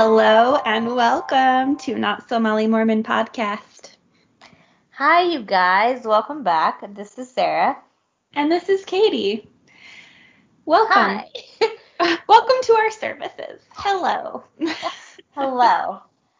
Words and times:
Hello 0.00 0.54
and 0.64 0.94
welcome 0.94 1.74
to 1.78 1.98
Not 1.98 2.28
So 2.28 2.38
Molly 2.38 2.68
Mormon 2.68 3.02
podcast. 3.02 3.96
Hi, 4.92 5.22
you 5.22 5.42
guys. 5.42 6.04
Welcome 6.04 6.44
back. 6.44 6.94
This 6.94 7.18
is 7.18 7.28
Sarah. 7.28 7.76
And 8.34 8.48
this 8.48 8.68
is 8.68 8.84
Katie. 8.84 9.48
Welcome. 10.66 10.94
Hi. 10.94 11.28
welcome 12.28 12.56
to 12.62 12.74
our 12.74 12.92
services. 12.92 13.62
Hello. 13.72 14.44
Hello. 15.32 15.98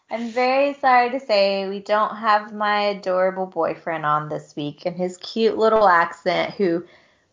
I'm 0.09 0.31
very 0.31 0.75
sorry 0.75 1.11
to 1.11 1.19
say 1.19 1.69
we 1.69 1.81
don't 1.81 2.15
have 2.15 2.55
my 2.55 2.83
adorable 2.83 3.47
boyfriend 3.47 4.07
on 4.07 4.29
this 4.29 4.55
week 4.55 4.87
and 4.87 4.95
his 4.95 5.17
cute 5.17 5.59
little 5.59 5.89
accent 5.89 6.55
who 6.55 6.85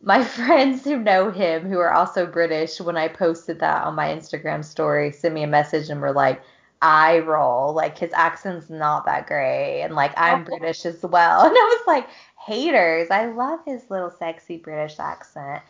my 0.02 0.24
friends 0.38 0.84
who 0.84 0.98
know 1.00 1.32
him 1.32 1.68
who 1.70 1.80
are 1.80 1.94
also 1.94 2.26
British 2.26 2.80
when 2.80 2.98
I 2.98 3.08
posted 3.08 3.60
that 3.60 3.84
on 3.84 3.96
my 3.96 4.08
Instagram 4.10 4.64
story 4.64 5.12
sent 5.12 5.34
me 5.34 5.44
a 5.44 5.48
message 5.48 5.90
and 5.90 6.02
were 6.02 6.14
like 6.14 6.42
I 6.82 7.20
roll. 7.20 7.74
Like 7.74 7.98
his 7.98 8.12
accent's 8.14 8.70
not 8.70 9.06
that 9.06 9.28
great 9.28 9.82
and 9.84 9.96
like 9.96 10.14
I'm 10.18 10.42
Oh. 10.42 10.58
British 10.58 10.86
as 10.86 11.02
well. 11.04 11.42
And 11.46 11.56
I 11.56 11.78
was 11.78 11.88
like 11.88 12.08
haters 12.46 13.10
I 13.10 13.26
love 13.28 13.60
his 13.66 13.90
little 13.90 14.12
sexy 14.12 14.58
British 14.58 15.00
accent. 15.00 15.64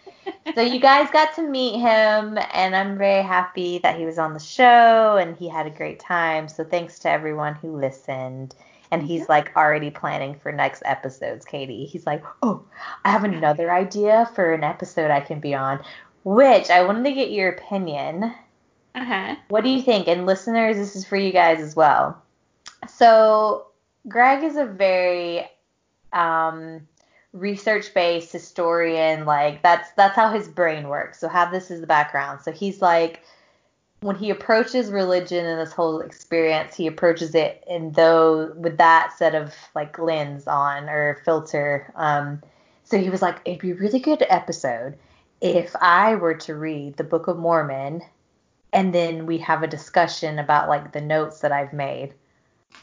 So 0.56 0.62
you 0.62 0.80
guys 0.90 1.10
got 1.12 1.34
to 1.36 1.42
meet 1.44 1.80
him 1.80 2.38
and 2.54 2.76
I'm 2.76 2.98
very 2.98 3.24
happy 3.24 3.78
that 3.80 3.98
he 3.98 4.06
was 4.06 4.18
on 4.18 4.34
the 4.34 4.40
show 4.40 5.18
and 5.18 5.38
he 5.38 5.48
had 5.48 5.68
a 5.68 5.72
great 5.72 6.00
time. 6.00 6.50
So 6.50 6.64
thanks 6.66 7.00
to 7.00 7.10
everyone 7.10 7.56
who 7.56 7.78
listened 7.78 8.56
and 8.96 9.04
he's 9.04 9.28
like 9.30 9.52
already 9.56 9.92
planning 9.92 10.36
for 10.40 10.52
next 10.52 10.82
episodes 10.86 11.46
Katie 11.46 11.86
he's 11.86 12.06
like 12.06 12.24
oh 12.42 12.64
I 13.04 13.12
have 13.12 13.24
another 13.26 13.72
idea 13.72 14.30
for 14.34 14.54
an 14.54 14.64
episode 14.64 15.12
I 15.12 15.20
can 15.20 15.40
be 15.40 15.54
on 15.54 15.84
which 16.24 16.70
I 16.70 16.84
wanted 16.86 17.04
to 17.04 17.12
get 17.12 17.32
your 17.32 17.50
opinion 17.50 18.34
Uh-huh. 18.96 19.36
what 19.50 19.64
do 19.66 19.70
you 19.70 19.82
think? 19.82 20.08
And 20.08 20.26
listeners, 20.26 20.78
this 20.78 20.96
is 20.96 21.06
for 21.06 21.18
you 21.18 21.32
guys 21.34 21.60
as 21.60 21.76
well. 21.76 22.22
So, 22.88 23.68
Greg 24.08 24.44
is 24.44 24.56
a 24.56 24.66
very 24.66 25.46
um, 26.14 26.88
research-based 27.34 28.32
historian. 28.32 29.26
Like 29.26 29.62
that's 29.64 29.92
that's 29.98 30.16
how 30.16 30.30
his 30.32 30.48
brain 30.48 30.88
works. 30.88 31.20
So 31.20 31.28
have 31.28 31.52
this 31.52 31.70
as 31.72 31.82
the 31.82 31.88
background. 31.88 32.40
So 32.42 32.52
he's 32.52 32.82
like, 32.82 33.22
when 34.02 34.16
he 34.16 34.30
approaches 34.30 34.92
religion 34.92 35.46
and 35.46 35.60
this 35.60 35.74
whole 35.74 36.02
experience, 36.02 36.76
he 36.76 36.88
approaches 36.88 37.34
it 37.36 37.64
in 37.68 37.92
though 37.94 38.54
with 38.56 38.78
that 38.78 39.14
set 39.18 39.36
of 39.36 39.54
like 39.74 39.98
lens 39.98 40.48
on 40.48 40.90
or 40.90 41.22
filter. 41.26 41.92
Um, 41.96 42.42
so 42.84 42.98
he 42.98 43.10
was 43.10 43.22
like, 43.22 43.40
it'd 43.46 43.60
be 43.60 43.72
a 43.72 43.76
really 43.76 44.00
good 44.00 44.24
episode 44.30 44.98
if 45.42 45.76
I 45.82 46.16
were 46.16 46.36
to 46.36 46.56
read 46.56 46.98
the 46.98 47.04
Book 47.04 47.28
of 47.28 47.38
Mormon 47.38 48.02
and 48.74 48.94
then 48.94 49.26
we 49.26 49.38
have 49.40 49.64
a 49.64 49.68
discussion 49.68 50.38
about 50.38 50.70
like 50.70 50.92
the 50.92 51.02
notes 51.02 51.40
that 51.40 51.52
I've 51.52 51.74
made. 51.74 52.14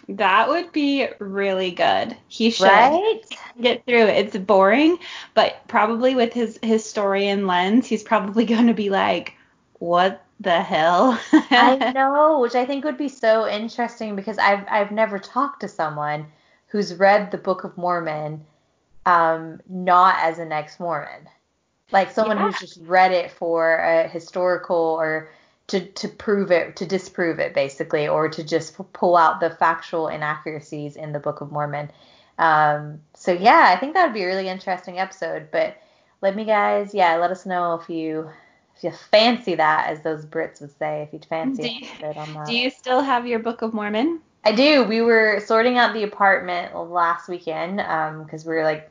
That 0.09 0.49
would 0.49 0.73
be 0.73 1.07
really 1.19 1.71
good. 1.71 2.17
He 2.29 2.51
should 2.51 2.65
Right? 2.67 3.21
get 3.61 3.85
through 3.85 4.07
it. 4.07 4.27
It's 4.27 4.37
boring, 4.39 4.97
but 5.35 5.57
probably 5.69 6.15
with 6.15 6.33
his 6.33 6.59
historian 6.63 7.47
lens, 7.47 7.87
he's 7.87 8.03
probably 8.03 8.45
going 8.47 8.67
to 8.69 8.75
be 8.75 8.89
like, 8.91 9.35
"What 9.79 10.25
the 10.43 10.61
hell?" 10.62 11.19
I 11.55 11.77
know, 11.95 12.41
which 12.41 12.55
I 12.55 12.67
think 12.67 12.85
would 12.85 12.97
be 12.98 13.09
so 13.09 13.47
interesting 13.48 14.17
because 14.17 14.39
I've 14.39 14.65
I've 14.69 14.91
never 14.93 15.19
talked 15.19 15.61
to 15.61 15.69
someone 15.69 16.27
who's 16.69 16.95
read 16.95 17.31
the 17.31 17.39
Book 17.39 17.65
of 17.65 17.77
Mormon 17.77 18.45
um 19.07 19.61
not 19.69 20.17
as 20.20 20.39
an 20.39 20.53
ex-Mormon. 20.53 21.29
Like 21.92 22.11
someone 22.13 22.39
Yeah. 22.39 22.39
who's 22.39 22.58
just 22.58 22.79
read 22.83 23.13
it 23.13 23.30
for 23.30 23.77
a 23.77 24.08
historical 24.08 24.77
or 24.77 25.30
to 25.69 25.86
to 25.92 26.08
prove 26.08 26.51
it 26.53 26.77
to 26.77 26.86
disprove 26.86 27.39
it 27.41 27.55
basically 27.55 28.09
or 28.09 28.29
to 28.30 28.45
just 28.45 28.77
p- 28.77 28.85
pull 28.92 29.17
out 29.17 29.41
the 29.41 29.51
factual 29.51 30.09
inaccuracies 30.09 30.97
in 30.97 31.13
the 31.13 31.20
Book 31.20 31.41
of 31.41 31.53
Mormon. 31.53 31.91
Um 32.39 33.01
so 33.14 33.33
yeah, 33.33 33.73
I 33.74 33.79
think 33.80 33.95
that 33.95 34.07
would 34.07 34.14
be 34.14 34.23
a 34.24 34.27
really 34.27 34.48
interesting 34.48 34.98
episode, 34.98 35.51
but 35.53 35.77
let 36.23 36.36
me 36.36 36.45
guys, 36.45 36.95
yeah, 36.95 37.17
let 37.17 37.30
us 37.30 37.47
know 37.47 37.74
if 37.74 37.89
you 37.91 38.30
you 38.81 38.91
fancy 38.91 39.55
that 39.55 39.89
as 39.89 40.01
those 40.03 40.27
Brits 40.27 40.61
would 40.61 40.77
say, 40.79 41.03
if 41.03 41.13
you'd 41.13 41.25
fancy 41.27 41.63
Do 41.63 41.69
you- 41.69 41.87
episode 41.93 42.17
on 42.17 42.35
that. 42.35 42.47
Do 42.47 42.57
you 42.57 42.71
still 42.71 43.01
have 43.01 43.27
your 43.27 43.39
Book 43.39 43.63
of 43.63 43.73
Mormon? 43.75 44.21
I 44.45 44.53
do. 44.53 44.83
We 44.85 45.03
were 45.03 45.41
sorting 45.47 45.79
out 45.79 45.95
the 45.95 46.03
apartment 46.03 46.75
last 46.77 47.29
weekend 47.29 47.77
because 48.25 48.45
we 48.45 48.55
were 48.55 48.65
like 48.65 48.91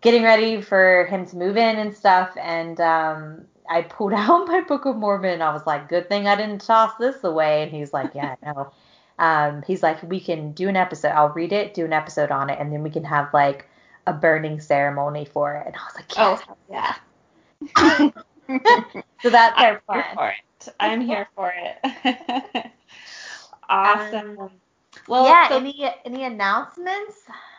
getting 0.00 0.22
ready 0.22 0.62
for 0.62 1.04
him 1.10 1.26
to 1.26 1.36
move 1.36 1.56
in 1.58 1.76
and 1.78 1.94
stuff. 1.94 2.34
And 2.40 2.80
um, 2.80 3.42
I 3.68 3.82
pulled 3.82 4.12
out 4.14 4.46
my 4.48 4.62
Book 4.62 4.86
of 4.86 4.96
Mormon. 4.96 5.42
I 5.42 5.52
was 5.52 5.66
like, 5.66 5.88
good 5.90 6.08
thing 6.08 6.26
I 6.26 6.36
didn't 6.36 6.62
toss 6.62 6.92
this 6.98 7.22
away. 7.22 7.62
And 7.62 7.70
he's 7.70 7.92
like, 7.92 8.14
yeah, 8.14 8.36
I 8.42 8.46
know. 8.52 8.72
Um, 9.18 9.62
he's 9.66 9.82
like, 9.84 10.02
we 10.02 10.18
can 10.18 10.50
do 10.52 10.68
an 10.68 10.74
episode. 10.74 11.10
I'll 11.10 11.28
read 11.28 11.52
it, 11.52 11.74
do 11.74 11.84
an 11.84 11.92
episode 11.92 12.32
on 12.32 12.50
it, 12.50 12.58
and 12.58 12.72
then 12.72 12.82
we 12.82 12.90
can 12.90 13.04
have 13.04 13.32
like 13.32 13.68
a 14.06 14.12
burning 14.12 14.58
ceremony 14.58 15.26
for 15.26 15.54
it. 15.54 15.66
And 15.66 15.76
I 15.76 15.84
was 15.84 15.94
like, 15.94 16.10
Oh, 16.16 18.06
yeah. 18.08 18.10
So 19.22 19.30
that's 19.30 19.54
I'm 19.56 19.74
our 19.74 19.80
plan. 19.80 20.16
for 20.16 20.28
it. 20.30 20.74
I'm 20.80 21.00
here 21.00 21.28
for 21.36 21.52
it. 21.56 22.66
awesome. 23.68 24.38
Um, 24.38 24.50
well, 25.08 25.26
yeah. 25.26 25.48
so 25.48 25.58
any 25.58 25.90
any 26.04 26.24
announcements? 26.24 27.16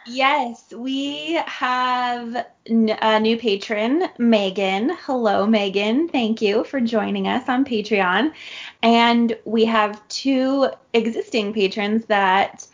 yes, 0.08 0.74
we 0.74 1.40
have 1.46 2.46
n- 2.68 2.98
a 3.02 3.20
new 3.20 3.38
patron, 3.38 4.06
Megan. 4.18 4.90
Hello, 5.02 5.48
Megan. 5.48 6.10
Thank 6.10 6.42
you 6.42 6.64
for 6.64 6.80
joining 6.80 7.28
us 7.28 7.48
on 7.48 7.66
Patreon. 7.66 8.34
And 8.82 9.38
we 9.46 9.66
have 9.66 10.06
two 10.08 10.68
existing 10.94 11.54
patrons 11.54 12.06
that 12.06 12.68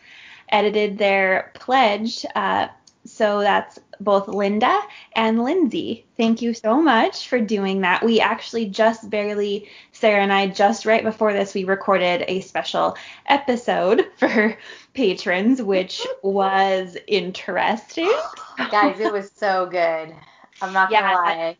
edited 0.48 0.98
their 0.98 1.52
pledge. 1.54 2.24
Uh, 2.34 2.68
so 3.04 3.40
that's 3.40 3.78
both 4.00 4.28
Linda 4.28 4.80
and 5.14 5.42
Lindsay. 5.42 6.06
Thank 6.16 6.42
you 6.42 6.54
so 6.54 6.80
much 6.80 7.28
for 7.28 7.40
doing 7.40 7.82
that. 7.82 8.04
We 8.04 8.20
actually 8.20 8.66
just 8.66 9.08
barely, 9.10 9.68
Sarah 9.92 10.22
and 10.22 10.32
I, 10.32 10.48
just 10.48 10.86
right 10.86 11.02
before 11.04 11.32
this, 11.32 11.54
we 11.54 11.64
recorded 11.64 12.24
a 12.28 12.40
special 12.40 12.96
episode 13.26 14.06
for 14.16 14.56
patrons, 14.94 15.62
which 15.62 16.06
was 16.22 16.96
interesting. 17.06 18.12
Guys, 18.70 19.00
it 19.00 19.12
was 19.12 19.30
so 19.34 19.66
good. 19.66 20.14
I'm 20.62 20.72
not 20.72 20.90
gonna 20.90 21.14
lie. 21.14 21.56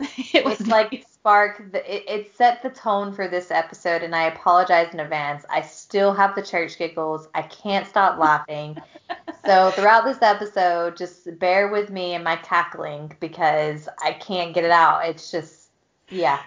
it 0.32 0.44
was 0.44 0.60
It's 0.60 0.68
like 0.68 1.06
sparked 1.22 1.70
the 1.70 1.94
it, 1.94 2.04
it 2.08 2.36
set 2.36 2.64
the 2.64 2.70
tone 2.70 3.12
for 3.12 3.28
this 3.28 3.52
episode 3.52 4.02
and 4.02 4.12
I 4.12 4.24
apologize 4.24 4.92
in 4.92 4.98
advance. 4.98 5.44
I 5.48 5.60
still 5.60 6.12
have 6.12 6.34
the 6.34 6.42
church 6.42 6.76
giggles. 6.76 7.28
I 7.32 7.42
can't 7.42 7.86
stop 7.86 8.18
laughing. 8.18 8.76
so 9.46 9.70
throughout 9.70 10.04
this 10.04 10.20
episode, 10.20 10.96
just 10.96 11.38
bear 11.38 11.68
with 11.68 11.90
me 11.90 12.14
and 12.14 12.24
my 12.24 12.34
cackling 12.34 13.12
because 13.20 13.88
I 14.02 14.14
can't 14.14 14.52
get 14.52 14.64
it 14.64 14.72
out. 14.72 15.06
It's 15.06 15.30
just 15.30 15.68
yeah. 16.08 16.40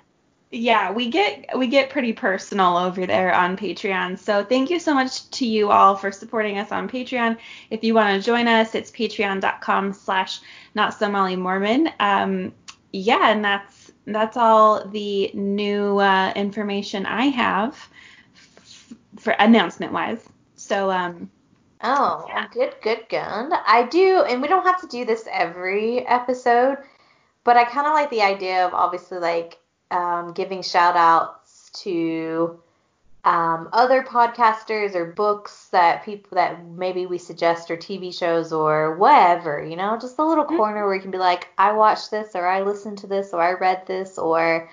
yeah 0.51 0.91
we 0.91 1.09
get 1.09 1.57
we 1.57 1.67
get 1.67 1.89
pretty 1.89 2.11
personal 2.11 2.77
over 2.77 3.07
there 3.07 3.33
on 3.33 3.57
patreon 3.57 4.19
so 4.19 4.43
thank 4.43 4.69
you 4.69 4.79
so 4.79 4.93
much 4.93 5.27
to 5.31 5.47
you 5.47 5.71
all 5.71 5.95
for 5.95 6.11
supporting 6.11 6.59
us 6.59 6.71
on 6.71 6.87
patreon 6.87 7.35
if 7.71 7.83
you 7.83 7.95
want 7.95 8.15
to 8.15 8.23
join 8.23 8.47
us 8.47 8.75
it's 8.75 8.91
patreon.com 8.91 9.91
slash 9.91 10.39
not 10.75 10.93
so 10.93 11.09
molly 11.09 11.35
mormon 11.35 11.89
um 11.99 12.53
yeah 12.93 13.31
and 13.31 13.43
that's 13.43 13.74
that's 14.07 14.37
all 14.37 14.87
the 14.89 15.31
new 15.33 15.99
uh, 15.99 16.31
information 16.35 17.05
i 17.05 17.25
have 17.25 17.89
f- 18.57 18.93
for 19.17 19.31
announcement 19.31 19.91
wise 19.93 20.27
so 20.55 20.91
um 20.91 21.29
Oh, 21.81 22.25
Yeah. 22.29 22.47
good, 22.51 22.75
good, 22.81 23.07
good. 23.09 23.17
I 23.19 23.87
do, 23.89 24.23
and 24.27 24.41
we 24.41 24.47
don't 24.47 24.65
have 24.65 24.81
to 24.81 24.87
do 24.87 25.05
this 25.05 25.27
every 25.31 26.05
episode, 26.07 26.77
but 27.43 27.57
I 27.57 27.65
kind 27.65 27.87
of 27.87 27.93
like 27.93 28.09
the 28.09 28.21
idea 28.21 28.65
of 28.65 28.73
obviously 28.73 29.19
like 29.19 29.59
um, 29.91 30.33
giving 30.33 30.61
shout 30.61 30.95
outs 30.95 31.69
to 31.83 32.59
um, 33.25 33.69
other 33.73 34.03
podcasters 34.03 34.93
or 34.93 35.05
books 35.05 35.67
that 35.71 36.05
people 36.05 36.35
that 36.35 36.63
maybe 36.63 37.07
we 37.07 37.17
suggest 37.17 37.71
or 37.71 37.75
TV 37.75 38.13
shows 38.13 38.53
or 38.53 38.95
whatever, 38.97 39.65
you 39.65 39.75
know, 39.75 39.97
just 39.99 40.19
a 40.19 40.23
little 40.23 40.45
corner 40.45 40.85
where 40.85 40.93
you 40.93 41.01
can 41.01 41.09
be 41.09 41.17
like, 41.17 41.47
I 41.57 41.71
watched 41.71 42.11
this 42.11 42.35
or 42.35 42.45
I 42.45 42.61
listened 42.61 42.99
to 42.99 43.07
this 43.07 43.33
or 43.33 43.41
I 43.41 43.53
read 43.53 43.87
this 43.87 44.19
or 44.19 44.69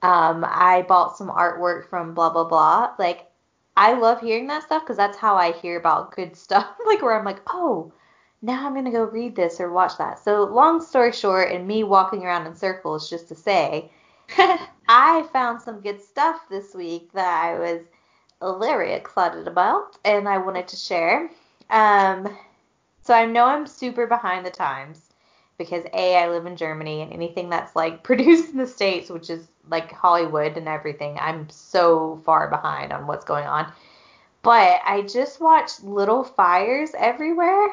um, 0.00 0.42
I 0.48 0.86
bought 0.88 1.18
some 1.18 1.28
artwork 1.28 1.86
from 1.90 2.14
blah 2.14 2.30
blah 2.30 2.44
blah. 2.44 2.94
Like 2.98 3.30
I 3.76 3.92
love 3.92 4.22
hearing 4.22 4.46
that 4.46 4.62
stuff 4.62 4.82
because 4.82 4.96
that's 4.96 5.18
how 5.18 5.36
I 5.36 5.52
hear 5.52 5.78
about 5.78 6.16
good 6.16 6.34
stuff. 6.46 6.74
like 6.86 7.02
where 7.02 7.18
I'm 7.18 7.26
like, 7.26 7.42
oh, 7.48 7.92
now 8.40 8.66
I'm 8.66 8.74
gonna 8.74 8.90
go 8.90 9.04
read 9.04 9.36
this 9.36 9.60
or 9.60 9.70
watch 9.70 9.98
that. 9.98 10.18
So 10.18 10.44
long 10.44 10.80
story 10.80 11.12
short, 11.12 11.52
and 11.52 11.68
me 11.68 11.84
walking 11.84 12.24
around 12.24 12.46
in 12.46 12.56
circles 12.56 13.10
just 13.10 13.28
to 13.28 13.34
say, 13.34 13.90
I 15.12 15.22
found 15.24 15.60
some 15.60 15.80
good 15.80 16.02
stuff 16.02 16.48
this 16.48 16.74
week 16.74 17.12
that 17.12 17.44
I 17.44 17.58
was 17.58 17.80
very 18.58 18.94
excited 18.94 19.46
about 19.46 19.98
and 20.06 20.26
I 20.26 20.38
wanted 20.38 20.68
to 20.68 20.76
share. 20.76 21.30
Um, 21.68 22.34
so 23.02 23.12
I 23.12 23.26
know 23.26 23.44
I'm 23.44 23.66
super 23.66 24.06
behind 24.06 24.46
the 24.46 24.50
times 24.50 25.10
because 25.58 25.84
A, 25.92 26.16
I 26.16 26.30
live 26.30 26.46
in 26.46 26.56
Germany 26.56 27.02
and 27.02 27.12
anything 27.12 27.50
that's 27.50 27.76
like 27.76 28.02
produced 28.08 28.52
in 28.52 28.56
the 28.56 28.66
States, 28.66 29.10
which 29.10 29.28
is 29.28 29.48
like 29.68 29.92
Hollywood 29.92 30.56
and 30.56 30.66
everything, 30.66 31.18
I'm 31.20 31.46
so 31.50 32.22
far 32.24 32.48
behind 32.48 32.90
on 32.90 33.06
what's 33.06 33.26
going 33.26 33.46
on. 33.46 33.70
But 34.42 34.80
I 34.82 35.02
just 35.02 35.42
watched 35.42 35.84
Little 35.84 36.24
Fires 36.24 36.92
Everywhere 36.96 37.68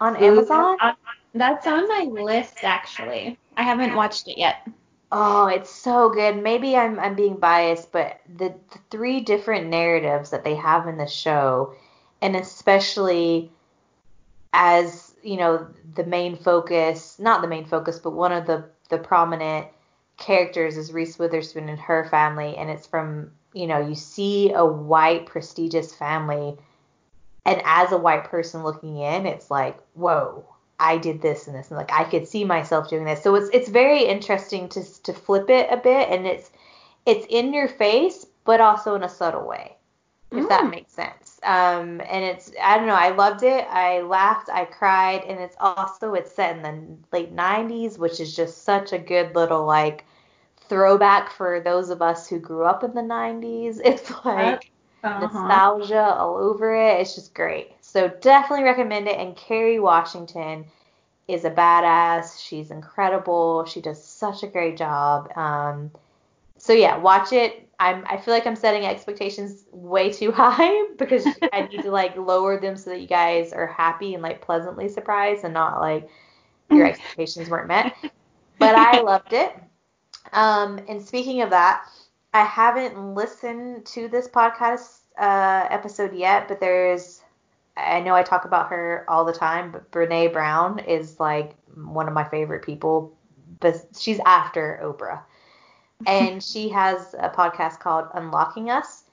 on 0.00 0.16
Amazon. 0.16 0.76
That's 1.34 1.66
on 1.66 1.88
my 1.88 2.04
list 2.04 2.62
actually. 2.62 3.38
I 3.56 3.64
haven't 3.64 3.96
watched 3.96 4.28
it 4.28 4.38
yet. 4.38 4.66
Oh, 5.12 5.46
it's 5.46 5.70
so 5.70 6.10
good. 6.10 6.42
Maybe 6.42 6.76
I'm 6.76 6.98
I'm 6.98 7.14
being 7.14 7.36
biased, 7.36 7.92
but 7.92 8.20
the, 8.28 8.54
the 8.72 8.78
three 8.90 9.20
different 9.20 9.68
narratives 9.68 10.30
that 10.30 10.42
they 10.42 10.56
have 10.56 10.88
in 10.88 10.96
the 10.98 11.06
show, 11.06 11.74
and 12.20 12.34
especially 12.34 13.52
as 14.52 15.14
you 15.22 15.36
know 15.36 15.66
the 15.94 16.04
main 16.04 16.36
focus, 16.36 17.18
not 17.20 17.40
the 17.40 17.48
main 17.48 17.66
focus, 17.66 18.00
but 18.00 18.10
one 18.10 18.32
of 18.32 18.46
the 18.46 18.64
the 18.90 18.98
prominent 18.98 19.68
characters 20.16 20.76
is 20.76 20.92
Reese 20.92 21.18
Witherspoon 21.18 21.68
and 21.68 21.78
her 21.78 22.04
family, 22.10 22.56
and 22.56 22.68
it's 22.68 22.86
from 22.86 23.30
you 23.52 23.68
know 23.68 23.78
you 23.78 23.94
see 23.94 24.52
a 24.52 24.64
white 24.64 25.26
prestigious 25.26 25.94
family, 25.94 26.56
and 27.44 27.62
as 27.64 27.92
a 27.92 27.98
white 27.98 28.24
person 28.24 28.64
looking 28.64 28.96
in, 28.96 29.24
it's 29.24 29.52
like 29.52 29.78
whoa, 29.94 30.44
I 30.78 30.98
did 30.98 31.22
this 31.22 31.46
and 31.46 31.56
this, 31.56 31.70
and 31.70 31.78
like 31.78 31.92
I 31.92 32.04
could 32.04 32.28
see 32.28 32.44
myself 32.44 32.88
doing 32.88 33.04
this. 33.04 33.22
So 33.22 33.34
it's 33.34 33.48
it's 33.52 33.68
very 33.68 34.04
interesting 34.04 34.68
to 34.70 35.02
to 35.02 35.12
flip 35.12 35.48
it 35.50 35.68
a 35.70 35.76
bit, 35.76 36.08
and 36.10 36.26
it's 36.26 36.50
it's 37.06 37.26
in 37.30 37.54
your 37.54 37.68
face, 37.68 38.26
but 38.44 38.60
also 38.60 38.94
in 38.94 39.02
a 39.02 39.08
subtle 39.08 39.46
way, 39.46 39.76
if 40.32 40.44
mm. 40.44 40.48
that 40.48 40.70
makes 40.70 40.92
sense. 40.92 41.40
Um, 41.42 42.00
and 42.08 42.24
it's 42.24 42.52
I 42.62 42.76
don't 42.76 42.86
know, 42.86 42.94
I 42.94 43.10
loved 43.10 43.42
it. 43.42 43.66
I 43.70 44.02
laughed, 44.02 44.50
I 44.50 44.64
cried, 44.64 45.22
and 45.26 45.40
it's 45.40 45.56
also 45.60 46.14
it's 46.14 46.34
set 46.34 46.56
in 46.56 46.62
the 46.62 47.16
late 47.16 47.34
90s, 47.34 47.98
which 47.98 48.20
is 48.20 48.34
just 48.34 48.64
such 48.64 48.92
a 48.92 48.98
good 48.98 49.34
little 49.34 49.64
like 49.64 50.04
throwback 50.68 51.30
for 51.30 51.60
those 51.60 51.90
of 51.90 52.02
us 52.02 52.28
who 52.28 52.38
grew 52.38 52.64
up 52.64 52.84
in 52.84 52.92
the 52.94 53.00
90s. 53.00 53.80
It's 53.84 54.10
like 54.24 54.70
uh-huh. 55.02 55.20
nostalgia 55.20 56.14
all 56.16 56.36
over 56.36 56.74
it. 56.74 57.00
It's 57.00 57.14
just 57.14 57.32
great. 57.32 57.75
So 57.96 58.08
definitely 58.08 58.66
recommend 58.66 59.08
it. 59.08 59.18
And 59.18 59.34
Kerry 59.34 59.80
Washington 59.80 60.66
is 61.28 61.46
a 61.46 61.50
badass. 61.50 62.38
She's 62.46 62.70
incredible. 62.70 63.64
She 63.64 63.80
does 63.80 64.04
such 64.04 64.42
a 64.42 64.46
great 64.46 64.76
job. 64.76 65.34
Um, 65.34 65.90
so 66.58 66.74
yeah, 66.74 66.98
watch 66.98 67.32
it. 67.32 67.66
I'm 67.80 68.04
I 68.06 68.18
feel 68.18 68.34
like 68.34 68.46
I'm 68.46 68.54
setting 68.54 68.84
expectations 68.84 69.64
way 69.72 70.12
too 70.12 70.30
high 70.36 70.88
because 70.98 71.26
I 71.54 71.62
need 71.62 71.84
to 71.84 71.90
like 71.90 72.18
lower 72.18 72.60
them 72.60 72.76
so 72.76 72.90
that 72.90 73.00
you 73.00 73.06
guys 73.06 73.54
are 73.54 73.66
happy 73.66 74.12
and 74.12 74.22
like 74.22 74.42
pleasantly 74.42 74.90
surprised 74.90 75.44
and 75.44 75.54
not 75.54 75.80
like 75.80 76.06
your 76.70 76.84
expectations 76.90 77.48
weren't 77.48 77.68
met. 77.68 77.96
But 78.58 78.74
I 78.74 79.00
loved 79.04 79.32
it. 79.32 79.56
Um, 80.34 80.80
and 80.86 81.00
speaking 81.02 81.40
of 81.40 81.48
that, 81.48 81.86
I 82.34 82.44
haven't 82.44 83.14
listened 83.14 83.86
to 83.86 84.06
this 84.08 84.28
podcast 84.28 84.98
uh, 85.18 85.66
episode 85.70 86.12
yet, 86.14 86.46
but 86.46 86.60
there's 86.60 87.22
I 87.76 88.00
know 88.00 88.14
I 88.14 88.22
talk 88.22 88.44
about 88.44 88.70
her 88.70 89.04
all 89.08 89.24
the 89.24 89.32
time, 89.32 89.70
but 89.70 89.90
Brene 89.90 90.32
Brown 90.32 90.78
is 90.78 91.20
like 91.20 91.54
one 91.74 92.08
of 92.08 92.14
my 92.14 92.24
favorite 92.24 92.64
people. 92.64 93.14
But 93.60 93.86
she's 93.98 94.20
after 94.26 94.80
Oprah, 94.82 95.20
and 96.06 96.42
she 96.42 96.68
has 96.70 97.14
a 97.18 97.28
podcast 97.28 97.80
called 97.80 98.08
Unlocking 98.14 98.70
Us. 98.70 99.04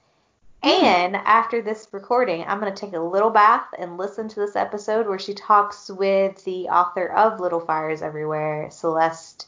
And 0.62 1.16
after 1.16 1.60
this 1.60 1.88
recording, 1.92 2.42
I'm 2.44 2.58
going 2.58 2.72
to 2.72 2.80
take 2.80 2.94
a 2.94 2.98
little 2.98 3.28
bath 3.28 3.66
and 3.78 3.98
listen 3.98 4.28
to 4.28 4.40
this 4.40 4.56
episode 4.56 5.06
where 5.06 5.18
she 5.18 5.34
talks 5.34 5.90
with 5.90 6.42
the 6.44 6.68
author 6.68 7.08
of 7.08 7.38
Little 7.38 7.60
Fires 7.60 8.00
Everywhere, 8.00 8.70
Celeste. 8.70 9.46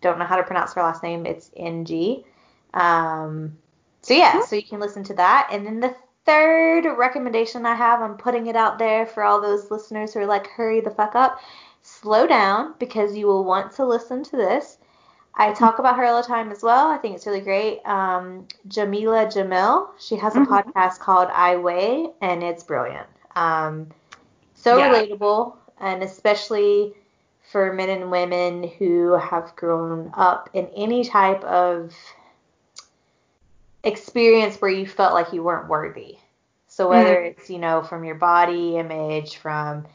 Don't 0.00 0.18
know 0.18 0.24
how 0.24 0.34
to 0.34 0.42
pronounce 0.42 0.74
her 0.74 0.82
last 0.82 1.04
name. 1.04 1.24
It's 1.24 1.52
NG. 1.56 2.24
Um, 2.74 3.56
so 4.02 4.14
yeah, 4.14 4.44
so 4.44 4.56
you 4.56 4.64
can 4.64 4.80
listen 4.80 5.04
to 5.04 5.14
that. 5.14 5.48
And 5.52 5.64
then 5.64 5.78
the 5.78 5.94
third 6.26 6.84
recommendation 6.98 7.64
I 7.64 7.74
have, 7.74 8.02
I'm 8.02 8.16
putting 8.16 8.48
it 8.48 8.56
out 8.56 8.78
there 8.78 9.06
for 9.06 9.22
all 9.22 9.40
those 9.40 9.70
listeners 9.70 10.12
who 10.12 10.20
are 10.20 10.26
like, 10.26 10.48
hurry 10.48 10.80
the 10.80 10.90
fuck 10.90 11.14
up. 11.14 11.40
Slow 11.82 12.26
down 12.26 12.74
because 12.78 13.16
you 13.16 13.26
will 13.26 13.44
want 13.44 13.72
to 13.76 13.86
listen 13.86 14.24
to 14.24 14.36
this. 14.36 14.78
I 15.38 15.52
talk 15.52 15.78
about 15.78 15.96
her 15.96 16.04
all 16.04 16.20
the 16.20 16.26
time 16.26 16.50
as 16.50 16.62
well. 16.62 16.88
I 16.88 16.96
think 16.96 17.14
it's 17.14 17.26
really 17.26 17.40
great. 17.40 17.80
Um, 17.84 18.48
Jameela 18.68 19.26
Jamil, 19.26 19.90
she 19.98 20.16
has 20.16 20.34
a 20.34 20.40
mm-hmm. 20.40 20.52
podcast 20.52 20.98
called 20.98 21.28
I 21.32 21.56
Weigh, 21.56 22.08
and 22.22 22.42
it's 22.42 22.64
brilliant. 22.64 23.06
Um, 23.36 23.88
so 24.54 24.78
yeah. 24.78 24.92
relatable, 24.92 25.54
and 25.78 26.02
especially 26.02 26.94
for 27.52 27.72
men 27.72 27.90
and 27.90 28.10
women 28.10 28.68
who 28.78 29.12
have 29.12 29.54
grown 29.54 30.10
up 30.14 30.50
in 30.54 30.66
any 30.74 31.04
type 31.04 31.44
of 31.44 31.94
experience 33.86 34.56
where 34.56 34.70
you 34.70 34.86
felt 34.86 35.14
like 35.14 35.32
you 35.32 35.42
weren't 35.42 35.68
worthy. 35.68 36.18
So 36.66 36.90
whether 36.90 37.16
mm-hmm. 37.16 37.40
it's, 37.40 37.48
you 37.48 37.58
know, 37.58 37.82
from 37.82 38.04
your 38.04 38.16
body 38.16 38.76
image, 38.76 39.36
from 39.36 39.86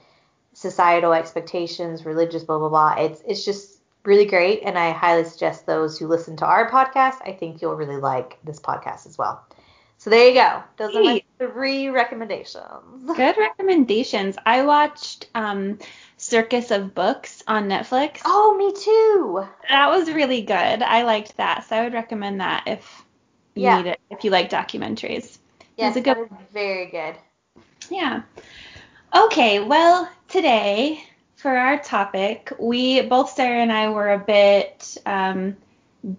societal 0.53 1.13
expectations, 1.13 2.05
religious, 2.05 2.43
blah 2.43 2.57
blah 2.57 2.69
blah, 2.69 2.95
it's 2.97 3.21
it's 3.27 3.45
just 3.45 3.79
really 4.03 4.25
great 4.25 4.63
and 4.63 4.79
I 4.79 4.91
highly 4.91 5.25
suggest 5.25 5.65
those 5.65 5.99
who 5.99 6.07
listen 6.07 6.35
to 6.37 6.45
our 6.45 6.71
podcast, 6.71 7.17
I 7.23 7.33
think 7.33 7.61
you'll 7.61 7.75
really 7.75 7.97
like 7.97 8.39
this 8.43 8.59
podcast 8.59 9.05
as 9.05 9.17
well. 9.17 9.45
So 9.99 10.09
there 10.09 10.29
you 10.29 10.33
go. 10.33 10.63
Those 10.77 10.95
are 10.95 11.03
my 11.03 11.21
three 11.37 11.89
recommendations. 11.89 12.65
Good 13.15 13.37
recommendations. 13.37 14.35
I 14.47 14.63
watched 14.63 15.29
um, 15.35 15.77
Circus 16.17 16.71
of 16.71 16.95
Books 16.95 17.43
on 17.45 17.67
Netflix. 17.67 18.21
Oh, 18.25 18.55
me 18.57 18.73
too. 18.73 19.47
That 19.69 19.91
was 19.91 20.11
really 20.11 20.41
good. 20.41 20.55
I 20.81 21.03
liked 21.03 21.37
that. 21.37 21.67
So 21.69 21.75
I 21.75 21.83
would 21.83 21.93
recommend 21.93 22.41
that 22.41 22.63
if 22.65 23.05
you 23.55 23.63
yeah. 23.63 23.81
need 23.81 23.89
it 23.89 23.99
if 24.09 24.23
you 24.23 24.31
like 24.31 24.49
documentaries. 24.49 25.37
Yes, 25.77 25.95
a 25.95 26.01
good 26.01 26.17
that 26.17 26.41
is 26.41 26.47
very 26.53 26.87
good. 26.87 27.15
Yeah. 27.89 28.23
Okay, 29.15 29.59
well, 29.59 30.09
today 30.27 31.03
for 31.35 31.51
our 31.51 31.79
topic, 31.79 32.51
we 32.59 33.01
both 33.01 33.31
Sarah 33.31 33.61
and 33.61 33.71
I 33.71 33.89
were 33.89 34.13
a 34.13 34.19
bit 34.19 34.97
um, 35.05 35.57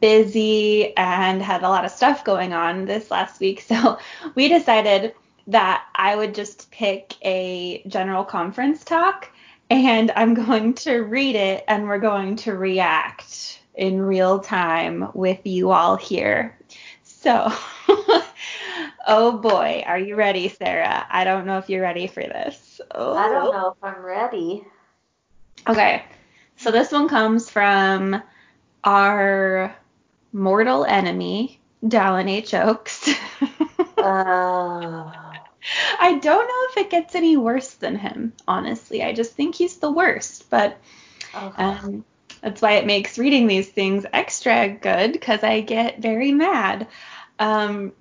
busy 0.00 0.96
and 0.96 1.40
had 1.40 1.62
a 1.62 1.68
lot 1.68 1.84
of 1.84 1.90
stuff 1.90 2.24
going 2.24 2.52
on 2.52 2.84
this 2.84 3.10
last 3.10 3.40
week, 3.40 3.60
so 3.66 3.98
we 4.34 4.48
decided 4.48 5.14
that 5.46 5.86
I 5.94 6.16
would 6.16 6.34
just 6.34 6.70
pick 6.70 7.14
a 7.24 7.82
general 7.86 8.24
conference 8.24 8.84
talk 8.84 9.28
and 9.70 10.10
I'm 10.14 10.34
going 10.34 10.74
to 10.74 10.98
read 10.98 11.34
it 11.34 11.64
and 11.66 11.88
we're 11.88 11.98
going 11.98 12.36
to 12.36 12.52
react 12.52 13.60
in 13.74 14.00
real 14.00 14.38
time 14.38 15.08
with 15.14 15.40
you 15.46 15.70
all 15.70 15.96
here. 15.96 16.58
So, 17.22 17.52
oh 19.06 19.38
boy, 19.40 19.84
are 19.86 19.98
you 19.98 20.16
ready, 20.16 20.48
Sarah? 20.48 21.06
I 21.08 21.22
don't 21.22 21.46
know 21.46 21.58
if 21.58 21.70
you're 21.70 21.82
ready 21.82 22.08
for 22.08 22.20
this. 22.20 22.80
Oh. 22.92 23.14
I 23.14 23.28
don't 23.28 23.52
know 23.52 23.68
if 23.68 23.76
I'm 23.80 24.02
ready. 24.02 24.66
Okay, 25.68 26.04
so 26.56 26.72
this 26.72 26.90
one 26.90 27.06
comes 27.08 27.48
from 27.48 28.20
our 28.82 29.72
mortal 30.32 30.84
enemy, 30.84 31.60
Dallin 31.84 32.28
H. 32.28 32.54
Oaks. 32.54 33.08
uh. 33.98 35.12
I 36.00 36.18
don't 36.18 36.48
know 36.48 36.66
if 36.70 36.76
it 36.78 36.90
gets 36.90 37.14
any 37.14 37.36
worse 37.36 37.74
than 37.74 37.94
him, 37.94 38.32
honestly. 38.48 39.04
I 39.04 39.12
just 39.12 39.34
think 39.34 39.54
he's 39.54 39.76
the 39.76 39.92
worst, 39.92 40.50
but 40.50 40.76
um, 41.56 42.04
that's 42.40 42.60
why 42.60 42.72
it 42.72 42.86
makes 42.86 43.18
reading 43.18 43.46
these 43.46 43.68
things 43.68 44.04
extra 44.12 44.68
good 44.68 45.12
because 45.12 45.44
I 45.44 45.60
get 45.60 46.00
very 46.00 46.32
mad. 46.32 46.88
Um, 47.42 47.92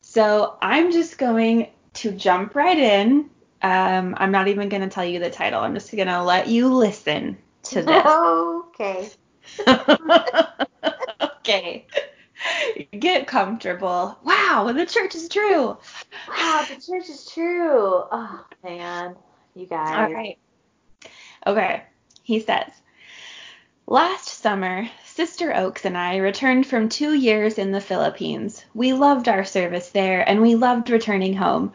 so 0.00 0.56
I'm 0.60 0.90
just 0.90 1.18
going 1.18 1.68
to 1.94 2.10
jump 2.10 2.56
right 2.56 2.78
in. 2.78 3.30
Um, 3.62 4.14
I'm 4.16 4.32
not 4.32 4.48
even 4.48 4.68
going 4.68 4.82
to 4.82 4.88
tell 4.88 5.04
you 5.04 5.20
the 5.20 5.30
title. 5.30 5.60
I'm 5.60 5.74
just 5.74 5.94
going 5.94 6.08
to 6.08 6.22
let 6.22 6.48
you 6.48 6.74
listen 6.74 7.38
to 7.64 7.82
this. 7.82 8.06
okay. 8.06 9.10
okay. 11.22 11.86
Get 12.98 13.26
comfortable. 13.28 14.18
Wow, 14.24 14.72
the 14.74 14.86
church 14.86 15.14
is 15.14 15.28
true. 15.28 15.76
Wow, 16.28 16.66
the 16.68 16.80
church 16.80 17.08
is 17.08 17.30
true. 17.32 18.02
Oh, 18.10 18.44
man. 18.64 19.14
You 19.54 19.66
guys. 19.66 20.08
All 20.08 20.12
right. 20.12 20.38
Okay. 21.46 21.84
He 22.24 22.40
says, 22.40 22.70
Last 23.86 24.28
summer, 24.28 24.88
Sister 25.18 25.52
Oaks 25.52 25.84
and 25.84 25.98
I 25.98 26.18
returned 26.18 26.64
from 26.64 26.88
two 26.88 27.12
years 27.12 27.58
in 27.58 27.72
the 27.72 27.80
Philippines. 27.80 28.64
We 28.72 28.92
loved 28.92 29.28
our 29.28 29.44
service 29.44 29.90
there, 29.90 30.22
and 30.28 30.40
we 30.40 30.54
loved 30.54 30.90
returning 30.90 31.34
home. 31.34 31.72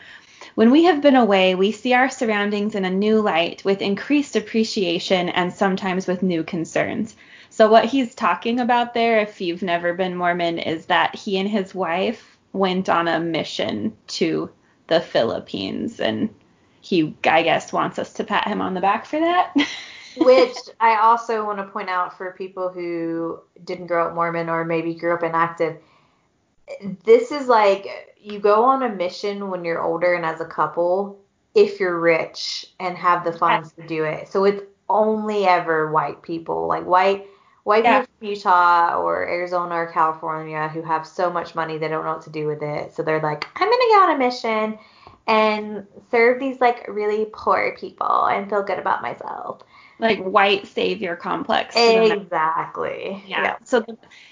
When 0.56 0.72
we 0.72 0.86
have 0.86 1.02
been 1.02 1.18
away, 1.18 1.54
we 1.54 1.74
see 1.74 1.94
our 1.94 2.08
surroundings 2.08 2.74
in 2.74 2.86
a 2.86 2.90
new 2.90 3.20
light, 3.20 3.62
with 3.66 3.82
increased 3.82 4.38
appreciation 4.38 5.28
and 5.28 5.52
sometimes 5.52 6.08
with 6.08 6.24
new 6.24 6.46
concerns. 6.46 7.18
So, 7.50 7.70
what 7.70 7.84
he's 7.84 8.16
talking 8.16 8.62
about 8.62 8.94
there, 8.94 9.20
if 9.20 9.42
you've 9.42 9.62
never 9.62 9.94
been 9.94 10.16
Mormon, 10.16 10.58
is 10.58 10.86
that 10.86 11.14
he 11.14 11.38
and 11.38 11.50
his 11.50 11.76
wife 11.76 12.38
went 12.54 12.88
on 12.88 13.10
a 13.10 13.20
mission 13.20 13.98
to 14.20 14.52
the 14.88 15.02
Philippines, 15.02 16.00
and 16.00 16.34
he, 16.80 17.14
I 17.26 17.44
guess, 17.44 17.74
wants 17.74 18.00
us 18.00 18.14
to 18.14 18.24
pat 18.24 18.48
him 18.48 18.62
on 18.62 18.74
the 18.74 18.80
back 18.80 19.06
for 19.06 19.20
that. 19.20 19.54
Which 20.17 20.55
I 20.79 20.98
also 20.98 21.46
want 21.46 21.60
to 21.60 21.65
point 21.65 21.89
out 21.89 22.17
for 22.17 22.32
people 22.34 22.70
who 22.70 23.39
didn't 23.63 23.88
grow 23.88 24.08
up 24.08 24.13
Mormon 24.15 24.50
or 24.50 24.63
maybe 24.65 24.93
grew 24.96 25.13
up 25.13 25.24
inactive. 25.24 25.77
This 27.05 27.32
is 27.32 27.48
like 27.48 27.88
you 28.17 28.39
go 28.39 28.63
on 28.65 28.84
a 28.84 28.89
mission 28.89 29.50
when 29.50 29.65
you're 29.65 29.82
older 29.82 30.13
and 30.13 30.25
as 30.25 30.39
a 30.41 30.46
couple 30.46 31.20
if 31.55 31.79
you're 31.79 32.00
rich 32.00 32.65
and 32.79 32.98
have 32.98 33.24
the 33.24 33.34
funds 33.34 33.74
to 33.74 33.84
do 33.84 34.03
it. 34.05 34.27
So 34.29 34.46
it's 34.46 34.63
only 34.89 35.46
ever 35.46 35.91
white 35.91 36.22
people, 36.24 36.67
like 36.67 36.86
white 36.86 37.27
white 37.63 37.84
Yeah. 37.84 38.01
people 38.01 38.08
from 38.20 38.27
Utah 38.27 38.98
or 39.01 39.27
Arizona 39.27 39.75
or 39.75 39.88
California 39.91 40.67
who 40.70 40.82
have 40.82 41.08
so 41.08 41.32
much 41.32 41.55
money 41.55 41.77
they 41.77 41.88
don't 41.88 42.03
know 42.05 42.13
what 42.13 42.22
to 42.24 42.29
do 42.29 42.48
with 42.48 42.62
it. 42.62 42.93
So 42.93 43.03
they're 43.03 43.22
like, 43.22 43.46
I'm 43.55 43.70
gonna 43.70 43.84
go 43.89 44.03
on 44.03 44.15
a 44.15 44.17
mission 44.17 44.79
and 45.27 45.88
serve 46.12 46.39
these 46.39 46.60
like 46.60 46.86
really 46.88 47.25
poor 47.34 47.75
people 47.79 48.25
and 48.27 48.50
feel 48.50 48.63
good 48.63 48.79
about 48.79 49.01
myself. 49.01 49.62
Like 50.00 50.20
white 50.20 50.68
savior 50.68 51.16
complex. 51.16 51.76
Exactly. 51.78 53.24
Yeah. 53.28 53.58
So 53.64 53.86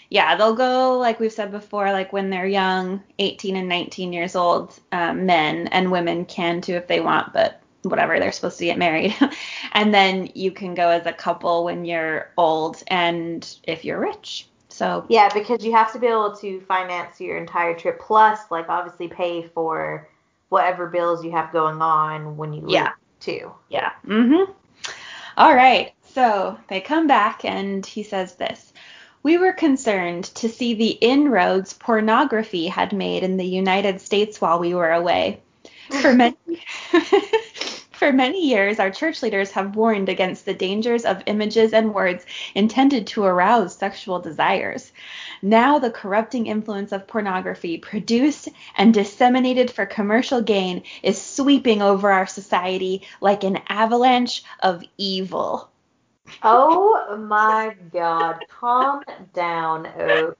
yeah, 0.09 0.35
they'll 0.35 0.55
go 0.55 0.97
like 0.97 1.19
we've 1.19 1.31
said 1.31 1.51
before, 1.51 1.91
like 1.91 2.11
when 2.11 2.29
they're 2.29 2.47
young, 2.47 3.03
18 3.19 3.55
and 3.55 3.69
19 3.69 4.13
years 4.13 4.35
old, 4.35 4.79
um, 4.91 5.25
men 5.25 5.67
and 5.67 5.91
women 5.91 6.25
can 6.25 6.61
too 6.61 6.73
if 6.73 6.87
they 6.87 6.99
want, 6.99 7.33
but 7.33 7.61
whatever, 7.83 8.19
they're 8.19 8.31
supposed 8.31 8.59
to 8.59 8.65
get 8.65 8.77
married. 8.77 9.15
and 9.73 9.93
then 9.93 10.29
you 10.35 10.51
can 10.51 10.73
go 10.73 10.89
as 10.89 11.05
a 11.05 11.13
couple 11.13 11.63
when 11.63 11.85
you're 11.85 12.31
old 12.37 12.83
and 12.87 13.57
if 13.63 13.85
you're 13.85 13.99
rich. 13.99 14.47
So 14.69 15.05
Yeah, 15.09 15.29
because 15.33 15.63
you 15.63 15.73
have 15.73 15.91
to 15.93 15.99
be 15.99 16.07
able 16.07 16.35
to 16.37 16.61
finance 16.61 17.19
your 17.19 17.37
entire 17.37 17.75
trip 17.75 17.99
plus 17.99 18.39
like 18.49 18.69
obviously 18.69 19.07
pay 19.07 19.43
for 19.43 20.07
whatever 20.49 20.87
bills 20.87 21.23
you 21.23 21.31
have 21.31 21.51
going 21.53 21.81
on 21.81 22.35
when 22.35 22.53
you 22.53 22.61
leave 22.61 22.73
Yeah. 22.73 22.91
too. 23.19 23.51
Yeah. 23.69 23.91
Mm-hmm. 24.05 24.51
All 25.37 25.55
right. 25.55 25.93
So 26.13 26.57
they 26.67 26.81
come 26.81 27.07
back 27.07 27.45
and 27.45 27.85
he 27.85 28.03
says 28.03 28.35
this. 28.35 28.73
We 29.23 29.37
were 29.37 29.53
concerned 29.53 30.25
to 30.35 30.49
see 30.49 30.73
the 30.73 30.89
inroads 30.89 31.73
pornography 31.73 32.67
had 32.67 32.91
made 32.91 33.23
in 33.23 33.37
the 33.37 33.45
United 33.45 34.01
States 34.01 34.41
while 34.41 34.59
we 34.59 34.73
were 34.73 34.91
away. 34.91 35.41
For 36.01 36.13
many 36.13 36.35
For 38.01 38.11
many 38.11 38.47
years, 38.47 38.79
our 38.79 38.89
church 38.89 39.21
leaders 39.21 39.51
have 39.51 39.75
warned 39.75 40.09
against 40.09 40.45
the 40.45 40.55
dangers 40.55 41.05
of 41.05 41.21
images 41.27 41.71
and 41.71 41.93
words 41.93 42.25
intended 42.55 43.05
to 43.07 43.25
arouse 43.25 43.75
sexual 43.75 44.17
desires. 44.17 44.91
Now, 45.41 45.79
the 45.79 45.89
corrupting 45.89 46.47
influence 46.47 46.91
of 46.91 47.07
pornography, 47.07 47.77
produced 47.77 48.49
and 48.77 48.93
disseminated 48.93 49.71
for 49.71 49.85
commercial 49.85 50.41
gain, 50.41 50.83
is 51.01 51.21
sweeping 51.21 51.81
over 51.81 52.11
our 52.11 52.27
society 52.27 53.01
like 53.21 53.43
an 53.43 53.59
avalanche 53.67 54.43
of 54.61 54.83
evil. 54.97 55.69
Oh 56.43 57.17
my 57.17 57.75
god, 57.91 58.45
calm 58.49 59.03
down, 59.33 59.87
Oaks. 59.87 60.37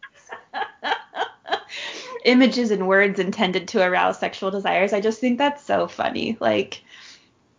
Images 2.26 2.70
and 2.70 2.88
words 2.88 3.20
intended 3.20 3.68
to 3.70 3.84
arouse 3.84 4.20
sexual 4.20 4.52
desires. 4.52 4.94
I 4.94 5.02
just 5.02 5.20
think 5.20 5.38
that's 5.38 5.64
so 5.64 5.88
funny. 5.88 6.38
Like, 6.40 6.84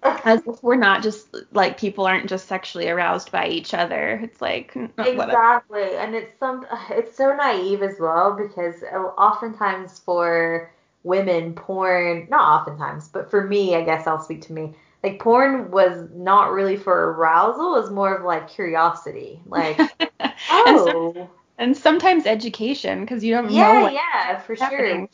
as 0.02 0.40
if 0.46 0.62
we're 0.62 0.76
not 0.76 1.02
just 1.02 1.34
like 1.52 1.78
people 1.78 2.06
aren't 2.06 2.28
just 2.28 2.48
sexually 2.48 2.88
aroused 2.88 3.30
by 3.30 3.48
each 3.48 3.74
other. 3.74 4.20
It's 4.22 4.40
like 4.40 4.74
mm, 4.74 4.88
whatever. 4.96 5.30
Exactly, 5.30 5.96
and 5.96 6.14
it's 6.14 6.38
some 6.38 6.66
it's 6.90 7.16
so 7.16 7.34
naive 7.34 7.82
as 7.82 7.98
well 8.00 8.36
because 8.36 8.82
oftentimes 9.16 9.98
for 10.00 10.72
women, 11.04 11.54
porn 11.54 12.26
not 12.30 12.60
oftentimes, 12.60 13.08
but 13.08 13.30
for 13.30 13.46
me, 13.46 13.74
I 13.74 13.82
guess 13.82 14.06
I'll 14.06 14.22
speak 14.22 14.42
to 14.42 14.52
me. 14.52 14.74
Like 15.02 15.18
porn 15.18 15.70
was 15.70 16.08
not 16.14 16.52
really 16.52 16.76
for 16.76 17.12
arousal; 17.12 17.76
it 17.76 17.80
was 17.80 17.90
more 17.90 18.14
of 18.14 18.24
like 18.24 18.48
curiosity. 18.48 19.40
Like, 19.46 19.78
and, 20.20 20.32
oh, 20.48 21.30
and 21.58 21.76
sometimes 21.76 22.26
education 22.26 23.00
because 23.00 23.24
you 23.24 23.34
don't 23.34 23.50
yeah, 23.50 23.72
know 23.72 23.80
what 23.82 23.92
yeah, 23.92 24.40
for 24.40 24.56
sure. 24.56 25.08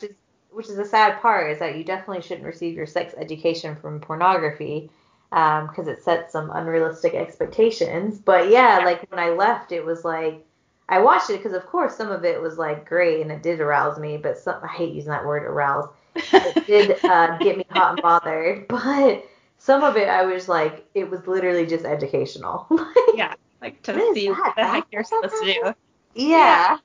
Which 0.59 0.67
is 0.67 0.77
a 0.77 0.83
sad 0.83 1.21
part 1.21 1.53
is 1.53 1.59
that 1.59 1.77
you 1.77 1.85
definitely 1.85 2.21
shouldn't 2.21 2.45
receive 2.45 2.75
your 2.75 2.85
sex 2.85 3.13
education 3.17 3.77
from 3.77 4.01
pornography 4.01 4.91
because 5.29 5.87
it 5.87 6.03
sets 6.03 6.33
some 6.33 6.51
unrealistic 6.51 7.13
expectations. 7.13 8.19
But 8.19 8.49
yeah, 8.49 8.81
like 8.83 9.09
when 9.09 9.21
I 9.21 9.29
left, 9.29 9.71
it 9.71 9.85
was 9.85 10.03
like 10.03 10.45
I 10.89 10.99
watched 10.99 11.29
it 11.29 11.37
because 11.37 11.53
of 11.53 11.65
course 11.65 11.95
some 11.95 12.11
of 12.11 12.25
it 12.25 12.41
was 12.41 12.57
like 12.57 12.85
great 12.85 13.21
and 13.21 13.31
it 13.31 13.41
did 13.41 13.61
arouse 13.61 13.97
me, 13.97 14.17
but 14.17 14.37
some 14.37 14.61
I 14.61 14.67
hate 14.67 14.93
using 14.93 15.11
that 15.11 15.25
word 15.25 15.43
arouse. 15.43 15.87
It 16.15 16.65
did 16.67 17.05
uh, 17.05 17.37
get 17.37 17.55
me 17.55 17.65
hot 17.69 17.93
and 17.93 18.01
bothered, 18.01 18.67
but 18.67 19.25
some 19.59 19.81
of 19.81 19.95
it 19.95 20.09
I 20.09 20.25
was 20.25 20.49
like 20.49 20.85
it 20.93 21.09
was 21.09 21.25
literally 21.25 21.67
just 21.67 21.85
educational. 21.85 22.67
yeah, 23.13 23.33
like 23.61 23.81
to 23.83 23.93
see 24.13 24.29
what 24.29 24.57
the 24.57 24.67
heck 24.67 24.87
you're 24.91 25.05
supposed 25.05 25.35
to 25.41 25.53
do. 25.53 25.73
yeah. 26.15 26.79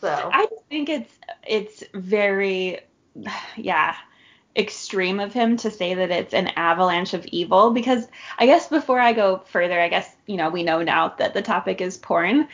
So 0.00 0.30
I 0.32 0.46
just 0.46 0.64
think 0.68 0.88
it's 0.88 1.18
it's 1.44 1.82
very 1.92 2.82
yeah 3.56 3.96
extreme 4.56 5.20
of 5.20 5.32
him 5.32 5.56
to 5.58 5.70
say 5.70 5.94
that 5.94 6.10
it's 6.10 6.34
an 6.34 6.48
avalanche 6.56 7.12
of 7.12 7.26
evil 7.26 7.72
because 7.72 8.08
I 8.38 8.46
guess 8.46 8.68
before 8.68 8.98
I 8.98 9.12
go 9.12 9.42
further, 9.46 9.78
I 9.78 9.88
guess 9.88 10.10
you 10.26 10.36
know 10.36 10.48
we 10.48 10.62
know 10.62 10.82
now 10.82 11.14
that 11.18 11.34
the 11.34 11.42
topic 11.42 11.80
is 11.80 11.98
porn, 11.98 12.48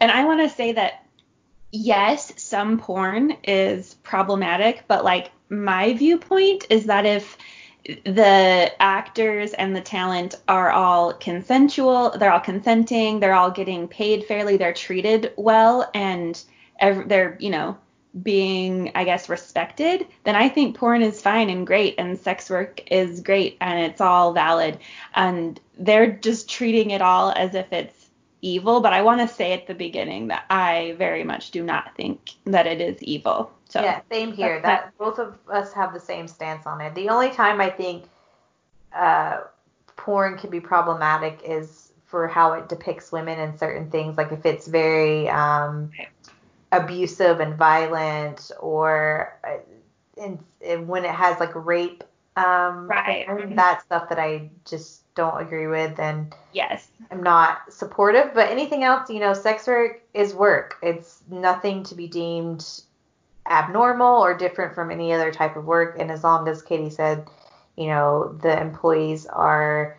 and 0.00 0.10
I 0.10 0.24
want 0.24 0.40
to 0.40 0.54
say 0.54 0.72
that 0.72 1.04
yes, 1.70 2.32
some 2.42 2.78
porn 2.78 3.36
is 3.44 3.94
problematic, 4.02 4.84
but 4.88 5.04
like 5.04 5.30
my 5.48 5.92
viewpoint 5.92 6.66
is 6.70 6.86
that 6.86 7.04
if 7.04 7.36
the 7.84 8.72
actors 8.80 9.52
and 9.54 9.74
the 9.74 9.80
talent 9.80 10.36
are 10.48 10.70
all 10.70 11.12
consensual, 11.14 12.10
they're 12.10 12.32
all 12.32 12.40
consenting, 12.40 13.18
they're 13.18 13.34
all 13.34 13.50
getting 13.50 13.88
paid 13.88 14.24
fairly, 14.24 14.56
they're 14.56 14.72
treated 14.72 15.32
well, 15.36 15.90
and 15.92 16.42
they're, 16.80 17.36
you 17.40 17.50
know, 17.50 17.76
being, 18.20 18.92
I 18.94 19.04
guess, 19.04 19.28
respected, 19.28 20.06
then 20.24 20.36
I 20.36 20.48
think 20.48 20.76
porn 20.76 21.02
is 21.02 21.22
fine 21.22 21.48
and 21.48 21.66
great, 21.66 21.94
and 21.98 22.18
sex 22.18 22.50
work 22.50 22.82
is 22.90 23.20
great, 23.20 23.56
and 23.60 23.78
it's 23.80 24.00
all 24.00 24.32
valid. 24.32 24.78
And 25.14 25.58
they're 25.78 26.12
just 26.12 26.50
treating 26.50 26.90
it 26.90 27.00
all 27.00 27.32
as 27.32 27.54
if 27.54 27.72
it's 27.72 28.10
evil. 28.42 28.80
But 28.80 28.92
I 28.92 29.02
want 29.02 29.26
to 29.26 29.34
say 29.34 29.52
at 29.52 29.66
the 29.66 29.74
beginning 29.74 30.28
that 30.28 30.44
I 30.50 30.94
very 30.98 31.24
much 31.24 31.52
do 31.52 31.62
not 31.62 31.96
think 31.96 32.32
that 32.44 32.66
it 32.66 32.80
is 32.80 33.02
evil. 33.02 33.50
So 33.68 33.80
Yeah, 33.80 34.02
same 34.10 34.32
here. 34.32 34.60
That 34.60 34.92
both 34.98 35.18
of 35.18 35.38
us 35.48 35.72
have 35.72 35.94
the 35.94 36.00
same 36.00 36.28
stance 36.28 36.66
on 36.66 36.80
it. 36.82 36.94
The 36.94 37.08
only 37.08 37.30
time 37.30 37.60
I 37.60 37.70
think 37.70 38.04
uh, 38.94 39.40
porn 39.96 40.36
can 40.36 40.50
be 40.50 40.60
problematic 40.60 41.40
is 41.44 41.92
for 42.04 42.28
how 42.28 42.52
it 42.52 42.68
depicts 42.68 43.10
women 43.10 43.38
in 43.38 43.56
certain 43.56 43.90
things, 43.90 44.18
like 44.18 44.32
if 44.32 44.44
it's 44.44 44.66
very 44.66 45.30
um, 45.30 45.90
abusive 46.72 47.40
and 47.40 47.54
violent, 47.54 48.50
or 48.58 49.38
uh, 49.44 49.58
in, 50.22 50.38
in- 50.60 50.86
when 50.86 51.04
it 51.04 51.14
has 51.14 51.38
like 51.38 51.54
rape. 51.54 52.02
Um, 52.34 52.88
Right. 52.88 53.26
That 53.56 53.82
stuff 53.82 54.08
that 54.08 54.18
I 54.18 54.50
just 54.64 55.02
don't 55.14 55.40
agree 55.42 55.66
with, 55.66 55.98
and 56.00 56.34
yes. 56.52 56.88
I'm 57.10 57.22
not 57.22 57.70
supportive. 57.70 58.32
But 58.32 58.50
anything 58.50 58.84
else, 58.84 59.10
you 59.10 59.20
know, 59.20 59.34
sex 59.34 59.66
work 59.66 60.00
is 60.14 60.34
work. 60.34 60.76
It's 60.82 61.22
nothing 61.30 61.82
to 61.84 61.94
be 61.94 62.08
deemed 62.08 62.66
abnormal 63.48 64.22
or 64.22 64.36
different 64.36 64.74
from 64.74 64.90
any 64.90 65.12
other 65.12 65.30
type 65.30 65.56
of 65.56 65.66
work. 65.66 65.96
And 65.98 66.10
as 66.10 66.24
long 66.24 66.48
as 66.48 66.62
Katie 66.62 66.88
said, 66.90 67.28
you 67.76 67.88
know, 67.88 68.38
the 68.40 68.58
employees 68.58 69.26
are 69.26 69.98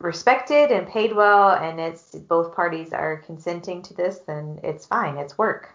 respected 0.00 0.70
and 0.70 0.86
paid 0.86 1.14
well, 1.14 1.50
and 1.50 1.80
it's 1.80 2.14
both 2.14 2.54
parties 2.54 2.92
are 2.92 3.22
consenting 3.24 3.82
to 3.82 3.94
this, 3.94 4.18
then 4.26 4.60
it's 4.62 4.86
fine. 4.86 5.16
It's 5.16 5.38
work. 5.38 5.70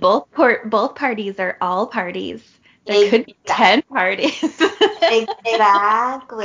Both 0.00 0.30
por- 0.32 0.66
both 0.66 0.94
parties 0.94 1.38
are 1.38 1.56
all 1.60 1.86
parties. 1.86 2.42
There 2.86 3.10
could 3.10 3.26
be 3.26 3.36
ten 3.44 3.82
parties. 3.82 4.42
exactly. 5.02 6.42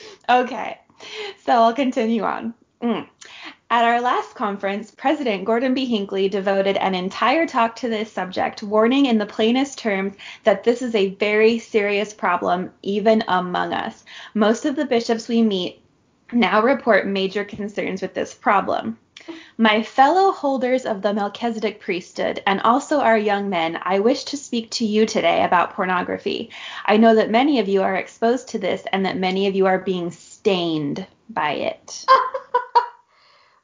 okay, 0.28 0.78
so 1.44 1.52
I'll 1.52 1.74
continue 1.74 2.22
on. 2.22 2.54
Mm. 2.82 3.08
At 3.68 3.84
our 3.84 4.00
last 4.00 4.36
conference, 4.36 4.92
President 4.92 5.44
Gordon 5.44 5.74
B. 5.74 5.86
Hinckley 5.86 6.28
devoted 6.28 6.76
an 6.76 6.94
entire 6.94 7.46
talk 7.46 7.74
to 7.76 7.88
this 7.88 8.12
subject, 8.12 8.62
warning 8.62 9.06
in 9.06 9.18
the 9.18 9.26
plainest 9.26 9.78
terms 9.78 10.14
that 10.44 10.62
this 10.62 10.82
is 10.82 10.94
a 10.94 11.14
very 11.14 11.58
serious 11.58 12.14
problem, 12.14 12.70
even 12.82 13.24
among 13.26 13.72
us. 13.72 14.04
Most 14.34 14.66
of 14.66 14.76
the 14.76 14.86
bishops 14.86 15.26
we 15.26 15.42
meet 15.42 15.82
now 16.32 16.62
report 16.62 17.06
major 17.06 17.44
concerns 17.44 18.02
with 18.02 18.14
this 18.14 18.34
problem. 18.34 18.98
My 19.58 19.82
fellow 19.82 20.32
holders 20.32 20.84
of 20.84 21.02
the 21.02 21.14
Melchizedek 21.14 21.80
priesthood, 21.80 22.42
and 22.46 22.60
also 22.60 23.00
our 23.00 23.18
young 23.18 23.48
men, 23.48 23.78
I 23.82 23.98
wish 23.98 24.24
to 24.24 24.36
speak 24.36 24.70
to 24.72 24.84
you 24.84 25.06
today 25.06 25.44
about 25.44 25.74
pornography. 25.74 26.50
I 26.84 26.96
know 26.96 27.14
that 27.14 27.30
many 27.30 27.58
of 27.58 27.68
you 27.68 27.82
are 27.82 27.96
exposed 27.96 28.48
to 28.48 28.58
this 28.58 28.84
and 28.92 29.04
that 29.06 29.16
many 29.16 29.46
of 29.46 29.54
you 29.54 29.66
are 29.66 29.78
being 29.78 30.10
stained 30.10 31.06
by 31.30 31.52
it. 31.52 32.04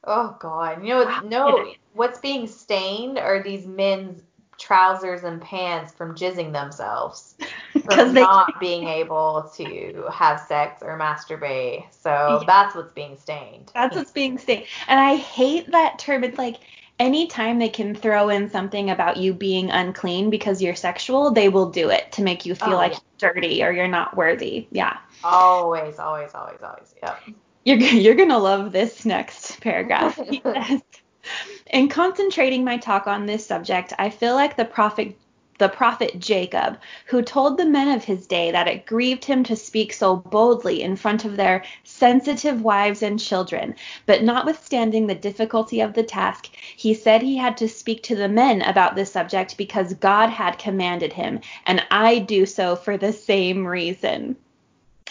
Oh 0.05 0.35
God, 0.39 0.83
you 0.83 0.93
know, 0.93 1.21
no, 1.21 1.73
what's 1.93 2.19
being 2.19 2.47
stained 2.47 3.17
are 3.17 3.41
these 3.41 3.65
men's 3.65 4.21
trousers 4.57 5.23
and 5.23 5.41
pants 5.41 5.93
from 5.93 6.15
jizzing 6.15 6.51
themselves 6.51 7.35
Because 7.83 8.13
they 8.13 8.21
not 8.21 8.59
being 8.59 8.87
able 8.87 9.51
to 9.55 10.05
have 10.11 10.39
sex 10.41 10.81
or 10.83 10.97
masturbate. 10.97 11.85
So 11.91 12.09
Yeah. 12.09 12.43
that's 12.45 12.75
what's 12.75 12.93
being 12.93 13.17
stained. 13.17 13.71
That's 13.73 13.95
what's 13.95 14.11
being 14.11 14.37
stained. 14.37 14.65
And 14.87 14.99
I 14.99 15.15
hate 15.15 15.71
that 15.71 15.99
term. 15.99 16.23
It's 16.23 16.37
like 16.37 16.57
anytime 16.99 17.59
they 17.59 17.69
can 17.69 17.95
throw 17.95 18.29
in 18.29 18.49
something 18.49 18.89
about 18.89 19.17
you 19.17 19.33
being 19.33 19.71
unclean 19.71 20.29
because 20.29 20.61
you're 20.61 20.75
sexual, 20.75 21.31
they 21.31 21.49
will 21.49 21.71
do 21.71 21.89
it 21.89 22.11
to 22.13 22.21
make 22.23 22.45
you 22.45 22.55
feel 22.55 22.73
Oh, 22.73 22.77
like 22.77 22.93
yeah. 22.93 22.99
you're 23.21 23.33
dirty 23.33 23.63
or 23.63 23.71
you're 23.71 23.87
not 23.87 24.15
worthy. 24.15 24.67
Yeah. 24.71 24.97
Always, 25.23 25.99
always, 25.99 26.33
always, 26.33 26.61
always. 26.61 26.93
Yep. 27.01 27.19
You're 27.65 27.77
you're 27.79 28.15
going 28.15 28.29
to 28.29 28.37
love 28.37 28.71
this 28.71 29.05
next 29.05 29.59
paragraph. 29.61 30.19
In 31.71 31.87
concentrating 31.89 32.63
my 32.65 32.77
talk 32.77 33.07
on 33.07 33.25
this 33.25 33.45
subject, 33.45 33.93
I 33.97 34.09
feel 34.09 34.35
like 34.35 34.57
the 34.57 34.65
prophet 34.65 35.17
the 35.59 35.69
prophet 35.69 36.19
Jacob, 36.19 36.79
who 37.05 37.21
told 37.21 37.57
the 37.57 37.65
men 37.65 37.87
of 37.87 38.03
his 38.03 38.25
day 38.27 38.51
that 38.51 38.67
it 38.67 38.85
grieved 38.85 39.25
him 39.25 39.43
to 39.43 39.55
speak 39.55 39.93
so 39.93 40.15
boldly 40.15 40.81
in 40.81 40.95
front 40.95 41.25
of 41.25 41.37
their 41.37 41.63
sensitive 41.83 42.61
wives 42.61 43.03
and 43.03 43.19
children, 43.19 43.75
but 44.05 44.23
notwithstanding 44.23 45.07
the 45.07 45.15
difficulty 45.15 45.79
of 45.81 45.93
the 45.93 46.03
task, 46.03 46.49
he 46.75 46.93
said 46.93 47.21
he 47.21 47.37
had 47.37 47.57
to 47.57 47.69
speak 47.69 48.03
to 48.03 48.15
the 48.15 48.27
men 48.27 48.61
about 48.63 48.95
this 48.95 49.11
subject 49.11 49.57
because 49.57 49.93
God 49.95 50.29
had 50.29 50.57
commanded 50.57 51.13
him, 51.13 51.39
and 51.65 51.85
I 51.91 52.19
do 52.19 52.45
so 52.45 52.75
for 52.75 52.97
the 52.97 53.13
same 53.13 53.65
reason. 53.65 54.35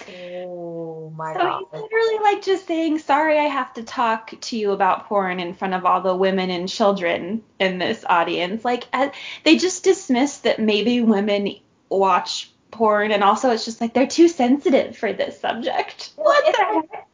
Oh 0.09 1.13
my 1.17 1.35
So 1.35 1.39
god. 1.39 1.65
he's 1.73 1.83
literally 1.83 2.19
like 2.23 2.43
just 2.43 2.67
saying, 2.67 2.99
sorry, 2.99 3.39
I 3.39 3.45
have 3.45 3.73
to 3.75 3.83
talk 3.83 4.35
to 4.41 4.57
you 4.57 4.73
about 4.73 5.07
porn 5.07 5.41
in 5.41 5.55
front 5.55 5.75
of 5.75 5.85
all 5.85 6.01
the 6.01 6.15
women 6.17 6.51
and 6.51 6.69
children 6.69 7.43
in 7.59 7.79
this 7.79 8.05
audience. 8.09 8.65
Like, 8.65 8.85
uh, 8.93 9.11
they 9.45 9.57
just 9.57 9.85
dismiss 9.85 10.39
that 10.39 10.59
maybe 10.59 11.01
women 11.01 11.57
watch 11.89 12.51
porn, 12.71 13.13
and 13.13 13.23
also 13.25 13.51
it's 13.51 13.65
just 13.65 13.81
like 13.81 13.95
they're 13.95 14.07
too 14.07 14.29
sensitive 14.29 14.97
for 14.97 15.13
this 15.13 15.41
subject. 15.41 16.13
What 16.17 16.45
the 16.45 16.65
heck? 16.65 17.09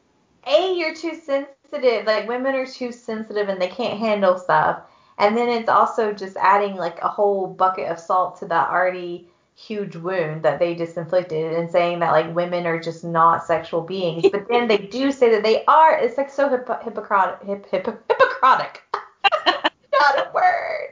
A, 0.46 0.74
you're 0.74 0.94
too 0.94 1.14
sensitive. 1.14 2.06
Like 2.06 2.28
women 2.28 2.54
are 2.54 2.66
too 2.66 2.92
sensitive 2.92 3.48
and 3.48 3.60
they 3.60 3.68
can't 3.68 3.98
handle 3.98 4.38
stuff. 4.38 4.82
And 5.18 5.36
then 5.36 5.48
it's 5.48 5.68
also 5.68 6.12
just 6.12 6.36
adding 6.36 6.76
like 6.76 7.00
a 7.02 7.08
whole 7.08 7.46
bucket 7.48 7.90
of 7.90 7.98
salt 7.98 8.38
to 8.40 8.46
that 8.46 8.70
already 8.70 9.28
huge 9.58 9.96
wound 9.96 10.42
that 10.44 10.60
they 10.60 10.74
just 10.74 10.96
inflicted 10.96 11.52
and 11.54 11.68
saying 11.68 11.98
that 11.98 12.12
like 12.12 12.32
women 12.34 12.64
are 12.64 12.78
just 12.78 13.02
not 13.02 13.44
sexual 13.44 13.80
beings. 13.80 14.24
But 14.30 14.46
then 14.48 14.68
they 14.68 14.78
do 14.78 15.10
say 15.10 15.30
that 15.32 15.42
they 15.42 15.64
are. 15.64 15.98
It's 15.98 16.16
like 16.16 16.30
so 16.30 16.48
hip- 16.48 16.68
hypocritic. 16.82 17.42
Hip- 17.44 17.66
hip- 17.66 18.04
hypocritic. 18.08 18.82
not 19.46 20.18
a 20.18 20.30
word. 20.32 20.90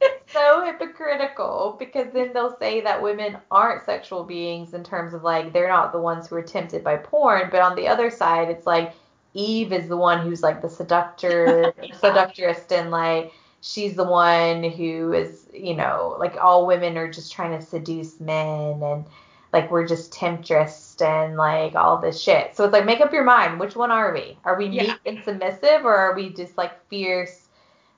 It's 0.00 0.32
so 0.32 0.64
hypocritical 0.64 1.76
because 1.78 2.12
then 2.12 2.32
they'll 2.32 2.56
say 2.58 2.80
that 2.82 3.02
women 3.02 3.36
aren't 3.50 3.84
sexual 3.84 4.22
beings 4.22 4.74
in 4.74 4.84
terms 4.84 5.12
of 5.12 5.24
like 5.24 5.52
they're 5.52 5.68
not 5.68 5.92
the 5.92 6.00
ones 6.00 6.28
who 6.28 6.36
are 6.36 6.42
tempted 6.42 6.84
by 6.84 6.96
porn, 6.96 7.48
but 7.50 7.60
on 7.60 7.74
the 7.74 7.88
other 7.88 8.10
side, 8.10 8.48
it's 8.48 8.66
like 8.66 8.94
Eve 9.34 9.72
is 9.72 9.88
the 9.88 9.96
one 9.96 10.24
who's 10.24 10.42
like 10.42 10.62
the 10.62 10.70
seductor, 10.70 11.74
seductress, 12.00 12.64
and 12.70 12.92
like 12.92 13.32
she's 13.60 13.94
the 13.94 14.04
one 14.04 14.62
who 14.64 15.12
is, 15.12 15.46
you 15.52 15.74
know, 15.74 16.16
like 16.18 16.36
all 16.42 16.66
women 16.66 16.96
are 16.96 17.10
just 17.10 17.32
trying 17.32 17.58
to 17.58 17.64
seduce 17.64 18.20
men 18.20 18.82
and 18.82 19.06
like 19.52 19.70
we're 19.70 19.86
just 19.86 20.12
temptress 20.12 20.96
and 21.00 21.36
like 21.36 21.74
all 21.74 21.98
this 22.00 22.20
shit. 22.20 22.56
So 22.56 22.64
it's 22.64 22.72
like 22.72 22.84
make 22.86 23.00
up 23.00 23.12
your 23.12 23.24
mind. 23.24 23.60
Which 23.60 23.76
one 23.76 23.90
are 23.90 24.12
we? 24.12 24.38
Are 24.44 24.56
we 24.58 24.68
Yeah. 24.68 24.82
meek 24.84 25.00
and 25.06 25.22
submissive, 25.24 25.84
or 25.84 25.94
are 25.94 26.14
we 26.14 26.30
just 26.30 26.56
like 26.58 26.88
fierce? 26.88 27.48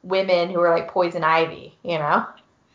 women 0.03 0.51
who 0.51 0.61
are 0.61 0.71
like 0.75 0.89
poison 0.89 1.25
ivy, 1.25 1.79
you 1.83 1.99
know? 1.99 2.27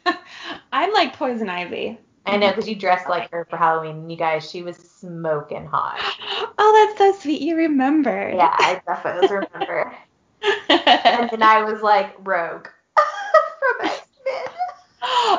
I'm 0.72 0.94
like 0.94 1.16
Poison 1.18 1.50
Ivy. 1.50 2.00
I 2.26 2.38
know 2.38 2.50
because 2.50 2.68
you 2.68 2.76
dressed 2.76 3.10
like 3.10 3.32
her 3.32 3.46
for 3.50 3.58
Halloween, 3.58 4.10
you 4.10 4.18
guys, 4.18 4.50
she 4.50 4.62
was 4.64 4.78
smoking 4.78 5.66
hot. 5.66 6.00
Oh, 6.58 6.88
that's 6.96 6.98
so 6.98 7.22
sweet. 7.22 7.42
You 7.42 7.56
remember. 7.56 8.32
Yeah, 8.36 8.50
I 8.52 8.82
definitely 8.88 9.28
remember. 9.38 9.94
And 10.70 11.30
then 11.30 11.42
I 11.44 11.64
was 11.64 11.82
like 11.82 12.16
Rogue 12.20 12.68
from 12.68 12.68
X 12.68 12.68
Men. 12.68 12.75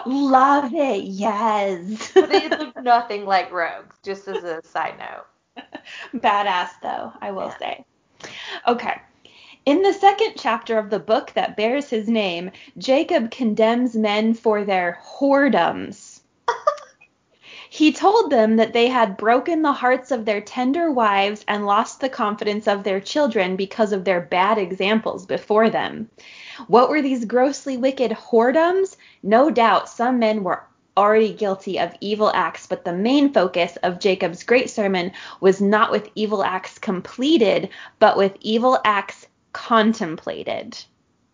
Love 0.06 0.72
it. 0.74 1.04
Yes. 1.04 2.12
But 2.18 2.28
they 2.30 2.48
look 2.48 2.76
nothing 2.82 3.24
like 3.26 3.52
Rogues, 3.52 3.96
just 4.02 4.28
as 4.28 4.44
a 4.44 4.62
side 4.64 4.94
note. 4.98 5.26
Badass, 6.14 6.70
though, 6.82 7.12
I 7.20 7.32
will 7.32 7.48
Yeah. 7.48 7.58
say. 7.58 7.84
Okay. 8.66 9.00
In 9.66 9.82
the 9.82 9.92
second 9.92 10.34
chapter 10.36 10.78
of 10.78 10.90
the 10.90 10.98
book 11.00 11.32
that 11.34 11.56
bears 11.56 11.90
his 11.90 12.08
name, 12.08 12.50
Jacob 12.78 13.30
condemns 13.30 13.96
men 13.96 14.34
for 14.34 14.64
their 14.64 15.00
whoredoms. 15.04 16.05
He 17.76 17.92
told 17.92 18.30
them 18.30 18.56
that 18.56 18.72
they 18.72 18.86
had 18.88 19.18
broken 19.18 19.60
the 19.60 19.74
hearts 19.74 20.10
of 20.10 20.24
their 20.24 20.40
tender 20.40 20.90
wives 20.90 21.44
and 21.46 21.66
lost 21.66 22.00
the 22.00 22.08
confidence 22.08 22.66
of 22.66 22.84
their 22.84 23.00
children 23.00 23.54
because 23.54 23.92
of 23.92 24.02
their 24.06 24.22
bad 24.22 24.56
examples 24.56 25.26
before 25.26 25.68
them. 25.68 26.08
What 26.68 26.88
were 26.88 27.02
these 27.02 27.26
grossly 27.26 27.76
wicked 27.76 28.12
whoredoms? 28.12 28.96
No 29.22 29.50
doubt 29.50 29.90
some 29.90 30.18
men 30.18 30.42
were 30.42 30.64
already 30.96 31.34
guilty 31.34 31.78
of 31.78 31.94
evil 32.00 32.32
acts, 32.34 32.66
but 32.66 32.86
the 32.86 32.94
main 32.94 33.34
focus 33.34 33.76
of 33.82 34.00
Jacob's 34.00 34.42
great 34.42 34.70
sermon 34.70 35.12
was 35.42 35.60
not 35.60 35.90
with 35.90 36.08
evil 36.14 36.42
acts 36.42 36.78
completed, 36.78 37.68
but 37.98 38.16
with 38.16 38.38
evil 38.40 38.80
acts 38.86 39.26
contemplated. 39.52 40.78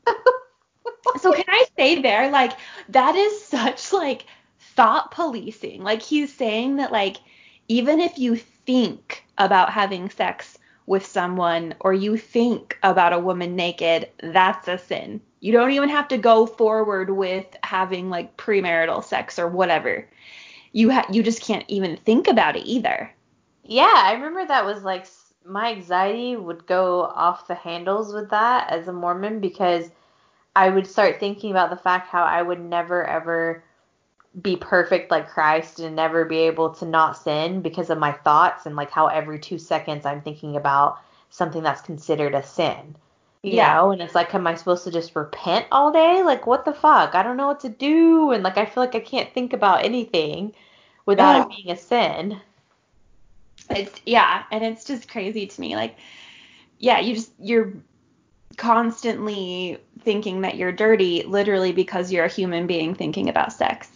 so 1.20 1.32
can 1.32 1.44
I 1.46 1.66
say 1.78 2.02
there, 2.02 2.32
like, 2.32 2.54
that 2.88 3.14
is 3.14 3.44
such 3.44 3.92
like 3.92 4.26
thought 4.74 5.10
policing. 5.10 5.82
Like 5.82 6.02
he's 6.02 6.32
saying 6.32 6.76
that 6.76 6.92
like 6.92 7.18
even 7.68 8.00
if 8.00 8.18
you 8.18 8.36
think 8.36 9.24
about 9.38 9.70
having 9.70 10.10
sex 10.10 10.58
with 10.86 11.06
someone 11.06 11.74
or 11.80 11.94
you 11.94 12.16
think 12.16 12.78
about 12.82 13.12
a 13.12 13.18
woman 13.18 13.56
naked, 13.56 14.08
that's 14.22 14.68
a 14.68 14.78
sin. 14.78 15.20
You 15.40 15.52
don't 15.52 15.72
even 15.72 15.88
have 15.88 16.08
to 16.08 16.18
go 16.18 16.46
forward 16.46 17.10
with 17.10 17.46
having 17.62 18.10
like 18.10 18.36
premarital 18.36 19.04
sex 19.04 19.38
or 19.38 19.48
whatever. 19.48 20.08
You 20.72 20.90
ha- 20.90 21.08
you 21.10 21.22
just 21.22 21.42
can't 21.42 21.64
even 21.68 21.96
think 21.98 22.28
about 22.28 22.56
it 22.56 22.66
either. 22.66 23.12
Yeah, 23.64 23.92
I 23.94 24.12
remember 24.12 24.46
that 24.46 24.64
was 24.64 24.82
like 24.82 25.06
my 25.44 25.72
anxiety 25.72 26.36
would 26.36 26.66
go 26.66 27.02
off 27.02 27.48
the 27.48 27.54
handles 27.54 28.12
with 28.12 28.30
that 28.30 28.70
as 28.70 28.88
a 28.88 28.92
Mormon 28.92 29.40
because 29.40 29.90
I 30.54 30.68
would 30.68 30.86
start 30.86 31.18
thinking 31.18 31.50
about 31.50 31.70
the 31.70 31.76
fact 31.76 32.08
how 32.08 32.22
I 32.22 32.42
would 32.42 32.60
never 32.60 33.04
ever 33.04 33.64
be 34.40 34.56
perfect 34.56 35.10
like 35.10 35.28
Christ 35.28 35.80
and 35.80 35.94
never 35.94 36.24
be 36.24 36.38
able 36.38 36.70
to 36.76 36.86
not 36.86 37.18
sin 37.18 37.60
because 37.60 37.90
of 37.90 37.98
my 37.98 38.12
thoughts 38.12 38.64
and 38.66 38.76
like 38.76 38.90
how 38.90 39.08
every 39.08 39.38
two 39.38 39.58
seconds 39.58 40.06
I'm 40.06 40.22
thinking 40.22 40.56
about 40.56 40.98
something 41.30 41.62
that's 41.62 41.82
considered 41.82 42.34
a 42.34 42.42
sin. 42.42 42.96
You 43.42 43.56
Yeah. 43.56 43.72
know, 43.74 43.90
and 43.90 44.00
it's 44.00 44.14
like, 44.14 44.34
am 44.34 44.46
I 44.46 44.54
supposed 44.54 44.84
to 44.84 44.90
just 44.90 45.16
repent 45.16 45.66
all 45.72 45.92
day? 45.92 46.22
Like, 46.22 46.46
what 46.46 46.64
the 46.64 46.72
fuck? 46.72 47.14
I 47.14 47.22
don't 47.22 47.36
know 47.36 47.48
what 47.48 47.60
to 47.60 47.68
do. 47.68 48.30
And 48.30 48.42
like, 48.44 48.56
I 48.56 48.64
feel 48.66 48.82
like 48.84 48.94
I 48.94 49.00
can't 49.00 49.32
think 49.34 49.52
about 49.52 49.84
anything 49.84 50.54
without 51.06 51.34
Yeah. 51.34 51.42
it 51.42 51.48
being 51.48 51.70
a 51.70 51.76
sin. 51.76 52.40
It's 53.70 54.00
yeah, 54.06 54.44
and 54.50 54.64
it's 54.64 54.84
just 54.84 55.08
crazy 55.08 55.46
to 55.46 55.60
me. 55.60 55.74
Like, 55.76 55.96
yeah, 56.78 57.00
you 57.00 57.14
just 57.14 57.32
you're 57.40 57.72
constantly 58.56 59.78
thinking 60.00 60.42
that 60.42 60.56
you're 60.56 60.72
dirty, 60.72 61.22
literally 61.24 61.72
because 61.72 62.12
you're 62.12 62.24
a 62.24 62.28
human 62.28 62.66
being 62.66 62.94
thinking 62.94 63.28
about 63.28 63.52
sex. 63.52 63.88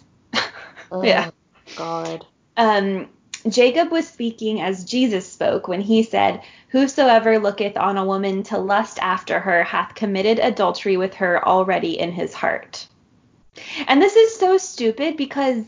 Yeah. 1.03 1.31
Oh, 1.31 1.33
God. 1.77 2.27
Um, 2.57 3.09
Jacob 3.49 3.93
was 3.93 4.09
speaking 4.09 4.61
as 4.61 4.85
Jesus 4.85 5.31
spoke 5.31 5.69
when 5.69 5.81
he 5.81 6.03
said, 6.03 6.43
Whosoever 6.69 7.39
looketh 7.39 7.77
on 7.77 7.97
a 7.97 8.05
woman 8.05 8.43
to 8.45 8.59
lust 8.59 8.99
after 9.01 9.39
her 9.39 9.63
hath 9.63 9.95
committed 9.95 10.39
adultery 10.39 10.97
with 10.97 11.15
her 11.15 11.47
already 11.47 11.99
in 11.99 12.13
his 12.13 12.35
heart. 12.35 12.87
And 13.87 14.03
this 14.03 14.17
is 14.17 14.37
so 14.37 14.59
stupid 14.59 15.17
because 15.17 15.65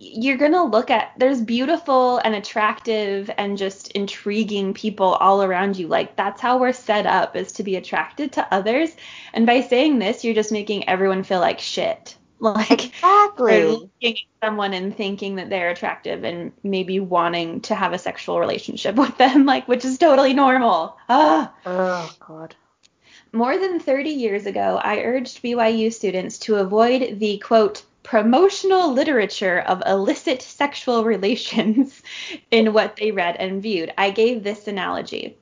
you're 0.00 0.36
going 0.36 0.52
to 0.52 0.62
look 0.62 0.90
at, 0.90 1.12
there's 1.18 1.40
beautiful 1.40 2.18
and 2.18 2.34
attractive 2.34 3.30
and 3.36 3.58
just 3.58 3.90
intriguing 3.92 4.72
people 4.72 5.14
all 5.14 5.42
around 5.42 5.76
you. 5.76 5.88
Like, 5.88 6.16
that's 6.16 6.40
how 6.40 6.58
we're 6.58 6.72
set 6.72 7.04
up, 7.04 7.36
is 7.36 7.52
to 7.52 7.62
be 7.62 7.76
attracted 7.76 8.32
to 8.32 8.54
others. 8.54 8.90
And 9.32 9.44
by 9.44 9.60
saying 9.60 9.98
this, 9.98 10.24
you're 10.24 10.34
just 10.34 10.52
making 10.52 10.88
everyone 10.88 11.24
feel 11.24 11.40
like 11.40 11.58
shit. 11.58 12.16
Like, 12.40 12.84
Exactly. 12.84 13.64
looking 13.64 14.16
at 14.16 14.46
someone 14.46 14.72
and 14.72 14.96
thinking 14.96 15.36
that 15.36 15.50
they're 15.50 15.70
attractive 15.70 16.22
and 16.24 16.52
maybe 16.62 17.00
wanting 17.00 17.60
to 17.62 17.74
have 17.74 17.92
a 17.92 17.98
sexual 17.98 18.38
relationship 18.38 18.94
with 19.02 19.16
them, 19.18 19.44
like 19.44 19.66
which 19.66 19.84
is 19.84 19.98
totally 19.98 20.34
normal. 20.34 20.96
Ah. 21.08 21.52
Oh, 21.66 22.14
God. 22.20 22.54
More 23.32 23.58
than 23.58 23.80
30 23.80 24.10
years 24.10 24.46
ago, 24.46 24.80
I 24.82 25.00
urged 25.02 25.42
BYU 25.42 25.92
students 25.92 26.38
to 26.40 26.56
avoid 26.56 27.18
the 27.18 27.38
quote 27.38 27.82
promotional 28.08 28.90
literature 28.90 29.58
of 29.66 29.82
illicit 29.84 30.40
sexual 30.40 31.04
relations 31.04 32.02
in 32.50 32.72
what 32.72 32.96
they 32.96 33.10
read 33.10 33.36
and 33.36 33.62
viewed. 33.62 33.92
I 33.98 34.08
gave 34.08 34.42
this 34.42 34.66
analogy. 34.66 35.36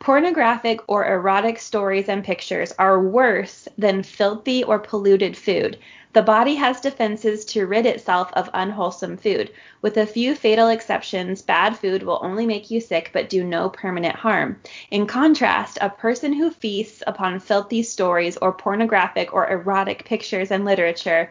Pornographic 0.00 0.80
or 0.86 1.06
erotic 1.06 1.58
stories 1.58 2.10
and 2.10 2.22
pictures 2.22 2.74
are 2.78 3.00
worse 3.00 3.66
than 3.78 4.02
filthy 4.02 4.62
or 4.62 4.78
polluted 4.78 5.34
food. 5.34 5.78
The 6.12 6.20
body 6.20 6.56
has 6.56 6.82
defenses 6.82 7.46
to 7.46 7.66
rid 7.66 7.86
itself 7.86 8.30
of 8.34 8.50
unwholesome 8.52 9.16
food. 9.16 9.50
With 9.80 9.96
a 9.96 10.04
few 10.04 10.34
fatal 10.34 10.68
exceptions, 10.68 11.40
bad 11.40 11.78
food 11.78 12.02
will 12.02 12.20
only 12.20 12.44
make 12.44 12.70
you 12.70 12.82
sick 12.82 13.10
but 13.14 13.30
do 13.30 13.44
no 13.44 13.70
permanent 13.70 14.16
harm. 14.16 14.60
In 14.90 15.06
contrast, 15.06 15.78
a 15.80 15.88
person 15.88 16.34
who 16.34 16.50
feasts 16.50 17.02
upon 17.06 17.40
filthy 17.40 17.82
stories 17.82 18.36
or 18.42 18.52
pornographic 18.52 19.32
or 19.32 19.48
erotic 19.48 20.04
pictures 20.04 20.50
and 20.50 20.66
literature 20.66 21.30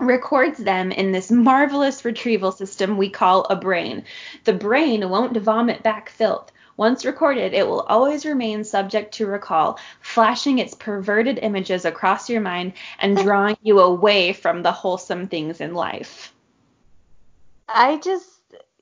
records 0.00 0.58
them 0.58 0.90
in 0.90 1.12
this 1.12 1.30
marvelous 1.30 2.04
retrieval 2.04 2.50
system 2.50 2.96
we 2.96 3.10
call 3.10 3.44
a 3.44 3.56
brain. 3.56 4.04
The 4.44 4.52
brain 4.52 5.08
won't 5.08 5.36
vomit 5.36 5.82
back 5.82 6.08
filth. 6.10 6.50
Once 6.76 7.04
recorded, 7.04 7.52
it 7.52 7.66
will 7.66 7.82
always 7.82 8.24
remain 8.24 8.64
subject 8.64 9.12
to 9.12 9.26
recall, 9.26 9.78
flashing 10.00 10.58
its 10.58 10.74
perverted 10.74 11.38
images 11.42 11.84
across 11.84 12.30
your 12.30 12.40
mind 12.40 12.72
and 13.00 13.16
drawing 13.22 13.56
you 13.62 13.78
away 13.80 14.32
from 14.32 14.62
the 14.62 14.72
wholesome 14.72 15.28
things 15.28 15.60
in 15.60 15.74
life. 15.74 16.32
I 17.68 17.98
just, 17.98 18.30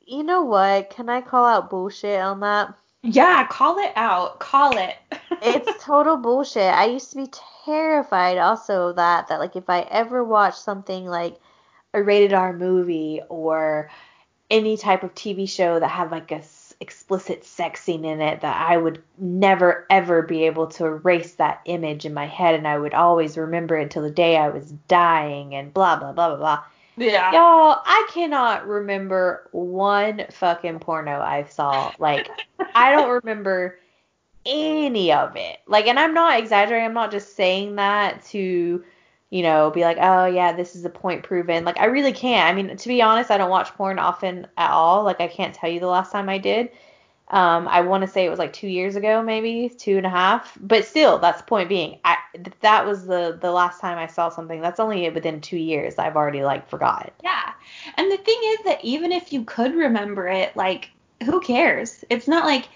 you 0.06 0.22
know 0.22 0.42
what? 0.42 0.90
Can 0.90 1.08
I 1.08 1.20
call 1.20 1.44
out 1.44 1.70
bullshit 1.70 2.20
on 2.20 2.38
that? 2.40 2.72
Yeah, 3.02 3.46
call 3.46 3.78
it 3.78 3.92
out. 3.96 4.40
Call 4.40 4.76
it. 4.76 4.96
it's 5.42 5.84
total 5.84 6.16
bullshit. 6.16 6.62
I 6.74 6.86
used 6.86 7.10
to 7.10 7.16
be 7.16 7.30
terrified 7.64 8.38
also 8.38 8.88
of 8.88 8.96
that 8.96 9.28
that 9.28 9.38
like 9.40 9.56
if 9.56 9.68
I 9.70 9.80
ever 9.82 10.24
watched 10.24 10.58
something 10.58 11.06
like 11.06 11.38
a 11.94 12.02
rated 12.02 12.32
R 12.32 12.52
movie 12.52 13.20
or 13.28 13.90
any 14.50 14.76
type 14.76 15.02
of 15.02 15.14
TV 15.14 15.48
show 15.48 15.78
that 15.78 15.88
had 15.88 16.10
like 16.10 16.32
a 16.32 16.42
explicit 16.80 17.44
sex 17.44 17.82
scene 17.82 18.04
in 18.04 18.20
it 18.20 18.40
that 18.40 18.70
I 18.70 18.76
would 18.76 19.02
never 19.18 19.84
ever 19.90 20.22
be 20.22 20.44
able 20.44 20.68
to 20.68 20.86
erase 20.86 21.34
that 21.34 21.60
image 21.64 22.04
in 22.04 22.14
my 22.14 22.26
head 22.26 22.54
and 22.54 22.68
I 22.68 22.78
would 22.78 22.94
always 22.94 23.36
remember 23.36 23.76
it 23.76 23.82
until 23.82 24.02
the 24.02 24.10
day 24.10 24.36
I 24.36 24.48
was 24.48 24.70
dying 24.86 25.54
and 25.54 25.74
blah 25.74 25.96
blah 25.98 26.12
blah 26.12 26.28
blah 26.28 26.36
blah. 26.36 26.64
Yeah. 26.98 27.32
Y'all, 27.32 27.80
I 27.84 28.08
cannot 28.12 28.66
remember 28.66 29.48
one 29.52 30.24
fucking 30.30 30.80
porno 30.80 31.20
I 31.20 31.44
saw. 31.44 31.92
Like 31.98 32.28
I 32.74 32.92
don't 32.92 33.10
remember 33.10 33.78
any 34.44 35.12
of 35.12 35.36
it. 35.36 35.58
Like 35.66 35.86
and 35.86 35.98
I'm 35.98 36.14
not 36.14 36.38
exaggerating, 36.38 36.86
I'm 36.86 36.94
not 36.94 37.10
just 37.10 37.36
saying 37.36 37.76
that 37.76 38.24
to 38.26 38.84
you 39.30 39.42
know, 39.42 39.70
be 39.70 39.82
like, 39.82 39.98
oh 40.00 40.24
yeah, 40.24 40.52
this 40.52 40.74
is 40.74 40.84
a 40.84 40.90
point 40.90 41.22
proven. 41.22 41.64
Like 41.64 41.78
I 41.78 41.86
really 41.86 42.12
can't. 42.12 42.48
I 42.48 42.54
mean, 42.54 42.76
to 42.76 42.88
be 42.88 43.02
honest, 43.02 43.30
I 43.30 43.36
don't 43.36 43.50
watch 43.50 43.68
porn 43.74 43.98
often 43.98 44.46
at 44.56 44.70
all. 44.70 45.04
Like 45.04 45.20
I 45.20 45.28
can't 45.28 45.54
tell 45.54 45.70
you 45.70 45.80
the 45.80 45.86
last 45.86 46.12
time 46.12 46.28
I 46.28 46.38
did. 46.38 46.70
Um, 47.30 47.68
I 47.68 47.82
want 47.82 48.02
to 48.02 48.08
say 48.08 48.24
it 48.24 48.30
was 48.30 48.38
like 48.38 48.52
two 48.52 48.68
years 48.68 48.96
ago, 48.96 49.22
maybe 49.22 49.68
two 49.68 49.98
and 49.98 50.06
a 50.06 50.10
half. 50.10 50.56
But 50.60 50.86
still, 50.86 51.18
that's 51.18 51.40
the 51.40 51.46
point 51.46 51.68
being. 51.68 51.98
I 52.04 52.16
that 52.60 52.86
was 52.86 53.06
the 53.06 53.38
the 53.40 53.52
last 53.52 53.80
time 53.80 53.98
I 53.98 54.06
saw 54.06 54.28
something. 54.28 54.60
That's 54.60 54.80
only 54.80 55.08
within 55.10 55.40
two 55.40 55.58
years. 55.58 55.98
I've 55.98 56.16
already 56.16 56.42
like 56.42 56.68
forgot. 56.68 57.12
Yeah, 57.22 57.52
and 57.96 58.10
the 58.10 58.16
thing 58.16 58.38
is 58.42 58.58
that 58.64 58.82
even 58.82 59.12
if 59.12 59.32
you 59.32 59.44
could 59.44 59.74
remember 59.74 60.26
it, 60.28 60.56
like 60.56 60.90
who 61.24 61.40
cares? 61.40 62.04
It's 62.08 62.28
not 62.28 62.46
like 62.46 62.68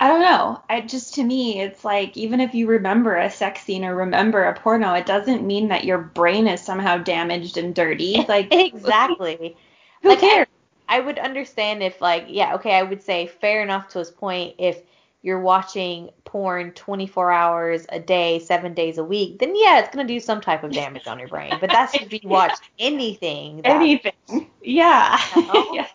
I 0.00 0.06
don't 0.06 0.20
know. 0.20 0.62
I 0.70 0.82
just 0.82 1.14
to 1.14 1.24
me, 1.24 1.60
it's 1.60 1.84
like 1.84 2.16
even 2.16 2.38
if 2.40 2.54
you 2.54 2.68
remember 2.68 3.16
a 3.16 3.30
sex 3.30 3.62
scene 3.62 3.84
or 3.84 3.96
remember 3.96 4.44
a 4.44 4.54
porno, 4.54 4.94
it 4.94 5.06
doesn't 5.06 5.44
mean 5.44 5.68
that 5.68 5.84
your 5.84 5.98
brain 5.98 6.46
is 6.46 6.60
somehow 6.60 6.98
damaged 6.98 7.56
and 7.56 7.74
dirty. 7.74 8.24
Like 8.28 8.48
exactly. 8.52 9.56
Who 10.02 10.10
like, 10.10 10.20
cares? 10.20 10.46
I, 10.88 11.00
would 11.00 11.18
understand 11.18 11.82
if 11.82 12.00
like 12.00 12.26
yeah, 12.28 12.54
okay, 12.56 12.74
I 12.74 12.82
would 12.82 13.02
say 13.02 13.26
fair 13.26 13.62
enough 13.62 13.88
to 13.90 13.98
his 13.98 14.10
point 14.10 14.54
if 14.58 14.82
you're 15.22 15.40
watching 15.40 16.10
porn 16.24 16.70
24 16.72 17.32
hours 17.32 17.86
a 17.88 17.98
day, 17.98 18.38
seven 18.38 18.72
days 18.72 18.98
a 18.98 19.04
week, 19.04 19.38
then 19.38 19.54
yeah, 19.54 19.80
it's 19.80 19.94
gonna 19.94 20.06
do 20.06 20.20
some 20.20 20.40
type 20.40 20.62
of 20.62 20.72
damage 20.72 21.06
on 21.06 21.18
your 21.18 21.28
brain. 21.28 21.54
But 21.60 21.70
that's 21.70 21.94
if 21.94 22.12
you 22.12 22.20
watch 22.24 22.58
anything. 22.78 23.60
anything. 23.64 24.48
Yeah. 24.62 25.20
You 25.36 25.46
know? 25.46 25.70
yeah 25.74 25.86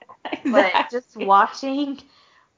exactly. 0.43 0.51
But 0.51 0.89
just 0.91 1.17
watching 1.17 1.99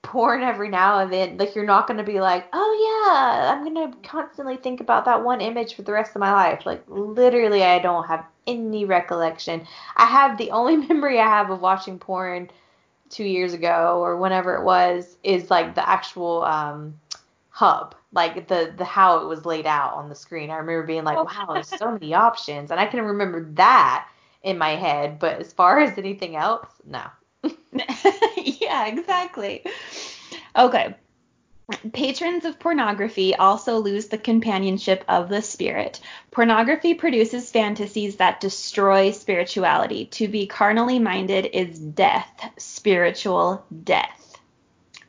porn 0.05 0.43
every 0.43 0.69
now 0.69 0.99
and 0.99 1.11
then. 1.11 1.37
Like 1.37 1.55
you're 1.55 1.65
not 1.65 1.87
gonna 1.87 2.03
be 2.03 2.21
like, 2.21 2.47
oh 2.53 3.05
yeah, 3.07 3.51
I'm 3.51 3.63
gonna 3.63 3.93
constantly 4.03 4.57
think 4.57 4.79
about 4.79 5.05
that 5.05 5.23
one 5.23 5.41
image 5.41 5.73
for 5.73 5.81
the 5.81 5.91
rest 5.91 6.15
of 6.15 6.19
my 6.19 6.31
life. 6.31 6.65
Like 6.65 6.83
literally, 6.87 7.63
I 7.63 7.79
don't 7.79 8.07
have 8.07 8.25
any 8.47 8.85
recollection. 8.85 9.65
I 9.97 10.05
have 10.05 10.37
the 10.37 10.51
only 10.51 10.77
memory 10.87 11.19
I 11.19 11.27
have 11.27 11.49
of 11.49 11.61
watching 11.61 11.99
porn 11.99 12.49
two 13.09 13.23
years 13.23 13.53
ago 13.53 13.99
or 14.01 14.17
whenever 14.17 14.55
it 14.55 14.63
was 14.63 15.17
is 15.23 15.49
like 15.51 15.75
the 15.75 15.87
actual 15.87 16.43
um 16.43 16.99
hub 17.49 17.95
like 18.11 18.47
the 18.47 18.73
the 18.77 18.83
how 18.83 19.19
it 19.19 19.27
was 19.27 19.45
laid 19.45 19.65
out 19.65 19.93
on 19.93 20.09
the 20.09 20.15
screen 20.15 20.49
i 20.49 20.55
remember 20.55 20.85
being 20.85 21.03
like 21.03 21.15
wow 21.15 21.53
there's 21.53 21.69
so 21.69 21.91
many 21.91 22.13
options 22.13 22.71
and 22.71 22.79
i 22.79 22.85
can 22.85 23.01
remember 23.01 23.45
that 23.53 24.07
in 24.43 24.57
my 24.57 24.71
head 24.71 25.19
but 25.19 25.39
as 25.39 25.53
far 25.53 25.79
as 25.79 25.97
anything 25.97 26.35
else 26.35 26.67
no 26.85 27.03
yeah, 28.37 28.87
exactly. 28.87 29.65
Okay. 30.55 30.95
Patrons 31.93 32.45
of 32.45 32.59
pornography 32.59 33.33
also 33.35 33.79
lose 33.79 34.07
the 34.07 34.19
companionship 34.19 35.03
of 35.07 35.29
the 35.29 35.41
spirit. 35.41 35.99
Pornography 36.29 36.93
produces 36.93 37.49
fantasies 37.49 38.17
that 38.17 38.39
destroy 38.39 39.11
spirituality. 39.11 40.05
To 40.05 40.27
be 40.27 40.45
carnally 40.45 40.99
minded 40.99 41.47
is 41.53 41.79
death, 41.79 42.51
spiritual 42.57 43.65
death. 43.83 44.37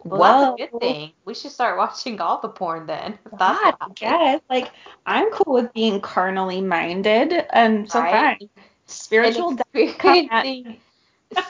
Well, 0.02 0.20
Whoa. 0.20 0.56
that's 0.58 0.68
a 0.68 0.72
good 0.72 0.80
thing. 0.80 1.12
We 1.24 1.34
should 1.34 1.50
start 1.50 1.76
watching 1.76 2.20
all 2.20 2.40
the 2.40 2.48
porn 2.48 2.86
then. 2.86 3.18
If 3.26 3.40
I 3.40 3.74
guess. 3.94 4.40
Like 4.48 4.70
I'm 5.04 5.30
cool 5.32 5.54
with 5.54 5.72
being 5.74 6.00
carnally 6.00 6.62
minded 6.62 7.32
and 7.50 7.90
so 7.90 8.00
right? 8.00 8.38
fine. 8.38 8.48
Spiritual 8.86 9.56
death 9.74 10.76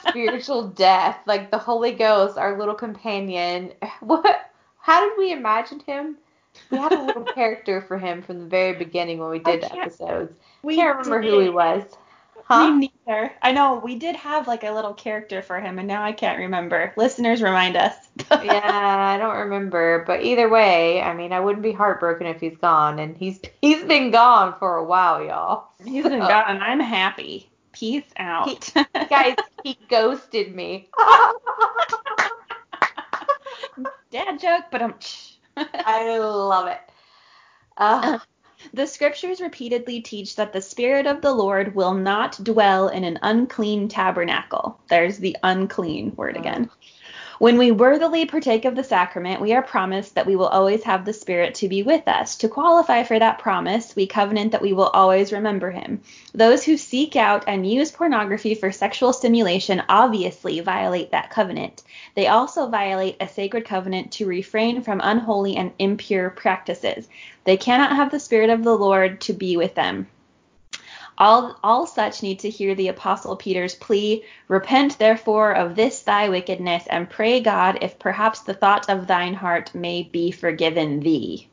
spiritual 0.08 0.68
death, 0.68 1.18
like 1.26 1.50
the 1.50 1.58
Holy 1.58 1.92
Ghost, 1.92 2.38
our 2.38 2.58
little 2.58 2.74
companion. 2.74 3.72
What? 4.00 4.50
How 4.78 5.08
did 5.08 5.18
we 5.18 5.32
imagine 5.32 5.80
him? 5.80 6.16
We 6.70 6.78
had 6.78 6.92
a 6.92 7.02
little 7.02 7.24
character 7.24 7.80
for 7.80 7.98
him 7.98 8.22
from 8.22 8.38
the 8.38 8.46
very 8.46 8.72
beginning 8.78 9.18
when 9.18 9.30
we 9.30 9.40
did 9.40 9.62
the 9.62 9.76
episodes. 9.76 10.38
We 10.62 10.76
can't 10.76 10.96
remember 10.98 11.22
did. 11.22 11.32
who 11.32 11.40
he 11.40 11.48
was. 11.48 11.82
Huh? 12.44 12.70
Me 12.70 12.92
neither. 13.06 13.32
I 13.42 13.50
know 13.50 13.80
we 13.82 13.96
did 13.96 14.14
have 14.14 14.46
like 14.46 14.62
a 14.62 14.70
little 14.70 14.94
character 14.94 15.42
for 15.42 15.58
him, 15.60 15.80
and 15.80 15.88
now 15.88 16.04
I 16.04 16.12
can't 16.12 16.38
remember. 16.38 16.92
Listeners, 16.96 17.42
remind 17.42 17.76
us. 17.76 17.94
yeah, 18.30 19.14
I 19.14 19.18
don't 19.18 19.36
remember, 19.36 20.04
but 20.06 20.22
either 20.22 20.48
way, 20.48 21.02
I 21.02 21.12
mean, 21.12 21.32
I 21.32 21.40
wouldn't 21.40 21.64
be 21.64 21.72
heartbroken 21.72 22.28
if 22.28 22.40
he's 22.40 22.56
gone, 22.58 23.00
and 23.00 23.16
he's 23.16 23.40
he's 23.60 23.82
been 23.82 24.12
gone 24.12 24.54
for 24.60 24.76
a 24.76 24.84
while, 24.84 25.24
y'all. 25.24 25.68
He's 25.84 26.04
been 26.04 26.20
gone, 26.20 26.44
and 26.46 26.62
I'm 26.62 26.78
happy. 26.78 27.50
Peace 27.78 28.10
out. 28.16 28.48
He, 28.48 28.58
guys, 29.10 29.36
he 29.62 29.78
ghosted 29.88 30.54
me. 30.54 30.88
Dad 34.10 34.40
joke, 34.40 34.64
but 34.70 34.82
I'm. 34.82 34.94
I 35.56 36.18
love 36.18 36.68
it. 36.68 36.80
Uh, 37.76 38.18
the 38.72 38.86
scriptures 38.86 39.42
repeatedly 39.42 40.00
teach 40.00 40.36
that 40.36 40.54
the 40.54 40.62
Spirit 40.62 41.06
of 41.06 41.20
the 41.20 41.32
Lord 41.32 41.74
will 41.74 41.92
not 41.92 42.42
dwell 42.42 42.88
in 42.88 43.04
an 43.04 43.18
unclean 43.20 43.88
tabernacle. 43.88 44.80
There's 44.88 45.18
the 45.18 45.36
unclean 45.42 46.14
word 46.16 46.38
again. 46.38 46.70
When 47.38 47.58
we 47.58 47.70
worthily 47.70 48.24
partake 48.24 48.64
of 48.64 48.76
the 48.76 48.82
sacrament, 48.82 49.42
we 49.42 49.52
are 49.52 49.60
promised 49.60 50.14
that 50.14 50.24
we 50.24 50.36
will 50.36 50.46
always 50.46 50.82
have 50.84 51.04
the 51.04 51.12
Spirit 51.12 51.54
to 51.56 51.68
be 51.68 51.82
with 51.82 52.08
us. 52.08 52.34
To 52.36 52.48
qualify 52.48 53.02
for 53.02 53.18
that 53.18 53.38
promise, 53.38 53.94
we 53.94 54.06
covenant 54.06 54.52
that 54.52 54.62
we 54.62 54.72
will 54.72 54.86
always 54.86 55.34
remember 55.34 55.70
Him. 55.70 56.00
Those 56.32 56.64
who 56.64 56.78
seek 56.78 57.14
out 57.14 57.44
and 57.46 57.70
use 57.70 57.90
pornography 57.90 58.54
for 58.54 58.72
sexual 58.72 59.12
stimulation 59.12 59.82
obviously 59.86 60.60
violate 60.60 61.10
that 61.10 61.28
covenant. 61.28 61.82
They 62.14 62.26
also 62.26 62.68
violate 62.68 63.18
a 63.20 63.28
sacred 63.28 63.66
covenant 63.66 64.12
to 64.12 64.26
refrain 64.26 64.80
from 64.80 65.02
unholy 65.04 65.56
and 65.56 65.72
impure 65.78 66.30
practices. 66.30 67.06
They 67.44 67.58
cannot 67.58 67.96
have 67.96 68.10
the 68.10 68.18
Spirit 68.18 68.48
of 68.48 68.64
the 68.64 68.74
Lord 68.74 69.20
to 69.22 69.34
be 69.34 69.58
with 69.58 69.74
them. 69.74 70.06
All, 71.18 71.58
all 71.64 71.86
such 71.86 72.22
need 72.22 72.40
to 72.40 72.50
hear 72.50 72.74
the 72.74 72.88
Apostle 72.88 73.36
Peter's 73.36 73.74
plea 73.74 74.24
Repent 74.48 74.98
therefore 74.98 75.52
of 75.52 75.74
this 75.74 76.02
thy 76.02 76.28
wickedness, 76.28 76.86
and 76.88 77.08
pray 77.08 77.40
God 77.40 77.78
if 77.80 77.98
perhaps 77.98 78.40
the 78.40 78.54
thought 78.54 78.90
of 78.90 79.06
thine 79.06 79.34
heart 79.34 79.74
may 79.74 80.02
be 80.02 80.30
forgiven 80.30 81.00
thee. 81.00 81.48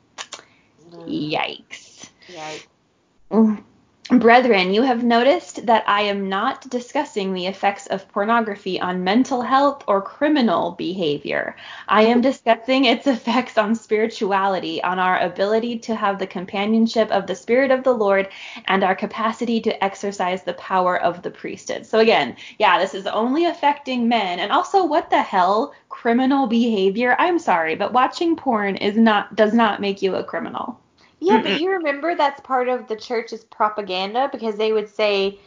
Mm. 0.92 1.32
Yikes. 1.32 2.10
Yikes. 2.30 3.64
Brethren, 4.10 4.74
you 4.74 4.82
have 4.82 5.02
noticed 5.02 5.66
that 5.66 5.86
I 5.88 6.02
am 6.02 6.28
not 6.28 6.70
discussing 6.70 7.34
the 7.34 7.48
effects 7.48 7.88
of 7.88 8.06
pornography 8.10 8.78
on 8.78 9.06
mental 9.06 9.42
health 9.42 9.82
or 9.88 10.02
criminal 10.02 10.72
behavior. 10.72 11.56
I 11.88 12.02
am 12.04 12.20
discussing 12.20 12.84
its 12.84 13.08
effects 13.08 13.58
on 13.58 13.76
spirituality, 13.76 14.84
on 14.84 15.00
our 15.00 15.20
ability 15.20 15.80
to 15.80 15.96
have 15.96 16.20
the 16.20 16.28
companionship 16.28 17.10
of 17.12 17.28
the 17.28 17.36
Spirit 17.36 17.72
of 17.72 17.86
the 17.86 17.94
Lord, 17.94 18.28
and 18.66 18.84
our 18.84 18.94
capacity 18.94 19.62
to 19.62 19.82
exercise 19.82 20.44
the 20.44 20.56
power 20.56 21.02
of 21.02 21.22
the 21.22 21.32
priesthood. 21.32 21.86
So, 21.86 22.00
again, 22.00 22.36
yeah, 22.60 22.80
this 22.80 22.94
is 22.94 23.08
only 23.08 23.46
affecting 23.46 24.10
men. 24.10 24.40
And 24.40 24.52
also, 24.52 24.84
what 24.84 25.10
the 25.12 25.22
hell? 25.22 25.74
Criminal 25.88 26.48
behavior? 26.48 27.16
I'm 27.20 27.40
sorry, 27.40 27.76
but 27.76 27.94
watching 27.94 28.36
porn 28.36 28.76
is 28.76 28.98
not 28.98 29.38
does 29.38 29.54
not 29.54 29.80
make 29.80 30.02
you 30.02 30.16
a 30.16 30.26
criminal. 30.26 30.78
Yeah, 31.24 31.42
but 31.42 31.62
you 31.62 31.70
remember 31.72 32.16
that's 32.16 32.42
part 32.42 32.68
of 32.68 32.88
the 32.88 32.96
church's 32.96 33.44
propaganda 33.46 34.30
because 34.32 34.56
they 34.56 34.74
would 34.74 34.90
say 34.90 35.40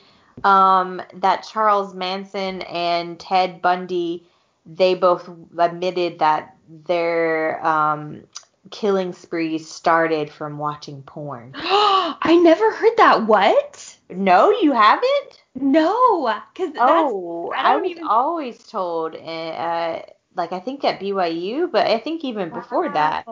um, 0.42 1.02
that 1.14 1.46
Charles 1.50 1.94
Manson 1.94 2.62
and 2.62 3.18
Ted 3.20 3.60
Bundy, 3.60 4.26
they 4.64 4.94
both 4.94 5.28
admitted 5.58 6.18
that 6.20 6.56
their 6.86 7.64
um, 7.64 8.22
killing 8.70 9.12
sprees 9.12 9.68
started 9.70 10.30
from 10.30 10.58
watching 10.58 11.02
porn. 11.02 11.52
I 11.54 12.40
never 12.42 12.72
heard 12.72 12.96
that. 12.96 13.26
What? 13.26 13.96
No, 14.10 14.50
you 14.50 14.72
haven't? 14.72 15.42
No, 15.54 16.34
because 16.52 16.74
Oh, 16.78 17.52
I 17.54 17.74
I, 17.74 17.76
was 17.76 17.90
even- 17.90 18.06
always 18.06 18.66
told, 18.66 19.14
uh, 19.14 19.18
uh, 19.18 20.02
like 20.34 20.52
I 20.52 20.60
think 20.60 20.84
at 20.84 21.00
BYU, 21.00 21.70
but 21.70 21.86
I 21.86 21.98
think 21.98 22.24
even 22.24 22.50
before 22.50 22.88
that, 22.90 23.26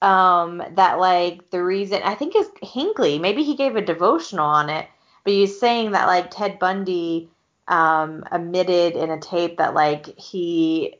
um, 0.00 0.62
that 0.74 0.98
like 0.98 1.50
the 1.50 1.62
reason 1.62 2.02
I 2.02 2.14
think 2.14 2.36
is 2.36 2.50
Hinckley, 2.62 3.18
maybe 3.18 3.42
he 3.42 3.56
gave 3.56 3.76
a 3.76 3.82
devotional 3.82 4.46
on 4.46 4.70
it, 4.70 4.86
but 5.24 5.32
he's 5.32 5.58
saying 5.58 5.92
that 5.92 6.06
like 6.06 6.30
Ted 6.30 6.58
Bundy 6.58 7.30
um 7.66 8.24
admitted 8.32 8.96
in 8.96 9.10
a 9.10 9.20
tape 9.20 9.58
that 9.58 9.74
like 9.74 10.06
he 10.18 10.96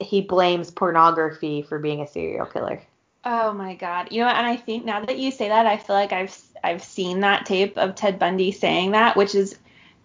he 0.00 0.20
blames 0.20 0.70
pornography 0.70 1.62
for 1.62 1.78
being 1.78 2.00
a 2.00 2.06
serial 2.06 2.46
killer. 2.46 2.82
Oh 3.24 3.52
my 3.52 3.74
god. 3.74 4.08
You 4.10 4.22
know? 4.22 4.28
And 4.28 4.46
I 4.46 4.56
think 4.56 4.84
now 4.84 5.04
that 5.04 5.18
you 5.18 5.30
say 5.30 5.48
that, 5.48 5.66
I 5.66 5.76
feel 5.76 5.96
like 5.96 6.12
I've 6.12 6.36
I've 6.64 6.82
seen 6.82 7.20
that 7.20 7.46
tape 7.46 7.76
of 7.76 7.94
Ted 7.94 8.18
Bundy 8.18 8.50
saying 8.52 8.92
that, 8.92 9.16
which 9.16 9.34
is 9.34 9.58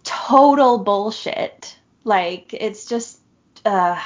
total 0.04 0.78
bullshit. 0.78 1.76
Like 2.04 2.54
it's 2.54 2.86
just 2.86 3.20
uh 3.64 4.00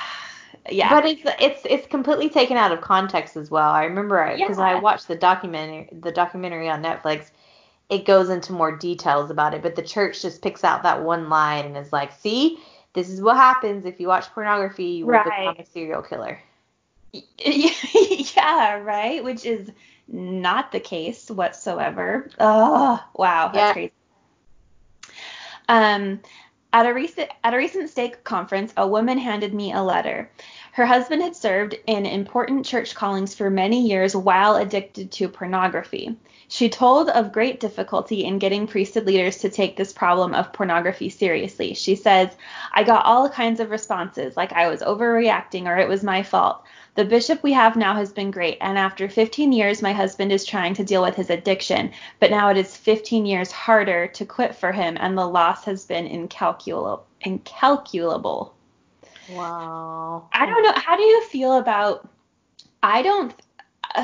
yeah. 0.71 0.89
But 0.91 1.07
it's 1.07 1.23
it's 1.41 1.61
it's 1.65 1.87
completely 1.87 2.29
taken 2.29 2.57
out 2.57 2.73
of 2.73 2.81
context 2.81 3.37
as 3.37 3.51
well. 3.51 3.71
I 3.71 3.85
remember 3.85 4.37
because 4.37 4.59
I 4.59 4.77
watched 4.77 5.09
the 5.09 5.17
documentary 5.17 5.89
the 5.93 6.13
documentary 6.13 6.69
on 6.69 6.83
Netflix. 6.83 7.31
It 7.89 8.07
goes 8.07 8.29
into 8.29 8.53
more 8.53 8.77
details 8.77 9.31
about 9.31 9.53
it, 9.53 9.63
but 9.63 9.75
the 9.75 9.83
church 9.83 10.23
just 10.23 10.43
picks 10.43 10.63
out 10.63 10.85
that 10.85 11.03
one 11.03 11.29
line 11.29 11.65
and 11.65 11.77
is 11.77 11.93
like, 11.93 12.13
"See, 12.13 12.61
this 12.93 13.09
is 13.09 13.21
what 13.21 13.37
happens 13.37 13.85
if 13.85 13.99
you 13.99 14.07
watch 14.07 14.31
pornography. 14.31 14.85
You 14.85 15.07
will 15.07 15.25
become 15.25 15.57
a 15.59 15.65
serial 15.67 16.03
killer." 16.03 16.41
yeah, 17.39 18.75
right? 18.77 19.25
Which 19.25 19.45
is 19.45 19.71
not 20.07 20.73
the 20.73 20.81
case 20.81 21.31
whatsoever. 21.31 22.31
Oh, 22.39 23.03
wow, 23.15 23.51
that's 23.53 23.57
Yeah. 23.57 23.73
crazy. 23.73 23.93
Um, 25.69 26.21
at 26.73 26.87
a 26.87 26.95
recent 26.95 27.31
at 27.43 27.55
a 27.55 27.57
recent 27.57 27.91
stake 27.91 28.23
conference, 28.25 28.73
a 28.77 28.87
woman 28.87 29.19
handed 29.19 29.55
me 29.55 29.73
a 29.73 29.83
letter. 29.83 30.31
Her 30.73 30.87
husband 30.87 31.21
had 31.21 31.35
served 31.35 31.75
in 31.87 32.07
important 32.07 32.65
church 32.65 32.95
callings 32.95 33.35
for 33.35 33.51
many 33.51 33.89
years 33.89 34.15
while 34.15 34.55
addicted 34.55 35.11
to 35.13 35.29
pornography. 35.29 36.17
She 36.47 36.69
told 36.69 37.09
of 37.09 37.33
great 37.33 37.59
difficulty 37.59 38.25
in 38.25 38.39
getting 38.39 38.67
priesthood 38.67 39.05
leaders 39.05 39.39
to 39.39 39.51
take 39.51 39.77
this 39.77 39.93
problem 39.93 40.33
of 40.33 40.53
pornography 40.53 41.09
seriously. 41.09 41.75
She 41.75 41.97
says, 41.97 42.37
I 42.73 42.85
got 42.85 43.05
all 43.05 43.29
kinds 43.29 43.59
of 43.59 43.71
responses, 43.71 44.37
like 44.37 44.53
I 44.53 44.69
was 44.69 44.81
overreacting 44.81 45.67
or 45.67 45.77
it 45.77 45.89
was 45.89 46.05
my 46.05 46.23
fault. 46.23 46.63
The 46.95 47.05
bishop 47.05 47.43
we 47.43 47.53
have 47.53 47.77
now 47.77 47.95
has 47.95 48.13
been 48.13 48.31
great, 48.31 48.59
and 48.61 48.79
after 48.79 49.09
15 49.09 49.53
years, 49.53 49.83
my 49.83 49.93
husband 49.93 50.33
is 50.33 50.45
trying 50.45 50.75
to 50.75 50.85
deal 50.85 51.03
with 51.03 51.17
his 51.17 51.31
addiction, 51.31 51.93
but 52.19 52.31
now 52.31 52.49
it 52.49 52.57
is 52.57 52.77
15 52.77 53.27
years 53.27 53.51
harder 53.51 54.07
to 54.09 54.25
quit 54.25 54.55
for 54.55 54.73
him, 54.73 54.97
and 55.01 55.17
the 55.19 55.27
loss 55.27 55.65
has 55.65 55.85
been 55.85 56.07
incalculable. 56.07 57.07
Incalculable. 57.23 58.55
Wow. 59.33 60.29
I 60.33 60.47
don't 60.47 60.63
know. 60.63 60.73
How 60.75 60.97
do 60.97 61.03
you 61.03 61.25
feel 61.25 61.59
about? 61.59 62.09
I 62.83 63.03
don't. 63.03 63.35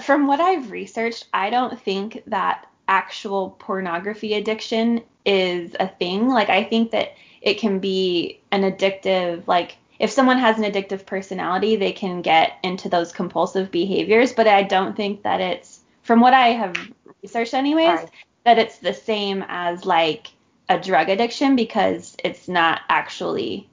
From 0.02 0.26
what 0.26 0.40
I've 0.40 0.70
researched, 0.70 1.26
I 1.32 1.50
don't 1.50 1.80
think 1.80 2.22
that 2.26 2.66
actual 2.88 3.50
pornography 3.58 4.34
addiction 4.34 5.02
is 5.24 5.74
a 5.78 5.88
thing. 5.88 6.28
Like, 6.28 6.48
I 6.50 6.64
think 6.64 6.90
that 6.90 7.14
it 7.40 7.58
can 7.58 7.78
be 7.78 8.40
an 8.50 8.62
addictive, 8.62 9.46
like, 9.46 9.76
if 9.98 10.10
someone 10.10 10.38
has 10.38 10.58
an 10.58 10.64
addictive 10.64 11.06
personality, 11.06 11.76
they 11.76 11.92
can 11.92 12.20
get 12.20 12.58
into 12.62 12.88
those 12.88 13.12
compulsive 13.12 13.70
behaviors. 13.70 14.32
But 14.32 14.48
I 14.48 14.62
don't 14.62 14.96
think 14.96 15.22
that 15.22 15.40
it's, 15.40 15.80
from 16.02 16.20
what 16.20 16.34
I 16.34 16.48
have 16.48 16.76
researched, 17.22 17.54
anyways, 17.54 18.00
Right. 18.00 18.10
that 18.44 18.58
it's 18.58 18.78
the 18.78 18.94
same 18.94 19.44
as 19.48 19.84
like 19.84 20.28
a 20.68 20.78
drug 20.78 21.08
addiction 21.08 21.54
because 21.56 22.16
it's 22.24 22.48
not 22.48 22.80
actually 22.88 23.68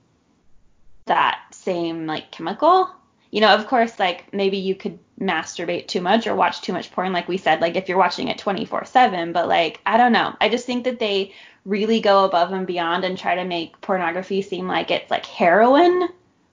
that 1.06 1.40
same 1.52 2.06
like 2.06 2.32
chemical. 2.32 2.90
You 3.32 3.42
know, 3.42 3.54
of 3.56 3.68
course, 3.68 4.00
like 4.00 4.32
maybe 4.32 4.58
you 4.58 4.76
could 4.76 5.00
masturbate 5.20 5.88
too 5.88 6.02
much 6.02 6.28
or 6.28 6.36
watch 6.36 6.62
too 6.62 6.74
much 6.74 6.92
porn, 6.92 7.14
like 7.14 7.28
we 7.28 7.38
said, 7.38 7.62
like 7.62 7.76
if 7.76 7.90
you're 7.90 7.98
watching 7.98 8.28
it 8.28 8.38
24 8.38 8.86
7, 8.86 9.34
but 9.34 9.48
like, 9.48 9.80
I 9.86 9.98
don't 9.98 10.12
know. 10.12 10.36
I 10.40 10.50
just 10.50 10.66
think 10.66 10.84
that 10.84 11.00
they 11.00 11.34
really 11.66 12.00
go 12.00 12.26
above 12.26 12.52
and 12.52 12.68
beyond 12.68 13.06
and 13.06 13.18
try 13.18 13.36
to 13.36 13.46
make 13.46 13.80
pornography 13.82 14.42
seem 14.42 14.68
like 14.68 14.92
it's 14.92 15.10
like 15.10 15.26
heroin 15.26 16.10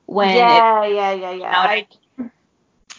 when 0.06 0.30
it, 0.30 0.36
yeah, 0.36 0.86
yeah, 0.86 1.12
yeah, 1.12 1.30
yeah. 1.30 1.32
you 1.32 1.38
know 1.38 1.46
what 1.46 1.70
I 1.70 1.86
I 2.18 2.30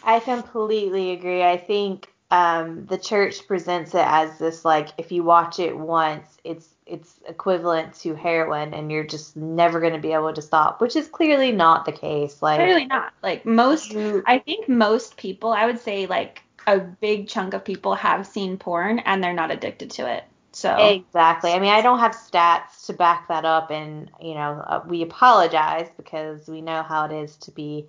I 0.04 0.20
completely 0.20 1.12
agree. 1.12 1.44
I 1.44 1.58
think 1.58 2.12
um, 2.32 2.86
the 2.86 2.98
church 2.98 3.48
presents 3.48 3.94
it 3.94 4.06
as 4.06 4.38
this 4.40 4.66
like 4.66 4.90
if 4.98 5.12
you 5.12 5.24
watch 5.24 5.60
it 5.60 5.78
once, 5.78 6.38
it's 6.44 6.68
it's 6.92 7.20
equivalent 7.28 7.94
to 8.02 8.14
heroin, 8.14 8.74
and 8.74 8.92
you're 8.92 9.06
just 9.06 9.36
never 9.38 9.80
going 9.80 9.94
to 9.94 10.00
be 10.00 10.12
able 10.12 10.34
to 10.34 10.42
stop, 10.42 10.82
which 10.82 10.96
is 10.96 11.08
clearly 11.08 11.52
not 11.52 11.86
the 11.86 11.92
case. 11.92 12.42
Like 12.42 12.60
clearly 12.60 12.86
not. 12.86 13.14
Like 13.24 13.46
most, 13.46 13.92
you, 13.92 14.24
I 14.28 14.40
think 14.40 14.68
most 14.68 15.18
people, 15.18 15.52
I 15.52 15.66
would 15.66 15.80
say 15.80 16.06
like 16.06 16.44
a 16.68 16.80
big 16.80 17.28
chunk 17.28 17.54
of 17.54 17.66
people 17.66 17.96
have 17.96 18.28
seen 18.28 18.58
porn 18.58 19.00
and 19.00 19.24
they're 19.24 19.34
not 19.34 19.52
addicted 19.52 19.92
to 19.92 20.12
it. 20.12 20.24
So 20.52 20.76
Exactly. 20.76 21.52
I 21.54 21.60
mean, 21.60 21.72
I 21.72 21.82
don't 21.82 22.00
have 22.00 22.12
stats 22.12 22.86
to 22.88 22.94
back 22.94 23.30
that 23.30 23.46
up, 23.46 23.72
and 23.72 24.12
you 24.20 24.34
know, 24.34 24.64
uh, 24.68 24.82
we 24.86 25.02
apologize 25.02 25.88
because 25.96 26.48
we 26.48 26.62
know 26.62 26.84
how 26.84 27.06
it 27.06 27.12
is 27.14 27.38
to 27.38 27.52
be 27.52 27.88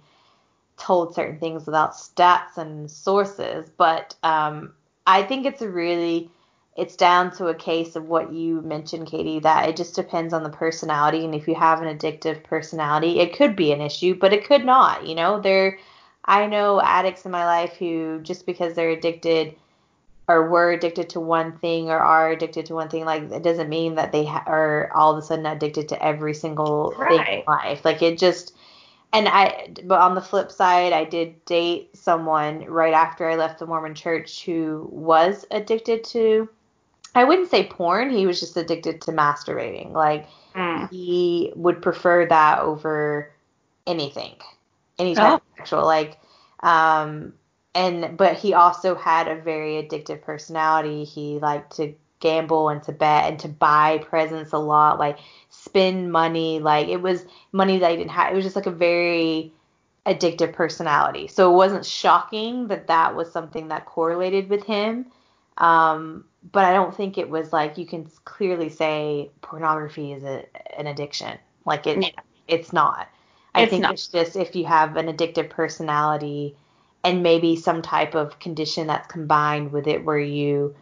told 0.77 1.15
certain 1.15 1.39
things 1.39 1.67
without 1.67 1.95
stats 1.95 2.57
and 2.57 2.91
sources. 2.91 3.69
But 3.77 4.15
um, 4.23 4.75
I 5.07 5.25
think 5.25 5.45
it's 5.45 5.63
a 5.63 5.69
really, 5.69 6.31
it's 6.77 6.97
down 6.97 7.31
to 7.33 7.49
a 7.49 7.55
case 7.55 7.97
of 7.97 8.09
what 8.09 8.33
you 8.33 8.63
mentioned, 8.63 9.07
Katie, 9.07 9.41
that 9.41 9.69
it 9.69 9.77
just 9.77 9.95
depends 9.95 10.33
on 10.33 10.43
the 10.43 10.51
personality, 10.51 11.25
and 11.25 11.35
if 11.35 11.47
you 11.47 11.55
have 11.55 11.83
an 11.83 11.99
addictive 11.99 12.43
personality, 12.45 13.21
it 13.21 13.37
could 13.37 13.55
be 13.55 13.73
an 13.73 13.81
issue, 13.81 14.15
but 14.15 14.33
it 14.33 14.47
could 14.47 14.65
not. 14.65 15.07
You 15.07 15.15
know, 15.15 15.41
there, 15.41 15.79
I 16.25 16.47
know 16.47 16.81
addicts 16.81 17.27
in 17.27 17.31
my 17.31 17.45
life 17.45 17.77
who 17.77 18.21
just 18.23 18.47
because 18.47 18.75
they're 18.75 18.91
addicted 18.91 19.55
or 20.29 20.49
were 20.49 20.71
addicted 20.73 21.11
to 21.11 21.21
one 21.21 21.59
thing 21.59 21.91
or 21.91 21.99
are 21.99 22.31
addicted 22.31 22.65
to 22.67 22.75
one 22.75 22.89
thing, 22.89 23.05
like 23.05 23.25
it 23.31 23.43
doesn't 23.43 23.69
mean 23.69 23.97
that 23.97 24.13
they 24.13 24.25
ha- 24.25 24.45
are 24.47 24.91
all 24.95 25.13
of 25.13 25.19
a 25.19 25.23
sudden 25.23 25.45
addicted 25.45 25.89
to 25.91 26.03
every 26.03 26.33
single 26.33 26.93
thing 27.09 27.21
in 27.29 27.43
life. 27.47 27.85
Like 27.85 28.01
it 28.01 28.19
just, 28.19 28.55
and 29.13 29.29
I, 29.29 29.75
but 29.85 30.01
on 30.01 30.15
the 30.15 30.23
flip 30.23 30.51
side, 30.51 30.95
I 30.95 31.05
did 31.05 31.45
date 31.45 31.95
someone 31.95 32.65
right 32.65 32.95
after 32.95 33.29
I 33.29 33.35
left 33.35 33.59
the 33.59 33.67
Mormon 33.67 33.95
church 33.95 34.45
who 34.45 34.89
was 34.91 35.45
addicted 35.51 36.05
to, 36.05 36.49
I 37.15 37.25
wouldn't 37.25 37.51
say 37.51 37.67
porn, 37.69 38.11
he 38.11 38.27
was 38.27 38.41
just 38.41 38.57
addicted 38.57 39.03
to 39.03 39.13
masturbating. 39.13 39.93
Like 39.93 40.27
Mm. 40.55 40.91
he 40.91 41.53
would 41.57 41.83
prefer 41.83 42.27
that 42.27 42.61
over 42.61 43.33
anything, 43.87 44.37
any 44.99 45.17
type 45.17 45.35
Oh. 45.35 45.35
of 45.35 45.43
sexual. 45.57 45.85
Like, 45.85 46.19
um, 46.63 47.35
and 47.75 48.17
but 48.17 48.37
he 48.37 48.55
also 48.55 48.95
had 48.95 49.29
a 49.29 49.37
very 49.37 49.75
addictive 49.83 50.23
personality. 50.23 51.05
He 51.05 51.39
liked 51.39 51.77
to 51.77 51.95
gamble 52.21 52.69
and 52.69 52.83
to 52.85 52.93
bet 52.93 53.25
and 53.31 53.39
to 53.41 53.49
buy 53.49 53.99
presents 53.99 54.53
a 54.53 54.59
lot, 54.59 54.99
like 54.99 55.19
spend 55.51 56.13
money. 56.13 56.61
Like 56.61 56.89
it 56.89 57.03
was 57.03 57.25
money 57.53 57.79
that 57.79 57.91
he 57.91 57.97
didn't 57.97 58.11
have. 58.13 58.33
It 58.33 58.37
was 58.37 58.45
just 58.45 58.57
like 58.57 58.67
a 58.67 58.71
very 58.71 59.53
addictive 60.07 60.53
personality. 60.53 61.29
So 61.29 61.53
it 61.53 61.57
wasn't 61.57 61.87
shocking 61.87 62.69
that 62.69 62.89
that 62.89 63.15
was 63.17 63.33
something 63.33 63.69
that 63.69 63.87
correlated 63.87 64.49
with 64.51 64.65
him. 64.65 65.07
Um, 65.59 66.25
but 66.51 66.65
I 66.65 66.73
don't 66.73 66.95
think 66.95 67.19
it 67.19 67.29
was 67.31 67.53
like 67.53 67.79
you 67.79 67.87
can 67.87 68.09
clearly 68.25 68.69
say 68.69 69.31
pornography 69.43 70.13
is 70.13 70.25
a, 70.25 70.45
an 70.79 70.87
addiction. 70.87 71.39
Like 71.65 71.87
it, 71.87 72.03
Yeah. 72.03 72.11
it's 72.49 72.73
not. 72.73 73.09
I 73.55 73.65
It's 73.65 73.67
think 73.67 73.83
not. 73.83 73.91
it's 73.91 74.09
just 74.09 74.37
if 74.37 74.57
you 74.57 74.65
have 74.67 74.97
an 74.97 75.07
addictive 75.07 75.51
personality 75.51 76.57
and 77.05 77.23
maybe 77.23 77.57
some 77.57 77.83
type 77.83 78.15
of 78.15 78.39
condition 78.39 78.87
that's 78.87 79.07
combined 79.09 79.73
with 79.73 79.87
it 79.87 80.05
where 80.05 80.19
you, 80.19 80.75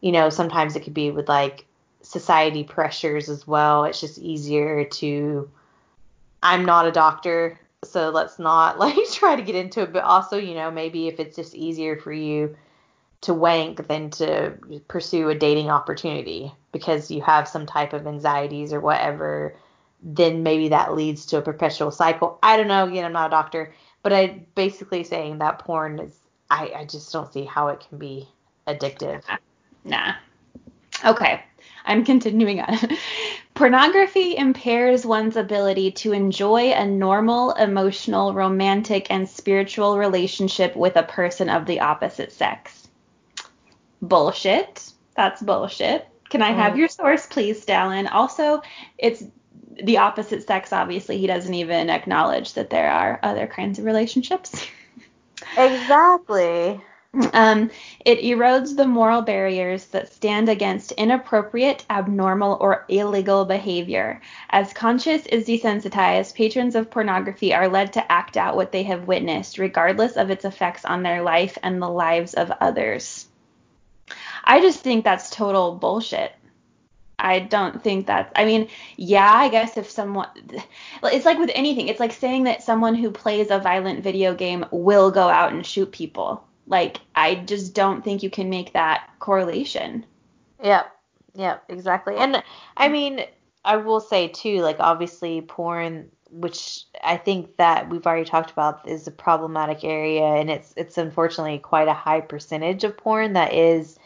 you 0.00 0.12
know, 0.12 0.28
sometimes 0.30 0.76
it 0.76 0.80
could 0.80 0.94
be 0.94 1.10
with 1.10 1.28
like 1.28 1.66
society 2.02 2.62
pressures 2.64 3.28
as 3.28 3.46
well. 3.46 3.84
It's 3.84 4.00
just 4.00 4.18
easier 4.18 4.84
to. 4.84 5.50
I'm 6.42 6.64
not 6.64 6.86
a 6.86 6.92
doctor, 6.92 7.58
so 7.84 8.10
let's 8.10 8.38
not 8.38 8.78
like 8.80 8.96
try 9.12 9.36
to 9.36 9.42
get 9.42 9.54
into 9.54 9.82
it. 9.82 9.92
But 9.92 10.04
also, 10.04 10.36
you 10.36 10.54
know, 10.54 10.70
maybe 10.70 11.08
if 11.08 11.20
it's 11.20 11.36
just 11.36 11.54
easier 11.54 11.96
for 11.96 12.12
you 12.12 12.56
to 13.20 13.34
wank 13.34 13.88
than 13.88 14.10
to 14.10 14.54
pursue 14.86 15.28
a 15.28 15.34
dating 15.34 15.70
opportunity 15.70 16.52
because 16.72 17.10
you 17.10 17.20
have 17.22 17.48
some 17.48 17.66
type 17.66 17.92
of 17.92 18.06
anxieties 18.06 18.72
or 18.72 18.80
whatever, 18.80 19.56
then 20.02 20.42
maybe 20.42 20.68
that 20.68 20.94
leads 20.94 21.26
to 21.26 21.38
a 21.38 21.42
perpetual 21.42 21.90
cycle. 21.90 22.38
I 22.42 22.56
don't 22.56 22.68
know. 22.68 22.86
Again, 22.86 23.04
I'm 23.04 23.12
not 23.12 23.26
a 23.26 23.30
doctor, 23.30 23.74
but 24.02 24.12
I 24.12 24.44
basically 24.54 25.04
saying 25.04 25.38
that 25.38 25.58
porn 25.58 25.98
is. 25.98 26.18
I, 26.50 26.72
I 26.74 26.84
just 26.86 27.12
don't 27.12 27.30
see 27.30 27.44
how 27.44 27.68
it 27.68 27.84
can 27.86 27.98
be 27.98 28.26
addictive. 28.66 29.22
Nah. 29.84 30.14
Okay. 31.04 31.42
I'm 31.84 32.04
continuing 32.04 32.60
on. 32.60 32.76
Pornography 33.54 34.36
impairs 34.36 35.04
one's 35.04 35.36
ability 35.36 35.90
to 35.92 36.12
enjoy 36.12 36.70
a 36.70 36.86
normal, 36.86 37.52
emotional, 37.52 38.32
romantic, 38.32 39.10
and 39.10 39.28
spiritual 39.28 39.98
relationship 39.98 40.76
with 40.76 40.96
a 40.96 41.02
person 41.02 41.48
of 41.48 41.66
the 41.66 41.80
opposite 41.80 42.30
sex. 42.30 42.77
Bullshit. 44.02 44.92
That's 45.16 45.42
bullshit. 45.42 46.06
Can 46.30 46.42
I 46.42 46.52
have 46.52 46.74
Mm. 46.74 46.78
your 46.78 46.88
source, 46.88 47.26
please, 47.26 47.64
Dallin? 47.64 48.08
Also, 48.12 48.62
it's 48.98 49.24
the 49.82 49.98
opposite 49.98 50.46
sex, 50.46 50.72
obviously. 50.72 51.18
He 51.18 51.26
doesn't 51.26 51.54
even 51.54 51.88
acknowledge 51.90 52.52
that 52.54 52.70
there 52.70 52.90
are 52.90 53.18
other 53.22 53.46
kinds 53.46 53.78
of 53.78 53.84
relationships. 53.84 54.66
Exactly. 55.56 56.80
Um, 57.32 57.70
it 58.04 58.18
erodes 58.20 58.76
the 58.76 58.86
moral 58.86 59.22
barriers 59.22 59.86
that 59.86 60.12
stand 60.12 60.48
against 60.48 60.92
inappropriate, 60.92 61.84
abnormal, 61.88 62.58
or 62.60 62.84
illegal 62.88 63.44
behavior. 63.44 64.20
As 64.50 64.72
conscious 64.72 65.24
is 65.26 65.46
desensitized, 65.46 66.34
patrons 66.34 66.74
of 66.74 66.90
pornography 66.90 67.54
are 67.54 67.68
led 67.68 67.92
to 67.92 68.12
act 68.12 68.36
out 68.36 68.56
what 68.56 68.72
they 68.72 68.82
have 68.82 69.06
witnessed, 69.06 69.58
regardless 69.58 70.16
of 70.16 70.30
its 70.30 70.44
effects 70.44 70.84
on 70.84 71.02
their 71.04 71.22
life 71.22 71.56
and 71.62 71.80
the 71.80 71.88
lives 71.88 72.34
of 72.34 72.50
others. 72.60 73.27
I 74.48 74.60
just 74.60 74.80
think 74.80 75.04
that's 75.04 75.30
total 75.30 75.76
bullshit. 75.76 76.32
I 77.18 77.40
don't 77.40 77.82
think 77.82 78.06
that's. 78.06 78.32
I 78.34 78.44
mean, 78.44 78.68
yeah, 78.96 79.30
I 79.30 79.48
guess 79.48 79.76
if 79.76 79.90
someone. 79.90 80.28
It's 81.04 81.26
like 81.26 81.38
with 81.38 81.50
anything. 81.54 81.88
It's 81.88 82.00
like 82.00 82.12
saying 82.12 82.44
that 82.44 82.62
someone 82.62 82.94
who 82.94 83.10
plays 83.10 83.50
a 83.50 83.58
violent 83.58 84.02
video 84.02 84.34
game 84.34 84.64
will 84.70 85.10
go 85.10 85.28
out 85.28 85.52
and 85.52 85.66
shoot 85.66 85.92
people. 85.92 86.44
Like, 86.66 87.00
I 87.14 87.36
just 87.36 87.74
don't 87.74 88.02
think 88.02 88.22
you 88.22 88.30
can 88.30 88.48
make 88.48 88.72
that 88.72 89.10
correlation. 89.18 90.06
Yep. 90.62 90.86
Yep. 91.34 91.64
Exactly. 91.68 92.16
And 92.16 92.42
I 92.76 92.88
mean, 92.88 93.24
I 93.64 93.76
will 93.76 94.00
say 94.00 94.28
too, 94.28 94.60
like 94.60 94.76
obviously 94.80 95.42
porn, 95.42 96.10
which 96.30 96.84
I 97.04 97.16
think 97.16 97.56
that 97.56 97.90
we've 97.90 98.06
already 98.06 98.24
talked 98.24 98.50
about, 98.50 98.88
is 98.88 99.06
a 99.06 99.10
problematic 99.10 99.84
area, 99.84 100.24
and 100.24 100.50
it's 100.50 100.72
it's 100.76 100.96
unfortunately 100.96 101.58
quite 101.58 101.88
a 101.88 101.94
high 101.94 102.20
percentage 102.20 102.84
of 102.84 102.96
porn 102.96 103.34
that 103.34 103.52
is 103.52 103.98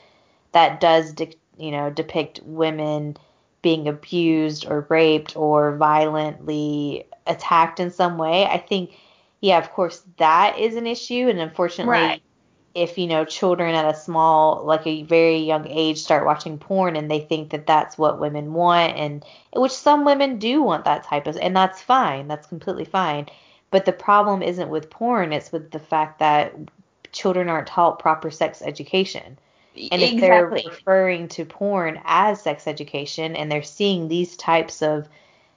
that 0.53 0.81
does 0.81 1.13
de- 1.13 1.37
you 1.57 1.71
know 1.71 1.91
depict 1.91 2.41
women 2.45 3.17
being 3.63 3.89
abused 3.89 4.67
or 4.67 4.87
raped 4.89 5.37
or 5.37 5.77
violently 5.77 7.07
attacked 7.27 7.79
in 7.79 7.91
some 7.91 8.19
way. 8.19 8.45
I 8.45 8.59
think, 8.59 8.91
yeah, 9.41 9.59
of 9.59 9.71
course 9.71 10.03
that 10.19 10.59
is 10.59 10.77
an 10.77 10.87
issue, 10.87 11.29
and 11.29 11.39
unfortunately. 11.39 11.93
Right. 11.93 12.23
if 12.75 12.97
you 12.97 13.07
know 13.07 13.25
children 13.27 13.75
at 13.75 13.95
a 13.95 13.99
small 13.99 14.65
like 14.65 14.87
a 14.87 15.03
very 15.03 15.37
young 15.37 15.67
age 15.69 15.99
start 15.99 16.25
watching 16.25 16.57
porn 16.59 16.97
and 16.97 17.11
they 17.11 17.21
think 17.21 17.51
that 17.51 17.67
that's 17.67 17.99
what 17.99 18.19
women 18.19 18.55
want 18.55 18.97
and 18.97 19.23
which 19.55 19.73
some 19.73 20.07
women 20.07 20.39
do 20.39 20.63
want 20.63 20.87
that 20.87 21.05
type 21.05 21.27
of 21.27 21.37
and 21.37 21.55
that's 21.55 21.83
fine 21.83 22.29
that's 22.29 22.47
completely 22.47 22.87
fine 22.87 23.27
but 23.71 23.85
the 23.85 23.93
problem 23.93 24.43
isn't 24.43 24.71
with 24.71 24.89
porn 24.89 25.35
it's 25.35 25.53
with 25.53 25.71
the 25.71 25.79
fact 25.79 26.19
that 26.19 26.55
children 27.13 27.51
aren't 27.51 27.67
taught 27.67 27.99
proper 27.99 28.31
sex 28.31 28.63
education 28.63 29.37
and 29.77 30.03
if 30.03 30.21
they're 30.21 30.47
referring 30.47 31.29
to 31.29 31.45
porn 31.45 32.01
as 32.05 32.43
sex 32.43 32.67
education 32.67 33.37
and 33.37 33.51
they're 33.51 33.63
seeing 33.63 34.09
these 34.09 34.37
types 34.37 34.83
of 34.83 35.09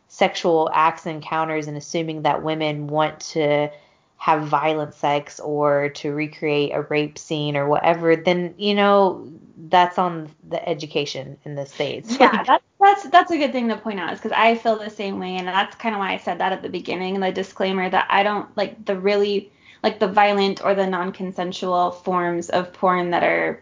sexual 0.08 0.70
acts 0.74 1.06
and 1.06 1.16
encounters 1.16 1.68
and 1.68 1.76
assuming 1.78 2.22
that 2.22 2.44
women 2.44 2.88
want 2.88 3.20
to 3.20 3.70
have 4.18 4.48
violent 4.48 4.94
sex 4.94 5.40
or 5.40 5.90
to 5.90 6.12
recreate 6.12 6.72
a 6.74 6.82
rape 6.84 7.18
scene 7.18 7.58
or 7.58 7.68
whatever, 7.68 8.16
then 8.16 8.54
you 8.58 8.74
know 8.74 9.30
that's 9.68 9.98
on 9.98 10.30
the 10.50 10.68
education 10.68 11.38
in 11.44 11.56
the 11.56 11.66
states. 11.66 12.18
yeah, 12.20 12.44
that's 12.48 12.64
that's 12.80 13.10
that's 13.10 13.32
a 13.32 13.38
good 13.38 13.52
thing 13.52 13.68
to 13.70 13.78
point 13.78 14.00
out 14.00 14.14
is 14.14 14.20
because 14.20 14.32
I 14.32 14.56
feel 14.56 14.78
the 14.78 14.90
same 14.90 15.20
way, 15.20 15.36
and 15.36 15.48
that's 15.48 15.76
kind 15.76 15.94
of 15.94 16.00
why 16.00 16.14
I 16.14 16.18
said 16.18 16.40
that 16.40 16.54
at 16.54 16.62
the 16.62 16.70
beginning, 16.70 17.20
the 17.20 17.32
disclaimer 17.32 17.90
that 17.90 18.08
I 18.10 18.24
don't 18.24 18.56
like 18.56 18.86
the 18.86 18.98
really 18.98 19.52
like 19.84 20.00
the 20.00 20.08
violent 20.08 20.64
or 20.64 20.74
the 20.74 20.88
non-consensual 20.88 21.92
forms 21.92 22.50
of 22.50 22.74
porn 22.74 23.12
that 23.12 23.24
are 23.24 23.62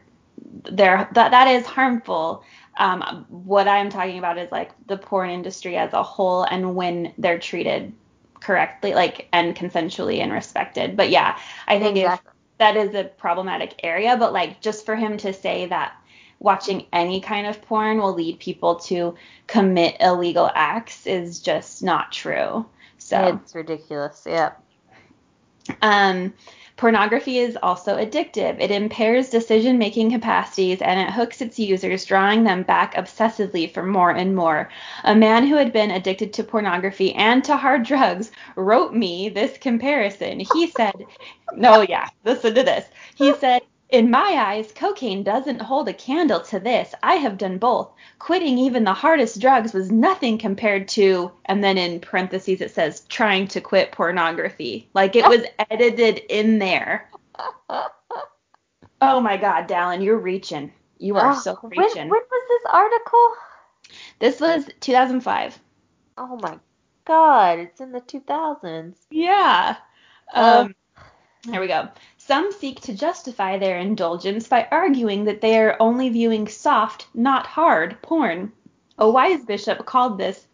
there 0.72 1.10
that 1.14 1.32
that 1.32 1.48
is 1.48 1.66
harmful. 1.66 2.44
Um, 2.78 3.26
what 3.30 3.68
I'm 3.68 3.90
talking 3.90 4.18
about 4.18 4.38
is 4.38 4.52
like 4.52 4.72
the 4.88 4.98
porn 4.98 5.30
industry 5.30 5.78
as 5.78 5.94
a 5.94 6.02
whole 6.02 6.44
and 6.44 6.76
when 6.76 7.14
they're 7.18 7.40
treated 7.40 7.94
correctly, 8.40 8.94
like 8.94 9.28
and 9.32 9.56
consensually 9.56 10.20
and 10.20 10.32
respected. 10.32 10.98
But 10.98 11.10
yeah, 11.10 11.38
I 11.68 11.80
think 11.80 11.98
if 11.98 12.20
that 12.58 12.76
is 12.78 12.96
a 12.96 13.04
problematic 13.04 13.76
area, 13.84 14.18
but 14.18 14.34
like 14.34 14.62
just 14.62 14.86
for 14.86 14.96
him 14.96 15.18
to 15.18 15.34
say 15.34 15.68
that 15.68 15.94
watching 16.40 16.86
any 16.92 17.22
kind 17.22 17.48
of 17.48 17.62
porn 17.62 17.98
will 17.98 18.14
lead 18.14 18.40
people 18.40 18.76
to 18.76 19.16
commit 19.48 19.96
illegal 20.00 20.52
acts 20.54 21.08
is 21.08 21.40
just 21.40 21.82
not 21.82 22.12
true. 22.12 22.66
So, 22.98 23.40
It's 23.44 23.56
ridiculous. 23.56 24.24
Yeah. 24.26 24.52
um, 25.82 26.34
pornography 26.76 27.38
is 27.38 27.58
also 27.62 27.98
addictive. 27.98 28.60
It 28.60 28.72
impairs 28.72 29.30
decision 29.30 29.78
making 29.78 30.12
capacities 30.12 30.82
and 30.82 31.00
it 31.00 31.14
hooks 31.14 31.42
its 31.42 31.60
users, 31.60 32.06
drawing 32.06 32.44
them 32.44 32.64
back 32.64 32.96
obsessively 32.96 33.72
for 33.72 33.84
more 33.84 34.12
and 34.12 34.36
more. 34.36 34.70
A 35.04 35.16
man 35.16 35.48
who 35.48 35.56
had 35.56 35.72
been 35.72 35.92
addicted 35.92 36.34
to 36.34 36.44
pornography 36.44 37.14
and 37.16 37.44
to 37.44 37.58
hard 37.58 37.84
drugs 37.84 38.32
wrote 38.56 38.94
me 38.94 39.30
this 39.30 39.58
comparison. 39.58 40.40
He 40.54 40.68
said, 40.68 41.06
No, 41.56 41.82
yeah, 41.82 42.08
listen 42.26 42.56
to 42.56 42.64
this. 42.64 42.86
He 43.16 43.34
said, 43.36 43.62
in 43.94 44.10
my 44.10 44.36
eyes, 44.48 44.72
cocaine 44.74 45.22
doesn't 45.24 45.62
hold 45.62 45.88
a 45.88 45.94
candle 45.94 46.42
to 46.42 46.60
this. 46.60 46.96
I 47.04 47.14
have 47.16 47.38
done 47.38 47.60
both. 47.60 47.92
Quitting 48.18 48.58
even 48.58 48.84
the 48.84 48.94
hardest 48.94 49.40
drugs 49.40 49.72
was 49.72 49.92
nothing 49.92 50.40
compared 50.40 50.88
to, 50.90 51.32
and 51.46 51.64
then 51.64 51.78
in 51.78 52.00
parentheses 52.00 52.60
it 52.60 52.72
says, 52.72 53.02
trying 53.02 53.48
to 53.50 53.62
quit 53.62 53.92
pornography. 53.92 54.90
Like 54.96 55.16
it 55.16 55.28
was 55.28 55.44
edited 55.70 56.18
in 56.30 56.58
there. 56.58 57.08
Oh 59.00 59.20
my 59.22 59.38
God, 59.38 59.68
Dallin, 59.68 60.04
you're 60.04 60.18
reaching. 60.18 60.74
You 60.98 61.18
are 61.18 61.32
Oh, 61.32 61.40
so 61.40 61.60
reaching. 61.62 62.10
when 62.10 62.22
was 62.32 62.44
this 62.50 62.72
article? 62.74 63.34
This 64.18 64.42
was 64.42 64.70
2005. 64.80 65.60
Oh 66.18 66.40
my 66.42 66.58
god, 67.06 67.60
it's 67.60 67.80
in 67.80 67.92
the 67.92 68.02
2000s. 68.02 68.96
Yeah. 69.12 69.76
Uh. 70.34 70.66
Um, 70.66 70.76
here 71.52 71.60
we 71.62 71.68
go. 71.68 71.90
Some 72.26 72.54
seek 72.54 72.80
to 72.84 72.94
justify 72.94 73.58
their 73.58 73.78
indulgence 73.78 74.48
by 74.48 74.70
arguing 74.72 75.26
that 75.26 75.42
they 75.42 75.60
are 75.60 75.76
only 75.78 76.08
viewing 76.08 76.48
soft, 76.48 77.08
not 77.14 77.46
hard, 77.46 78.02
porn. 78.02 78.54
A 78.98 79.10
wise 79.10 79.44
bishop 79.44 79.86
called 79.86 80.18
this 80.18 80.48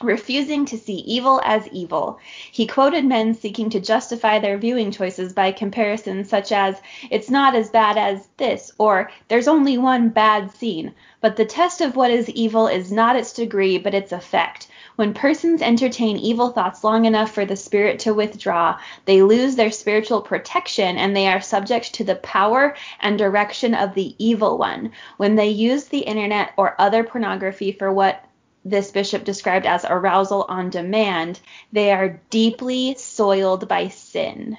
refusing 0.00 0.64
to 0.64 0.78
see 0.78 0.94
evil 0.94 1.42
as 1.44 1.68
evil. 1.68 2.18
He 2.50 2.66
quoted 2.66 3.04
men 3.04 3.34
seeking 3.34 3.68
to 3.68 3.80
justify 3.80 4.38
their 4.38 4.56
viewing 4.56 4.90
choices 4.90 5.34
by 5.34 5.52
comparisons 5.52 6.30
such 6.30 6.52
as, 6.52 6.80
it's 7.10 7.28
not 7.28 7.54
as 7.54 7.68
bad 7.68 7.98
as 7.98 8.28
this, 8.38 8.72
or 8.78 9.10
there's 9.28 9.46
only 9.46 9.76
one 9.76 10.08
bad 10.08 10.52
scene. 10.52 10.94
But 11.20 11.36
the 11.36 11.44
test 11.44 11.82
of 11.82 11.96
what 11.96 12.12
is 12.12 12.30
evil 12.30 12.66
is 12.66 12.90
not 12.90 13.14
its 13.14 13.34
degree, 13.34 13.76
but 13.76 13.92
its 13.92 14.10
effect. 14.10 14.68
When 14.96 15.12
persons 15.12 15.60
entertain 15.60 16.18
evil 16.18 16.50
thoughts 16.50 16.84
long 16.84 17.04
enough 17.04 17.32
for 17.32 17.44
the 17.44 17.56
spirit 17.56 17.98
to 18.00 18.14
withdraw, 18.14 18.78
they 19.06 19.22
lose 19.22 19.56
their 19.56 19.72
spiritual 19.72 20.22
protection 20.22 20.96
and 20.98 21.16
they 21.16 21.26
are 21.26 21.40
subject 21.40 21.94
to 21.94 22.04
the 22.04 22.14
power 22.14 22.76
and 23.00 23.18
direction 23.18 23.74
of 23.74 23.94
the 23.94 24.14
evil 24.24 24.56
one. 24.56 24.92
When 25.16 25.34
they 25.34 25.48
use 25.48 25.86
the 25.86 25.98
internet 25.98 26.52
or 26.56 26.80
other 26.80 27.02
pornography 27.02 27.72
for 27.72 27.92
what 27.92 28.24
this 28.64 28.92
bishop 28.92 29.24
described 29.24 29.66
as 29.66 29.84
arousal 29.84 30.46
on 30.48 30.70
demand, 30.70 31.40
they 31.72 31.90
are 31.90 32.20
deeply 32.30 32.94
soiled 32.94 33.66
by 33.66 33.88
sin. 33.88 34.56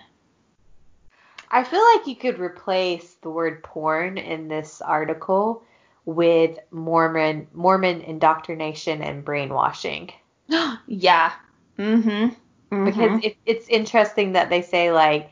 I 1.49 1.63
feel 1.63 1.81
like 1.95 2.07
you 2.07 2.15
could 2.17 2.39
replace 2.39 3.13
the 3.21 3.29
word 3.29 3.63
porn 3.63 4.17
in 4.17 4.49
this 4.49 4.81
article 4.81 5.63
with 6.03 6.59
Mormon 6.71 7.47
Mormon 7.53 8.01
indoctrination 8.01 9.01
and 9.01 9.23
brainwashing. 9.23 10.11
yeah. 10.87 11.33
Mhm. 11.77 12.35
Because 12.83 13.11
Mhm. 13.11 13.23
it, 13.23 13.37
it's 13.45 13.67
interesting 13.67 14.33
that 14.33 14.49
they 14.49 14.61
say 14.61 14.91
like 14.91 15.29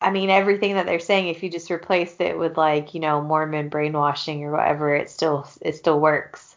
I 0.00 0.10
mean 0.10 0.30
everything 0.30 0.74
that 0.74 0.86
they're 0.86 1.00
saying 1.00 1.28
if 1.28 1.42
you 1.42 1.50
just 1.50 1.70
replace 1.70 2.16
it 2.20 2.38
with 2.38 2.56
like, 2.56 2.94
you 2.94 3.00
know, 3.00 3.22
Mormon 3.22 3.68
brainwashing 3.68 4.44
or 4.44 4.52
whatever, 4.52 4.94
it 4.94 5.10
still 5.10 5.48
it 5.62 5.76
still 5.76 6.00
works. 6.00 6.56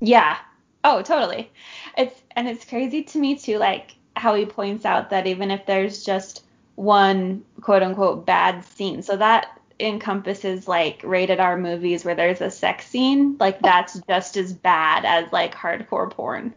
Yeah. 0.00 0.38
Oh, 0.84 1.02
totally. 1.02 1.50
It's 1.96 2.22
and 2.36 2.48
it's 2.48 2.64
crazy 2.64 3.02
to 3.04 3.18
me 3.18 3.36
too, 3.36 3.58
like 3.58 3.96
how 4.16 4.34
he 4.34 4.46
points 4.46 4.84
out 4.84 5.10
that 5.10 5.26
even 5.26 5.50
if 5.50 5.66
there's 5.66 6.04
just 6.04 6.42
one 6.76 7.44
quote 7.60 7.82
unquote 7.82 8.24
bad 8.26 8.64
scene, 8.64 9.02
so 9.02 9.16
that 9.16 9.59
encompasses 9.80 10.68
like 10.68 11.00
rated 11.04 11.40
R 11.40 11.56
movies 11.56 12.04
where 12.04 12.14
there's 12.14 12.40
a 12.40 12.50
sex 12.50 12.86
scene, 12.86 13.36
like 13.40 13.60
that's 13.60 14.00
just 14.08 14.36
as 14.36 14.52
bad 14.52 15.04
as 15.04 15.32
like 15.32 15.54
hardcore 15.54 16.10
porn. 16.10 16.54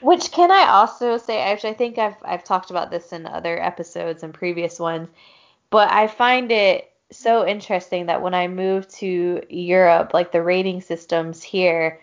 Which 0.00 0.32
can 0.32 0.50
I 0.50 0.66
also 0.68 1.18
say, 1.18 1.40
actually, 1.40 1.70
I 1.70 1.74
think 1.74 1.98
I've 1.98 2.16
I've 2.24 2.44
talked 2.44 2.70
about 2.70 2.90
this 2.90 3.12
in 3.12 3.26
other 3.26 3.62
episodes 3.62 4.22
and 4.22 4.32
previous 4.32 4.78
ones, 4.78 5.08
but 5.68 5.90
I 5.90 6.06
find 6.06 6.50
it 6.50 6.90
so 7.12 7.46
interesting 7.46 8.06
that 8.06 8.22
when 8.22 8.34
I 8.34 8.48
moved 8.48 8.90
to 8.96 9.42
Europe, 9.48 10.12
like 10.14 10.32
the 10.32 10.42
rating 10.42 10.80
systems 10.80 11.42
here 11.42 12.00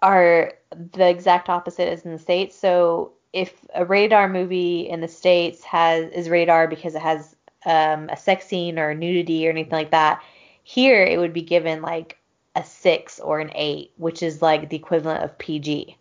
are 0.00 0.52
the 0.92 1.08
exact 1.08 1.48
opposite 1.48 1.88
as 1.88 2.04
in 2.04 2.12
the 2.12 2.18
states. 2.18 2.56
So 2.56 3.12
if 3.32 3.52
a 3.74 3.84
rated 3.84 4.12
R 4.12 4.28
movie 4.28 4.88
in 4.88 5.00
the 5.00 5.08
states 5.08 5.64
has 5.64 6.10
is 6.12 6.28
rated 6.28 6.50
R 6.50 6.68
because 6.68 6.94
it 6.94 7.02
has 7.02 7.34
um, 7.66 8.08
a 8.08 8.16
sex 8.16 8.46
scene 8.46 8.78
or 8.78 8.94
nudity 8.94 9.46
or 9.46 9.50
anything 9.50 9.72
like 9.72 9.90
that, 9.90 10.22
here 10.62 11.02
it 11.02 11.18
would 11.18 11.32
be 11.32 11.42
given 11.42 11.82
like 11.82 12.18
a 12.54 12.64
six 12.64 13.20
or 13.20 13.40
an 13.40 13.50
eight, 13.54 13.92
which 13.96 14.22
is 14.22 14.42
like 14.42 14.70
the 14.70 14.76
equivalent 14.76 15.24
of 15.24 15.36
PG. 15.38 15.96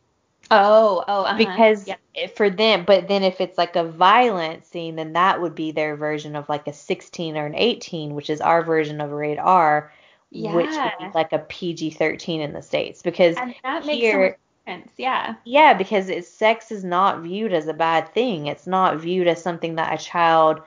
Oh, 0.51 1.03
oh, 1.07 1.24
uh-huh. 1.24 1.38
Because 1.38 1.88
yeah. 1.88 2.28
for 2.36 2.49
them, 2.49 2.84
but 2.86 3.07
then 3.07 3.24
if 3.24 3.41
it's 3.41 3.57
like 3.57 3.76
a 3.76 3.84
violent 3.84 4.66
scene, 4.66 4.95
then 4.95 5.14
that 5.14 5.41
would 5.41 5.55
be 5.55 5.72
their 5.72 5.95
version 5.95 6.36
of 6.36 6.47
like 6.49 6.68
a 6.68 6.74
16 6.74 7.38
or 7.38 7.45
an 7.45 7.55
18, 7.55 8.14
which 8.14 8.30
is 8.30 8.41
our 8.41 8.64
version 8.64 9.01
of 9.01 9.11
a 9.11 9.16
rated 9.16 9.39
R, 9.39 9.91
yeah. 10.30 10.53
which 10.53 10.70
would 10.70 10.91
be 10.99 11.11
like 11.14 11.34
a 11.34 11.39
PG 11.39 11.91
13 11.91 12.41
in 12.41 12.53
the 12.53 12.61
states. 12.61 13.01
Because 13.01 13.36
and 13.38 13.55
that 13.64 13.86
makes 13.86 14.01
here, 14.01 14.38
sense. 14.68 14.91
Yeah. 14.97 15.36
Yeah, 15.45 15.74
because 15.74 16.09
it's 16.09 16.28
sex 16.28 16.72
is 16.72 16.84
not 16.84 17.22
viewed 17.22 17.53
as 17.53 17.68
a 17.68 17.74
bad 17.74 18.14
thing. 18.14 18.47
It's 18.47 18.68
not 18.68 18.99
viewed 18.99 19.28
as 19.28 19.41
something 19.41 19.76
that 19.76 19.99
a 19.99 20.03
child 20.03 20.61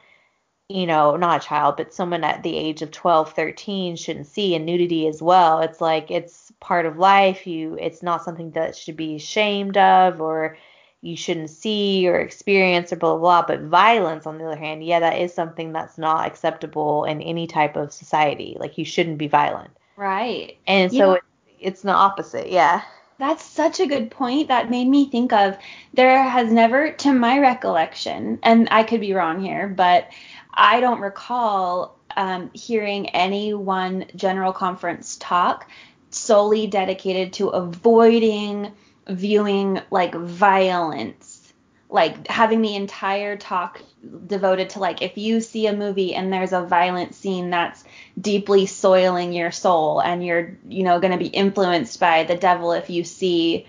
you 0.68 0.86
know, 0.86 1.16
not 1.16 1.42
a 1.42 1.46
child, 1.46 1.76
but 1.76 1.94
someone 1.94 2.24
at 2.24 2.42
the 2.42 2.56
age 2.56 2.82
of 2.82 2.90
12, 2.90 3.32
13 3.32 3.96
shouldn't 3.96 4.26
see 4.26 4.54
and 4.54 4.66
nudity 4.66 5.06
as 5.06 5.22
well. 5.22 5.60
It's 5.60 5.80
like 5.80 6.10
it's 6.10 6.52
part 6.60 6.86
of 6.86 6.98
life. 6.98 7.46
You 7.46 7.76
it's 7.80 8.02
not 8.02 8.24
something 8.24 8.50
that 8.52 8.76
should 8.76 8.96
be 8.96 9.14
ashamed 9.14 9.76
of 9.76 10.20
or 10.20 10.58
you 11.02 11.16
shouldn't 11.16 11.50
see 11.50 12.08
or 12.08 12.18
experience 12.18 12.92
or 12.92 12.96
blah 12.96 13.16
blah 13.16 13.42
blah. 13.42 13.46
But 13.46 13.68
violence 13.68 14.26
on 14.26 14.38
the 14.38 14.46
other 14.46 14.56
hand, 14.56 14.84
yeah, 14.84 15.00
that 15.00 15.20
is 15.20 15.32
something 15.32 15.72
that's 15.72 15.98
not 15.98 16.26
acceptable 16.26 17.04
in 17.04 17.22
any 17.22 17.46
type 17.46 17.76
of 17.76 17.92
society. 17.92 18.56
Like 18.58 18.76
you 18.76 18.84
shouldn't 18.84 19.18
be 19.18 19.28
violent. 19.28 19.70
Right. 19.96 20.58
And 20.66 20.92
so 20.92 21.12
it, 21.12 21.22
it's 21.60 21.82
the 21.82 21.92
opposite, 21.92 22.50
yeah. 22.50 22.82
That's 23.18 23.42
such 23.42 23.80
a 23.80 23.86
good 23.86 24.10
point. 24.10 24.48
That 24.48 24.68
made 24.68 24.88
me 24.88 25.08
think 25.08 25.32
of 25.32 25.56
there 25.94 26.22
has 26.22 26.52
never, 26.52 26.92
to 26.92 27.12
my 27.12 27.38
recollection, 27.38 28.38
and 28.42 28.68
I 28.70 28.82
could 28.82 29.00
be 29.00 29.14
wrong 29.14 29.40
here, 29.40 29.68
but 29.68 30.10
I 30.56 30.80
don't 30.80 31.00
recall 31.00 31.98
um, 32.16 32.50
hearing 32.54 33.10
any 33.10 33.54
one 33.54 34.06
general 34.16 34.52
conference 34.52 35.16
talk 35.20 35.68
solely 36.10 36.66
dedicated 36.66 37.34
to 37.34 37.48
avoiding 37.48 38.72
viewing 39.08 39.80
like 39.90 40.14
violence. 40.14 41.52
Like 41.88 42.26
having 42.26 42.62
the 42.62 42.74
entire 42.74 43.36
talk 43.36 43.80
devoted 44.26 44.70
to 44.70 44.80
like 44.80 45.02
if 45.02 45.16
you 45.16 45.40
see 45.40 45.66
a 45.66 45.76
movie 45.76 46.14
and 46.14 46.32
there's 46.32 46.52
a 46.52 46.62
violent 46.62 47.14
scene 47.14 47.50
that's 47.50 47.84
deeply 48.20 48.66
soiling 48.66 49.32
your 49.32 49.52
soul 49.52 50.00
and 50.00 50.24
you're 50.24 50.58
you 50.68 50.82
know 50.82 50.98
going 51.00 51.12
to 51.12 51.18
be 51.18 51.26
influenced 51.26 51.98
by 52.00 52.24
the 52.24 52.36
devil 52.36 52.72
if 52.72 52.90
you 52.90 53.04
see 53.04 53.66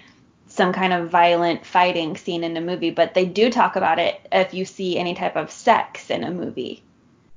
some 0.57 0.73
kind 0.73 0.91
of 0.91 1.09
violent 1.09 1.65
fighting 1.65 2.17
scene 2.17 2.43
in 2.43 2.57
a 2.57 2.61
movie, 2.61 2.89
but 2.89 3.13
they 3.13 3.25
do 3.25 3.49
talk 3.49 3.75
about 3.75 3.99
it 3.99 4.19
if 4.31 4.53
you 4.53 4.65
see 4.65 4.97
any 4.97 5.13
type 5.13 5.35
of 5.35 5.51
sex 5.51 6.09
in 6.09 6.23
a 6.23 6.31
movie. 6.31 6.83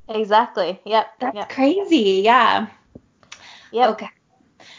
Exactly. 0.08 0.80
Yep. 0.84 1.06
That's 1.20 1.36
yep. 1.36 1.48
crazy. 1.50 2.22
Yeah. 2.24 2.66
Yep. 3.70 3.90
Okay. 3.90 4.08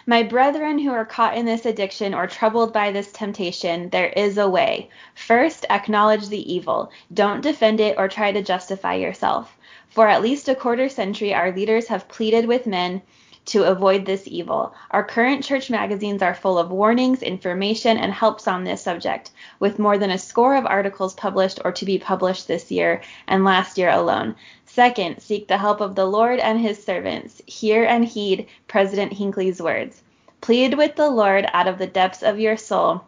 My 0.05 0.23
brethren 0.23 0.79
who 0.79 0.91
are 0.91 1.05
caught 1.05 1.37
in 1.37 1.45
this 1.45 1.65
addiction 1.65 2.13
or 2.13 2.27
troubled 2.27 2.73
by 2.73 2.91
this 2.91 3.11
temptation, 3.11 3.89
there 3.89 4.09
is 4.09 4.37
a 4.37 4.49
way. 4.49 4.89
First, 5.15 5.65
acknowledge 5.69 6.27
the 6.27 6.53
evil. 6.53 6.91
Don't 7.13 7.41
defend 7.41 7.79
it 7.79 7.97
or 7.97 8.07
try 8.07 8.31
to 8.31 8.41
justify 8.41 8.95
yourself. 8.95 9.55
For 9.89 10.07
at 10.07 10.21
least 10.21 10.49
a 10.49 10.55
quarter 10.55 10.89
century, 10.89 11.33
our 11.33 11.51
leaders 11.51 11.87
have 11.87 12.07
pleaded 12.07 12.47
with 12.47 12.65
men 12.65 13.01
to 13.45 13.63
avoid 13.63 14.05
this 14.05 14.27
evil. 14.27 14.73
Our 14.91 15.03
current 15.03 15.43
church 15.43 15.69
magazines 15.69 16.21
are 16.21 16.35
full 16.35 16.57
of 16.57 16.71
warnings, 16.71 17.23
information, 17.23 17.97
and 17.97 18.11
helps 18.11 18.47
on 18.47 18.63
this 18.63 18.81
subject, 18.81 19.31
with 19.59 19.79
more 19.79 19.97
than 19.97 20.11
a 20.11 20.17
score 20.17 20.55
of 20.55 20.65
articles 20.65 21.13
published 21.13 21.59
or 21.65 21.71
to 21.71 21.85
be 21.85 21.97
published 21.97 22.47
this 22.47 22.71
year 22.71 23.01
and 23.27 23.43
last 23.43 23.77
year 23.77 23.89
alone. 23.89 24.35
Second, 24.65 25.21
seek 25.21 25.47
the 25.47 25.57
help 25.57 25.81
of 25.81 25.95
the 25.95 26.05
Lord 26.05 26.39
and 26.39 26.59
his 26.59 26.83
servants. 26.83 27.41
Hear 27.45 27.83
and 27.83 28.05
heed 28.05 28.47
President 28.67 29.13
Hinckley's 29.13 29.61
words. 29.61 30.01
Plead 30.41 30.75
with 30.75 30.95
the 30.95 31.09
Lord 31.09 31.45
out 31.53 31.67
of 31.67 31.77
the 31.77 31.87
depths 31.87 32.23
of 32.23 32.39
your 32.39 32.57
soul 32.57 33.05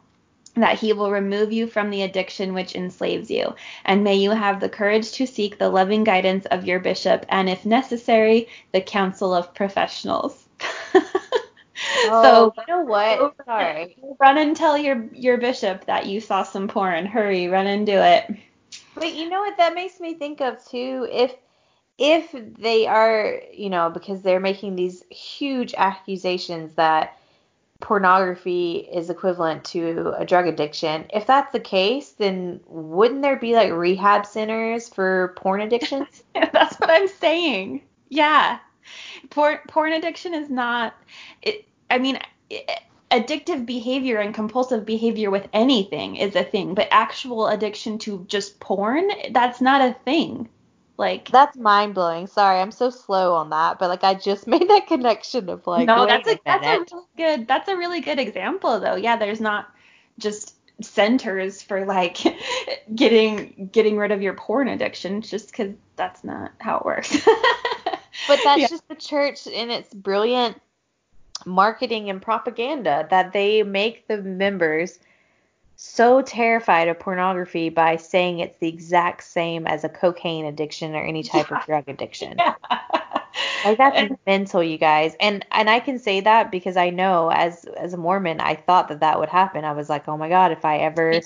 that 0.55 0.79
he 0.79 0.93
will 0.93 1.11
remove 1.11 1.51
you 1.51 1.67
from 1.67 1.89
the 1.89 2.03
addiction 2.03 2.53
which 2.53 2.75
enslaves 2.75 3.31
you. 3.31 3.55
And 3.85 4.03
may 4.03 4.15
you 4.15 4.31
have 4.31 4.59
the 4.59 4.69
courage 4.69 5.11
to 5.13 5.25
seek 5.25 5.57
the 5.57 5.69
loving 5.69 6.03
guidance 6.03 6.45
of 6.47 6.65
your 6.65 6.79
bishop 6.79 7.25
and, 7.29 7.49
if 7.49 7.65
necessary, 7.65 8.47
the 8.71 8.81
counsel 8.81 9.33
of 9.33 9.53
professionals. 9.53 10.47
oh, 10.95 11.01
so, 12.23 12.53
you 12.57 12.63
know 12.67 12.81
what? 12.81 13.35
Sorry. 13.45 13.97
Run 14.19 14.37
and 14.37 14.55
tell 14.55 14.77
your, 14.77 15.07
your 15.11 15.37
bishop 15.37 15.85
that 15.85 16.05
you 16.05 16.21
saw 16.21 16.43
some 16.43 16.67
porn. 16.67 17.05
Hurry, 17.05 17.47
run 17.47 17.67
and 17.67 17.85
do 17.85 17.97
it. 17.97 18.29
But 18.95 19.15
you 19.15 19.29
know 19.29 19.41
what 19.41 19.57
that 19.57 19.73
makes 19.73 19.99
me 19.99 20.13
think 20.13 20.39
of 20.41 20.63
too? 20.65 21.07
If 21.11 21.35
if 21.97 22.31
they 22.57 22.87
are, 22.87 23.39
you 23.53 23.69
know, 23.69 23.89
because 23.91 24.21
they're 24.21 24.39
making 24.39 24.75
these 24.75 25.03
huge 25.09 25.75
accusations 25.77 26.73
that 26.73 27.17
pornography 27.83 28.87
is 28.93 29.09
equivalent 29.09 29.65
to 29.65 30.15
a 30.17 30.25
drug 30.25 30.47
addiction. 30.47 31.05
If 31.13 31.27
that's 31.27 31.51
the 31.51 31.59
case, 31.59 32.11
then 32.11 32.61
wouldn't 32.67 33.21
there 33.21 33.35
be 33.35 33.55
like 33.55 33.73
rehab 33.73 34.25
centers 34.25 34.87
for 34.87 35.33
porn 35.35 35.59
addictions? 35.59 36.23
that's 36.33 36.79
what 36.79 36.89
I'm 36.89 37.09
saying. 37.09 37.81
Yeah. 38.07 38.59
Porn 39.29 39.59
porn 39.67 39.91
addiction 39.91 40.33
is 40.33 40.49
not 40.49 40.93
it 41.41 41.65
I 41.89 41.97
mean 41.97 42.19
it, 42.49 42.69
addictive 43.11 43.65
behavior 43.65 44.17
and 44.19 44.33
compulsive 44.33 44.85
behavior 44.85 45.29
with 45.29 45.49
anything 45.51 46.15
is 46.15 46.37
a 46.37 46.43
thing, 46.43 46.73
but 46.75 46.87
actual 46.89 47.47
addiction 47.47 47.97
to 47.99 48.25
just 48.29 48.61
porn, 48.61 49.09
that's 49.31 49.59
not 49.59 49.81
a 49.81 49.93
thing. 50.05 50.47
Like 50.97 51.29
that's 51.29 51.57
mind 51.57 51.95
blowing. 51.95 52.27
Sorry, 52.27 52.59
I'm 52.59 52.71
so 52.71 52.89
slow 52.89 53.33
on 53.33 53.49
that, 53.49 53.79
but 53.79 53.89
like 53.89 54.03
I 54.03 54.13
just 54.13 54.47
made 54.53 54.69
that 54.69 54.87
connection 54.87 55.49
of 55.49 55.65
like 55.65 55.87
no, 55.87 56.05
that's 56.05 56.27
a, 56.27 56.33
a 56.33 56.39
that's 56.45 56.91
a 56.91 56.95
really 56.95 57.05
good 57.17 57.47
that's 57.47 57.67
a 57.67 57.77
really 57.77 58.01
good 58.01 58.19
example 58.19 58.79
though. 58.79 58.95
Yeah, 58.95 59.17
there's 59.17 59.41
not 59.41 59.73
just 60.19 60.55
centers 60.81 61.61
for 61.61 61.85
like 61.85 62.17
getting 62.95 63.69
getting 63.71 63.97
rid 63.97 64.11
of 64.11 64.21
your 64.21 64.33
porn 64.33 64.67
addiction 64.67 65.21
just 65.21 65.51
because 65.51 65.73
that's 65.95 66.23
not 66.23 66.51
how 66.59 66.77
it 66.77 66.85
works. 66.85 67.11
but 68.27 68.39
that's 68.43 68.61
yeah. 68.61 68.67
just 68.67 68.87
the 68.87 68.95
church 68.95 69.47
in 69.47 69.71
its 69.71 69.93
brilliant 69.93 70.61
marketing 71.45 72.09
and 72.09 72.21
propaganda 72.21 73.07
that 73.09 73.33
they 73.33 73.63
make 73.63 74.07
the 74.07 74.21
members 74.21 74.99
so 75.75 76.21
terrified 76.21 76.87
of 76.87 76.99
pornography 76.99 77.69
by 77.69 77.95
saying 77.95 78.39
it's 78.39 78.57
the 78.59 78.67
exact 78.67 79.23
same 79.23 79.67
as 79.67 79.83
a 79.83 79.89
cocaine 79.89 80.45
addiction 80.45 80.95
or 80.95 81.03
any 81.03 81.23
type 81.23 81.49
yeah. 81.49 81.57
of 81.57 81.65
drug 81.65 81.83
addiction. 81.87 82.35
Yeah. 82.37 82.55
like 83.65 83.77
that's 83.77 83.97
and, 83.97 84.17
mental, 84.25 84.63
you 84.63 84.77
guys. 84.77 85.15
And 85.19 85.45
and 85.51 85.69
I 85.69 85.79
can 85.79 85.99
say 85.99 86.21
that 86.21 86.51
because 86.51 86.77
I 86.77 86.89
know 86.89 87.29
as 87.31 87.65
as 87.77 87.93
a 87.93 87.97
Mormon, 87.97 88.39
I 88.39 88.55
thought 88.55 88.87
that 88.89 88.99
that 88.99 89.19
would 89.19 89.29
happen. 89.29 89.65
I 89.65 89.73
was 89.73 89.89
like, 89.89 90.07
oh 90.07 90.17
my 90.17 90.29
god, 90.29 90.51
if 90.51 90.65
I 90.65 90.77
ever 90.77 91.19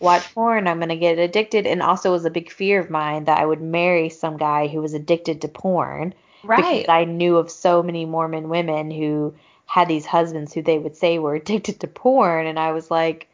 watch 0.00 0.34
porn, 0.34 0.66
I'm 0.66 0.80
gonna 0.80 0.96
get 0.96 1.18
addicted. 1.18 1.66
And 1.66 1.82
also 1.82 2.12
was 2.12 2.24
a 2.24 2.30
big 2.30 2.50
fear 2.50 2.80
of 2.80 2.90
mine 2.90 3.24
that 3.24 3.38
I 3.38 3.46
would 3.46 3.60
marry 3.60 4.08
some 4.08 4.36
guy 4.36 4.68
who 4.68 4.80
was 4.80 4.94
addicted 4.94 5.40
to 5.42 5.48
porn. 5.48 6.14
Right. 6.44 6.80
Because 6.80 6.88
I 6.88 7.04
knew 7.04 7.36
of 7.36 7.50
so 7.50 7.82
many 7.82 8.04
Mormon 8.04 8.48
women 8.48 8.90
who 8.90 9.34
had 9.66 9.88
these 9.88 10.04
husbands 10.04 10.52
who 10.52 10.62
they 10.62 10.78
would 10.78 10.96
say 10.96 11.18
were 11.18 11.34
addicted 11.36 11.80
to 11.80 11.86
porn, 11.86 12.46
and 12.46 12.58
I 12.58 12.72
was 12.72 12.90
like 12.90 13.28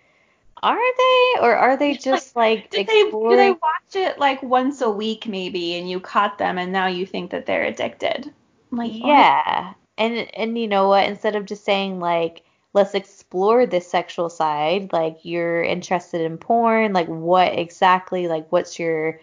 are 0.62 0.76
they 0.76 1.40
or 1.40 1.54
are 1.54 1.76
they 1.76 1.94
just 1.94 2.34
like, 2.36 2.58
like 2.58 2.70
did 2.70 2.80
exploring? 2.88 3.36
They, 3.36 3.36
do 3.36 3.36
they 3.36 3.50
watch 3.50 3.94
it 3.94 4.18
like 4.18 4.42
once 4.42 4.80
a 4.80 4.90
week 4.90 5.26
maybe 5.26 5.76
and 5.78 5.88
you 5.88 6.00
caught 6.00 6.38
them 6.38 6.58
and 6.58 6.72
now 6.72 6.86
you 6.86 7.06
think 7.06 7.30
that 7.30 7.46
they're 7.46 7.64
addicted 7.64 8.32
I'm 8.72 8.78
like 8.78 8.92
yeah 8.94 9.68
what? 9.68 9.76
and 9.98 10.34
and 10.34 10.58
you 10.58 10.68
know 10.68 10.88
what 10.88 11.06
instead 11.06 11.36
of 11.36 11.46
just 11.46 11.64
saying 11.64 12.00
like 12.00 12.42
let's 12.74 12.94
explore 12.94 13.66
this 13.66 13.90
sexual 13.90 14.28
side 14.28 14.92
like 14.92 15.18
you're 15.22 15.62
interested 15.62 16.20
in 16.20 16.38
porn 16.38 16.92
like 16.92 17.08
what 17.08 17.58
exactly 17.58 18.28
like 18.28 18.50
what's 18.50 18.78
your 18.78 19.20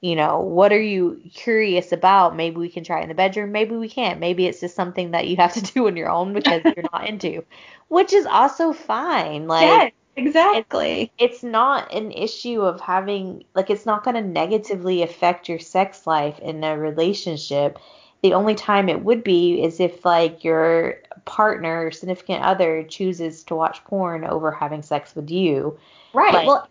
you 0.00 0.14
know, 0.14 0.40
what 0.40 0.72
are 0.72 0.80
you 0.80 1.20
curious 1.34 1.90
about? 1.90 2.36
Maybe 2.36 2.56
we 2.56 2.68
can 2.68 2.84
try 2.84 3.00
it 3.00 3.02
in 3.02 3.08
the 3.08 3.14
bedroom. 3.16 3.50
Maybe 3.50 3.76
we 3.76 3.88
can't. 3.88 4.20
Maybe 4.20 4.46
it's 4.46 4.60
just 4.60 4.76
something 4.76 5.10
that 5.10 5.26
you 5.26 5.36
have 5.36 5.54
to 5.54 5.60
do 5.74 5.88
on 5.88 5.96
your 5.96 6.08
own 6.08 6.32
because 6.32 6.62
you're 6.64 6.84
not 6.92 7.08
into, 7.08 7.44
which 7.88 8.12
is 8.12 8.24
also 8.24 8.72
fine. 8.72 9.48
Like, 9.48 9.62
yes, 9.62 9.92
exactly. 10.18 11.12
It's, 11.18 11.34
it's 11.34 11.42
not 11.42 11.92
an 11.94 12.12
issue 12.12 12.62
of 12.62 12.80
having, 12.80 13.44
like, 13.54 13.70
it's 13.70 13.86
not 13.86 14.04
going 14.04 14.16
to 14.16 14.22
negatively 14.22 15.02
affect 15.02 15.48
your 15.48 15.58
sex 15.58 16.06
life 16.06 16.38
in 16.40 16.62
a 16.64 16.76
relationship. 16.76 17.78
The 18.22 18.34
only 18.34 18.54
time 18.54 18.88
it 18.88 19.04
would 19.04 19.22
be 19.22 19.62
is 19.62 19.80
if, 19.80 20.04
like, 20.04 20.44
your 20.44 20.96
partner 21.24 21.86
or 21.86 21.90
significant 21.90 22.42
other 22.42 22.82
chooses 22.82 23.44
to 23.44 23.54
watch 23.54 23.84
porn 23.84 24.24
over 24.24 24.50
having 24.50 24.82
sex 24.82 25.14
with 25.14 25.30
you. 25.30 25.78
Right. 26.12 26.34
Like, 26.34 26.46
well, 26.46 26.68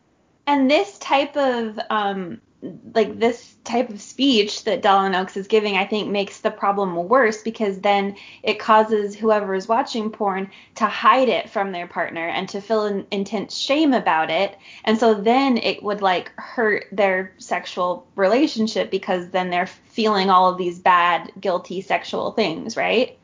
and 0.47 0.71
this 0.71 0.97
type 0.99 1.35
of 1.37 1.79
um 1.89 2.41
like 2.61 3.19
this 3.19 3.55
type 3.63 3.89
of 3.89 4.01
speech 4.01 4.63
that 4.63 4.81
Dallin 4.81 5.19
Oaks 5.19 5.37
is 5.37 5.47
giving, 5.47 5.77
I 5.77 5.85
think 5.85 6.09
makes 6.09 6.39
the 6.39 6.49
problem 6.49 6.95
worse 7.07 7.43
because 7.43 7.79
then 7.79 8.15
it 8.41 8.57
causes 8.57 9.15
whoever 9.15 9.53
is 9.53 9.67
watching 9.67 10.09
porn 10.09 10.49
to 10.75 10.85
hide 10.85 11.29
it 11.29 11.51
from 11.51 11.71
their 11.71 11.85
partner 11.85 12.27
and 12.27 12.49
to 12.49 12.61
feel 12.61 12.85
an 12.85 13.05
intense 13.11 13.55
shame 13.55 13.93
about 13.93 14.31
it. 14.31 14.57
And 14.85 14.99
so 14.99 15.13
then 15.13 15.57
it 15.57 15.83
would 15.83 16.01
like 16.01 16.31
hurt 16.37 16.85
their 16.91 17.33
sexual 17.37 18.07
relationship 18.15 18.89
because 18.89 19.29
then 19.29 19.51
they're 19.51 19.67
feeling 19.67 20.31
all 20.31 20.49
of 20.49 20.57
these 20.57 20.79
bad, 20.79 21.31
guilty 21.39 21.81
sexual 21.81 22.31
things, 22.31 22.75
right? 22.75 23.19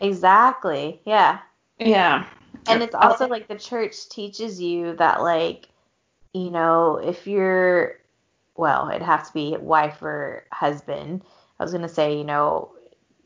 Exactly. 0.00 1.00
Yeah. 1.04 1.38
Yeah. 1.78 2.26
And 2.66 2.82
it's 2.82 2.94
also 2.94 3.28
like 3.28 3.46
the 3.46 3.58
church 3.58 4.08
teaches 4.08 4.60
you 4.60 4.96
that 4.96 5.22
like 5.22 5.68
you 6.32 6.50
know, 6.50 6.96
if 6.96 7.28
you're 7.28 8.00
well, 8.56 8.88
it'd 8.88 9.02
have 9.02 9.26
to 9.26 9.32
be 9.32 9.56
wife 9.58 10.02
or 10.02 10.44
husband. 10.52 11.22
I 11.58 11.62
was 11.62 11.72
gonna 11.72 11.88
say, 11.88 12.16
you 12.16 12.24
know, 12.24 12.72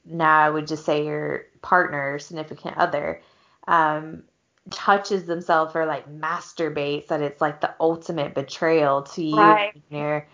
now 0.04 0.38
I 0.38 0.50
would 0.50 0.66
just 0.66 0.84
say 0.84 1.04
your 1.04 1.46
partner, 1.62 2.18
significant 2.18 2.76
other, 2.76 3.22
um, 3.66 4.22
touches 4.70 5.24
themselves 5.24 5.74
or 5.74 5.86
like 5.86 6.08
masturbates, 6.10 7.08
that 7.08 7.22
it's 7.22 7.40
like 7.40 7.60
the 7.60 7.74
ultimate 7.80 8.34
betrayal 8.34 9.02
to 9.02 9.22
you 9.22 9.36
right. 9.36 9.74
and 9.74 9.98
your 9.98 10.28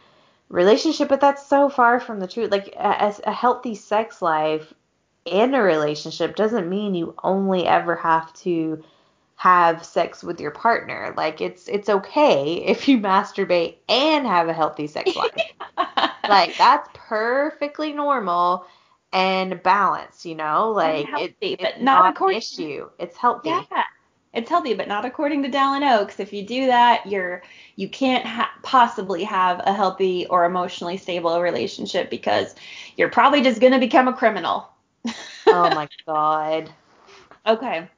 relationship. 0.49 1.09
But 1.09 1.21
that's 1.21 1.47
so 1.47 1.69
far 1.69 2.01
from 2.01 2.21
the 2.21 2.29
truth. 2.29 2.51
Like 2.51 2.75
a, 2.77 3.15
a 3.25 3.33
healthy 3.33 3.75
sex 3.75 4.23
life 4.23 4.73
in 5.25 5.55
a 5.55 5.63
relationship 5.63 6.37
doesn't 6.37 6.69
mean 6.69 6.95
you 6.95 7.15
only 7.23 7.67
ever 7.67 7.97
have 7.97 8.33
to 8.35 8.83
have 9.37 9.85
sex 9.85 10.23
with 10.23 10.41
your 10.41 10.51
partner. 10.51 11.13
Like 11.17 11.41
it's 11.41 11.69
it's 11.69 11.89
okay 11.89 12.57
if 12.67 12.89
you 12.89 12.99
masturbate 12.99 13.77
and 13.89 14.27
have 14.27 14.49
a 14.49 14.53
healthy 14.53 14.87
sex 14.87 15.15
life. 15.17 15.35
like 16.29 16.57
that's 16.57 16.89
perfectly 16.95 17.93
normal 17.93 18.67
and 19.13 19.63
balanced, 19.63 20.25
you 20.25 20.35
know? 20.35 20.73
Like 20.73 21.07
healthy, 21.07 21.35
it, 21.55 21.61
it's 21.61 21.81
not, 21.81 22.03
not 22.03 22.15
according, 22.15 22.37
an 22.37 22.39
issue. 22.39 22.91
It's 22.99 23.17
healthy. 23.17 23.51
Yeah. 23.51 23.85
It's 24.33 24.51
healthy, 24.51 24.75
but 24.75 24.89
not 24.89 25.05
according 25.05 25.45
to 25.45 25.49
Dallin 25.49 25.89
Oaks. 25.97 26.19
If 26.19 26.33
you 26.33 26.45
do 26.45 26.67
that, 26.67 27.07
you're 27.07 27.43
you 27.77 27.89
can't 27.89 28.27
ha- 28.27 28.53
possibly 28.63 29.23
have 29.23 29.61
a 29.65 29.73
healthy 29.73 30.27
or 30.27 30.45
emotionally 30.45 30.97
stable 30.97 31.41
relationship 31.41 32.11
because 32.11 32.57
you're 32.97 33.11
probably 33.11 33.43
just 33.43 33.61
going 33.61 33.73
to 33.73 33.79
become 33.79 34.09
a 34.09 34.13
criminal. 34.13 34.69
oh 35.47 35.71
my 35.71 35.89
god. 36.07 36.69
Okay. 37.47 37.89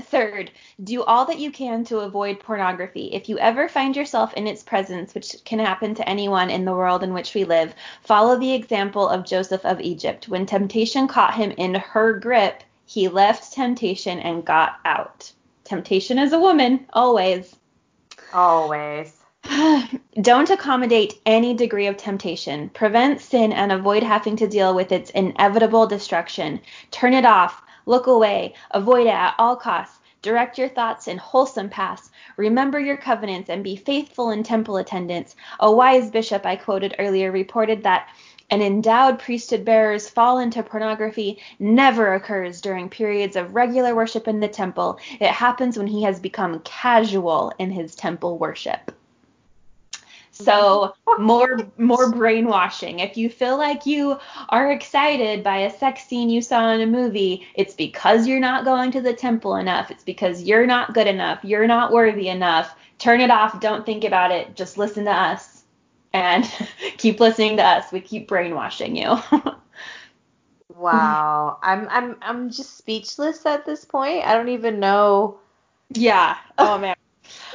Third, 0.00 0.50
do 0.82 1.02
all 1.02 1.24
that 1.26 1.38
you 1.38 1.50
can 1.50 1.84
to 1.84 1.98
avoid 2.00 2.40
pornography. 2.40 3.06
If 3.12 3.28
you 3.28 3.38
ever 3.38 3.68
find 3.68 3.96
yourself 3.96 4.32
in 4.34 4.46
its 4.46 4.62
presence, 4.62 5.14
which 5.14 5.36
can 5.44 5.58
happen 5.58 5.94
to 5.94 6.08
anyone 6.08 6.50
in 6.50 6.64
the 6.64 6.74
world 6.74 7.02
in 7.02 7.12
which 7.12 7.34
we 7.34 7.44
live, 7.44 7.74
follow 8.02 8.38
the 8.38 8.52
example 8.52 9.08
of 9.08 9.26
Joseph 9.26 9.64
of 9.64 9.80
Egypt. 9.80 10.28
When 10.28 10.46
temptation 10.46 11.08
caught 11.08 11.34
him 11.34 11.52
in 11.52 11.74
her 11.74 12.12
grip, 12.14 12.62
he 12.86 13.08
left 13.08 13.52
temptation 13.52 14.18
and 14.18 14.44
got 14.44 14.76
out. 14.84 15.32
Temptation 15.64 16.18
is 16.18 16.32
a 16.32 16.40
woman, 16.40 16.86
always. 16.92 17.56
Always. 18.32 19.14
Don't 20.20 20.50
accommodate 20.50 21.20
any 21.26 21.54
degree 21.54 21.86
of 21.86 21.96
temptation. 21.96 22.70
Prevent 22.70 23.20
sin 23.20 23.52
and 23.52 23.72
avoid 23.72 24.02
having 24.02 24.36
to 24.36 24.48
deal 24.48 24.74
with 24.74 24.92
its 24.92 25.10
inevitable 25.10 25.86
destruction. 25.86 26.60
Turn 26.90 27.14
it 27.14 27.24
off 27.24 27.62
Look 27.88 28.06
away, 28.06 28.52
avoid 28.72 29.06
it 29.06 29.14
at 29.14 29.34
all 29.38 29.56
costs. 29.56 29.98
Direct 30.20 30.58
your 30.58 30.68
thoughts 30.68 31.08
in 31.08 31.16
wholesome 31.16 31.70
paths. 31.70 32.10
Remember 32.36 32.78
your 32.78 32.98
covenants 32.98 33.48
and 33.48 33.64
be 33.64 33.76
faithful 33.76 34.28
in 34.28 34.42
temple 34.42 34.76
attendance. 34.76 35.34
A 35.58 35.72
wise 35.72 36.10
bishop 36.10 36.44
I 36.44 36.56
quoted 36.56 36.94
earlier 36.98 37.32
reported 37.32 37.82
that 37.84 38.10
an 38.50 38.60
endowed 38.60 39.18
priesthood 39.18 39.64
bearer's 39.64 40.06
fall 40.06 40.38
into 40.38 40.62
pornography 40.62 41.38
never 41.58 42.12
occurs 42.12 42.60
during 42.60 42.90
periods 42.90 43.36
of 43.36 43.54
regular 43.54 43.94
worship 43.94 44.28
in 44.28 44.40
the 44.40 44.48
temple. 44.48 44.98
It 45.18 45.30
happens 45.30 45.78
when 45.78 45.86
he 45.86 46.02
has 46.02 46.20
become 46.20 46.60
casual 46.66 47.54
in 47.58 47.70
his 47.70 47.94
temple 47.94 48.36
worship. 48.36 48.92
So 50.40 50.94
more 51.18 51.70
more 51.78 52.10
brainwashing. 52.12 53.00
If 53.00 53.16
you 53.16 53.28
feel 53.28 53.58
like 53.58 53.86
you 53.86 54.18
are 54.50 54.70
excited 54.70 55.42
by 55.42 55.58
a 55.58 55.70
sex 55.70 56.06
scene 56.06 56.30
you 56.30 56.42
saw 56.42 56.70
in 56.72 56.80
a 56.80 56.86
movie, 56.86 57.46
it's 57.54 57.74
because 57.74 58.26
you're 58.26 58.40
not 58.40 58.64
going 58.64 58.90
to 58.92 59.00
the 59.00 59.12
temple 59.14 59.56
enough. 59.56 59.90
It's 59.90 60.04
because 60.04 60.42
you're 60.42 60.66
not 60.66 60.94
good 60.94 61.06
enough. 61.06 61.44
You're 61.44 61.66
not 61.66 61.92
worthy 61.92 62.28
enough. 62.28 62.74
Turn 62.98 63.20
it 63.20 63.30
off. 63.30 63.60
Don't 63.60 63.84
think 63.86 64.04
about 64.04 64.30
it. 64.30 64.54
Just 64.54 64.78
listen 64.78 65.04
to 65.06 65.12
us 65.12 65.64
and 66.12 66.44
keep 66.98 67.20
listening 67.20 67.56
to 67.56 67.64
us. 67.64 67.92
We 67.92 68.00
keep 68.00 68.28
brainwashing 68.28 68.96
you. 68.96 69.18
wow. 70.74 71.58
I'm 71.62 71.88
I'm 71.90 72.16
I'm 72.22 72.50
just 72.50 72.76
speechless 72.76 73.44
at 73.46 73.66
this 73.66 73.84
point. 73.84 74.24
I 74.24 74.34
don't 74.34 74.48
even 74.50 74.80
know. 74.80 75.38
Yeah. 75.94 76.36
Oh 76.58 76.78
man. 76.78 76.97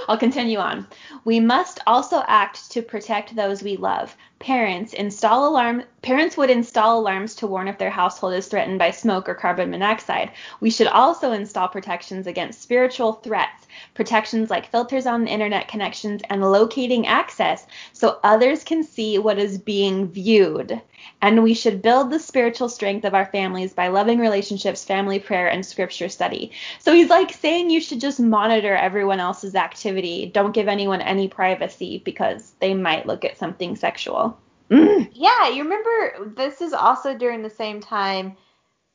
I'll 0.08 0.18
continue 0.18 0.58
on. 0.58 0.88
We 1.26 1.40
must 1.40 1.80
also 1.88 2.24
act 2.28 2.72
to 2.72 2.82
protect 2.82 3.36
those 3.36 3.64
we 3.64 3.78
love. 3.78 4.16
Parents 4.44 4.92
install 4.92 5.48
alarm 5.48 5.84
parents 6.02 6.36
would 6.36 6.50
install 6.50 7.00
alarms 7.00 7.34
to 7.34 7.48
warn 7.48 7.70
if 7.70 7.78
their 7.78 7.90
household 7.90 8.34
is 8.34 8.48
threatened 8.48 8.78
by 8.78 8.92
smoke 8.92 9.30
or 9.30 9.34
carbon 9.34 9.72
monoxide. 9.72 10.30
We 10.60 10.70
should 10.70 10.88
also 10.88 11.32
install 11.32 11.70
protections 11.70 12.28
against 12.28 12.62
spiritual 12.62 13.14
threats, 13.14 13.66
protections 13.94 14.50
like 14.50 14.70
filters 14.70 15.06
on 15.06 15.24
the 15.24 15.32
internet 15.32 15.70
connections 15.70 16.22
and 16.30 16.42
locating 16.52 17.08
access 17.08 17.66
so 17.94 18.20
others 18.22 18.66
can 18.66 18.84
see 18.84 19.18
what 19.18 19.40
is 19.40 19.58
being 19.58 20.10
viewed. 20.10 20.82
And 21.22 21.42
we 21.42 21.54
should 21.54 21.82
build 21.82 22.12
the 22.12 22.20
spiritual 22.20 22.68
strength 22.68 23.06
of 23.06 23.14
our 23.14 23.26
families 23.28 23.74
by 23.74 23.88
loving 23.88 24.20
relationships, 24.20 24.84
family 24.84 25.20
prayer, 25.20 25.48
and 25.48 25.66
scripture 25.66 26.10
study. 26.10 26.52
So 26.80 26.94
he's 26.94 27.10
like 27.10 27.32
saying 27.32 27.70
you 27.70 27.80
should 27.80 28.02
just 28.02 28.20
monitor 28.20 28.76
everyone 28.76 29.22
else's 29.22 29.56
activity. 29.56 30.30
Don't 30.34 30.54
give 30.54 30.68
anyone 30.68 31.02
any 31.02 31.30
privacy 31.30 32.02
because 32.04 32.54
they 32.60 32.74
might 32.74 33.06
look 33.06 33.24
at 33.24 33.38
something 33.38 33.78
sexual. 33.78 34.33
Mm. 34.70 35.10
Yeah, 35.14 35.50
you 35.50 35.64
remember 35.64 36.34
this 36.36 36.62
is 36.62 36.74
also 36.74 37.18
during 37.18 37.42
the 37.42 37.50
same 37.50 37.80
time 37.80 38.38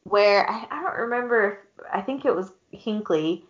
where 0.05 0.49
I, 0.49 0.66
I 0.71 0.83
don't 0.83 0.99
remember. 0.99 1.51
if, 1.79 1.85
I 1.93 2.01
think 2.01 2.25
it 2.25 2.35
was 2.35 2.53
Hinckley 2.73 3.45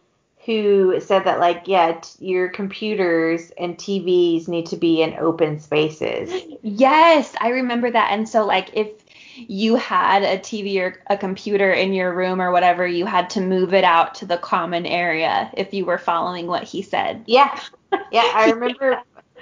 who 0.44 1.00
said 1.00 1.24
that 1.24 1.40
like 1.40 1.64
yeah 1.66 1.98
t- 2.00 2.26
your 2.26 2.48
computers 2.48 3.50
and 3.58 3.76
TVs 3.76 4.48
need 4.48 4.66
to 4.66 4.76
be 4.76 5.02
in 5.02 5.14
open 5.14 5.58
spaces. 5.58 6.32
Yes, 6.62 7.34
I 7.40 7.48
remember 7.48 7.90
that. 7.90 8.12
And 8.12 8.28
so 8.28 8.46
like 8.46 8.70
if 8.74 8.88
you 9.36 9.76
had 9.76 10.22
a 10.22 10.38
TV 10.38 10.80
or 10.80 11.00
a 11.08 11.16
computer 11.16 11.72
in 11.72 11.92
your 11.92 12.14
room 12.14 12.40
or 12.40 12.50
whatever, 12.50 12.86
you 12.86 13.06
had 13.06 13.30
to 13.30 13.40
move 13.40 13.74
it 13.74 13.84
out 13.84 14.14
to 14.16 14.26
the 14.26 14.38
common 14.38 14.86
area 14.86 15.50
if 15.56 15.72
you 15.72 15.84
were 15.84 15.98
following 15.98 16.46
what 16.46 16.64
he 16.64 16.82
said. 16.82 17.24
Yeah. 17.26 17.60
Yeah, 18.12 18.30
I 18.34 18.50
remember 18.50 19.00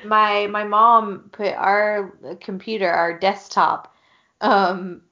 my 0.09 0.47
my 0.47 0.65
mom 0.65 1.31
put 1.33 1.53
our 1.55 2.13
computer, 2.41 2.89
our 2.89 3.19
desktop, 3.19 3.95
um, 4.41 5.03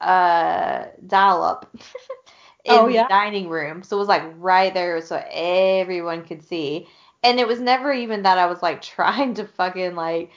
uh, 0.00 0.86
dial 1.06 1.42
up 1.42 1.70
in 2.64 2.74
oh, 2.74 2.88
yeah? 2.88 3.04
the 3.04 3.08
dining 3.08 3.48
room. 3.48 3.82
So 3.82 3.96
it 3.96 4.00
was 4.00 4.08
like 4.08 4.22
right 4.38 4.72
there, 4.72 5.00
so 5.00 5.22
everyone 5.30 6.24
could 6.24 6.42
see. 6.42 6.86
And 7.22 7.40
it 7.40 7.48
was 7.48 7.60
never 7.60 7.92
even 7.92 8.22
that 8.22 8.38
I 8.38 8.46
was 8.46 8.62
like 8.62 8.82
trying 8.96 9.34
to 9.34 9.46
fucking 9.46 9.94
like 9.94 10.30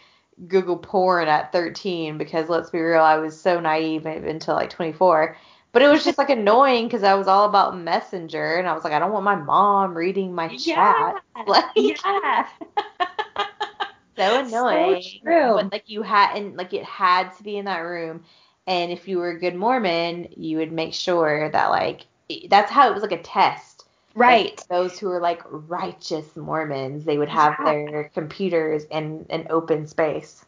Google 0.47 0.77
porn 0.77 1.27
at 1.27 1.51
13 1.51 2.17
because 2.17 2.49
let's 2.49 2.69
be 2.69 2.79
real, 2.79 3.01
I 3.01 3.17
was 3.17 3.39
so 3.39 3.59
naive 3.59 4.05
until 4.05 4.55
like 4.55 4.69
24. 4.69 5.37
But 5.73 5.81
it 5.81 5.89
was 5.89 6.03
just 6.03 6.17
like 6.17 6.29
annoying 6.29 6.87
because 6.87 7.03
I 7.03 7.13
was 7.13 7.27
all 7.27 7.45
about 7.45 7.77
Messenger 7.77 8.55
and 8.55 8.67
I 8.67 8.73
was 8.73 8.83
like, 8.83 8.93
I 8.93 8.99
don't 8.99 9.11
want 9.11 9.25
my 9.25 9.35
mom 9.35 9.95
reading 9.95 10.33
my 10.33 10.47
chat. 10.49 10.65
Yeah. 10.65 11.13
Like, 11.45 11.65
yeah. 11.75 12.47
So 14.17 14.39
annoying. 14.39 15.01
So 15.01 15.19
true. 15.23 15.53
But 15.55 15.71
like 15.71 15.83
you 15.87 16.01
had 16.01 16.35
and 16.37 16.55
like 16.57 16.73
it 16.73 16.83
had 16.83 17.35
to 17.37 17.43
be 17.43 17.57
in 17.57 17.65
that 17.65 17.79
room. 17.79 18.23
And 18.65 18.91
if 18.91 19.07
you 19.07 19.17
were 19.17 19.29
a 19.29 19.39
good 19.39 19.55
Mormon, 19.55 20.27
you 20.35 20.57
would 20.57 20.71
make 20.71 20.93
sure 20.93 21.49
that 21.49 21.69
like 21.69 22.05
that's 22.49 22.71
how 22.71 22.89
it 22.89 22.93
was 22.93 23.01
like 23.01 23.13
a 23.13 23.21
test. 23.21 23.85
Right. 24.13 24.57
Like 24.57 24.67
those 24.67 24.99
who 24.99 25.07
were 25.07 25.19
like 25.19 25.41
righteous 25.45 26.35
Mormons, 26.35 27.05
they 27.05 27.17
would 27.17 27.29
have 27.29 27.55
yeah. 27.59 27.65
their 27.65 28.11
computers 28.13 28.83
in 28.91 29.25
an 29.29 29.47
open 29.49 29.87
space. 29.87 30.43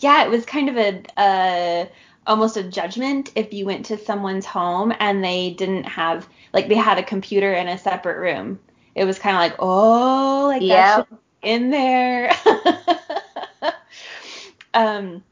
Yeah, 0.00 0.24
it 0.24 0.30
was 0.30 0.44
kind 0.44 0.68
of 0.68 0.76
a, 0.76 1.02
a 1.18 1.88
almost 2.26 2.56
a 2.56 2.62
judgment 2.62 3.32
if 3.34 3.52
you 3.52 3.66
went 3.66 3.86
to 3.86 3.98
someone's 3.98 4.46
home 4.46 4.92
and 5.00 5.24
they 5.24 5.54
didn't 5.54 5.84
have 5.84 6.28
like 6.52 6.68
they 6.68 6.76
had 6.76 6.98
a 6.98 7.02
computer 7.02 7.52
in 7.52 7.68
a 7.68 7.78
separate 7.78 8.18
room. 8.18 8.58
It 8.94 9.04
was 9.04 9.18
kind 9.18 9.36
of 9.36 9.40
like, 9.40 9.56
oh, 9.58 10.46
like 10.48 10.62
Yep. 10.62 11.08
that's 11.08 11.22
in 11.42 11.70
there. 11.70 12.30
um, 14.74 15.22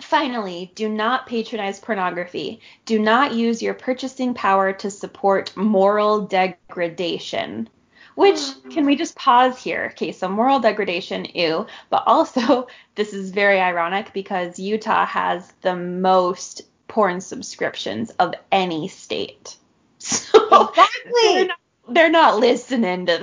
finally, 0.00 0.72
do 0.74 0.88
not 0.88 1.26
patronize 1.26 1.80
pornography. 1.80 2.60
Do 2.84 2.98
not 2.98 3.34
use 3.34 3.62
your 3.62 3.74
purchasing 3.74 4.34
power 4.34 4.72
to 4.74 4.90
support 4.90 5.56
moral 5.56 6.26
degradation. 6.26 7.68
Which 8.14 8.40
can 8.70 8.86
we 8.86 8.94
just 8.94 9.16
pause 9.16 9.60
here? 9.60 9.90
Okay, 9.92 10.12
so 10.12 10.28
moral 10.28 10.60
degradation, 10.60 11.26
ew. 11.34 11.66
But 11.90 12.04
also, 12.06 12.68
this 12.94 13.12
is 13.12 13.30
very 13.30 13.60
ironic 13.60 14.12
because 14.12 14.58
Utah 14.58 15.04
has 15.04 15.52
the 15.62 15.74
most 15.74 16.62
porn 16.86 17.20
subscriptions 17.20 18.10
of 18.18 18.34
any 18.52 18.88
state. 18.88 19.56
So 19.98 20.68
Exactly. 20.68 21.12
they're 21.22 21.46
not, 21.46 21.58
they're 21.88 22.10
not 22.10 22.38
listening 22.38 23.06
to 23.06 23.18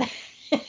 this. 0.52 0.62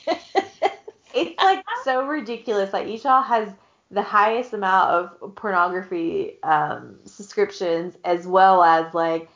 It's 1.14 1.42
like 1.42 1.64
so 1.84 2.06
ridiculous. 2.06 2.72
Like 2.72 2.88
Utah 2.88 3.22
has 3.22 3.48
the 3.92 4.02
highest 4.02 4.54
amount 4.54 4.90
of 4.90 5.36
pornography 5.36 6.42
um, 6.42 6.96
subscriptions, 7.04 7.94
as 8.04 8.26
well 8.26 8.62
as 8.64 8.92
like 8.94 9.28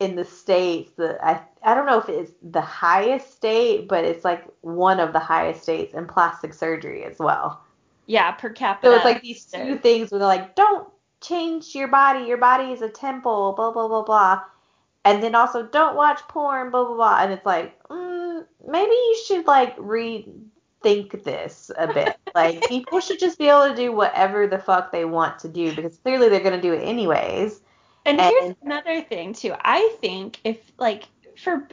in 0.00 0.16
the 0.16 0.24
states. 0.24 0.92
The 0.96 1.18
I 1.24 1.42
I 1.62 1.74
don't 1.74 1.86
know 1.86 1.98
if 1.98 2.08
it's 2.08 2.32
the 2.42 2.60
highest 2.62 3.34
state, 3.36 3.86
but 3.88 4.04
it's 4.04 4.24
like 4.24 4.44
one 4.62 4.98
of 4.98 5.12
the 5.12 5.18
highest 5.18 5.62
states 5.62 5.94
in 5.94 6.06
plastic 6.06 6.54
surgery 6.54 7.04
as 7.04 7.18
well. 7.18 7.62
yeah, 8.06 8.32
per 8.32 8.50
capita. 8.50 8.88
So 8.88 8.96
it's 8.96 9.04
like 9.04 9.22
these 9.22 9.44
two 9.44 9.76
things 9.78 10.10
where 10.10 10.18
they're 10.18 10.28
like, 10.28 10.54
don't 10.56 10.88
change 11.20 11.74
your 11.74 11.88
body. 11.88 12.24
Your 12.26 12.38
body 12.38 12.72
is 12.72 12.80
a 12.82 12.88
temple. 12.88 13.52
Blah 13.52 13.72
blah 13.72 13.88
blah 13.88 14.02
blah. 14.02 14.42
And 15.04 15.22
then 15.22 15.34
also 15.34 15.64
don't 15.64 15.96
watch 15.96 16.20
porn. 16.28 16.70
Blah 16.70 16.84
blah 16.86 16.96
blah. 16.96 17.18
And 17.22 17.32
it's 17.32 17.46
like, 17.46 17.78
mm, 17.88 18.44
maybe 18.66 18.90
you 18.90 19.22
should 19.26 19.46
like 19.46 19.74
rethink 20.84 21.24
this 21.24 21.70
a 21.76 21.92
bit. 21.92 22.16
like 22.34 22.66
people 22.68 23.00
should 23.00 23.18
just 23.18 23.38
be 23.38 23.48
able 23.48 23.68
to 23.68 23.74
do 23.74 23.92
whatever 23.92 24.46
the 24.46 24.58
fuck 24.58 24.92
they 24.92 25.04
want 25.04 25.38
to 25.40 25.48
do 25.48 25.74
because 25.74 25.96
clearly 25.98 26.28
they're 26.28 26.40
gonna 26.40 26.60
do 26.60 26.72
it 26.72 26.82
anyways. 26.82 27.60
And 28.04 28.20
here's 28.20 28.56
another 28.62 29.02
thing 29.02 29.34
too. 29.34 29.54
I 29.60 29.94
think 30.00 30.40
if 30.44 30.58
like 30.78 31.04
for 31.36 31.68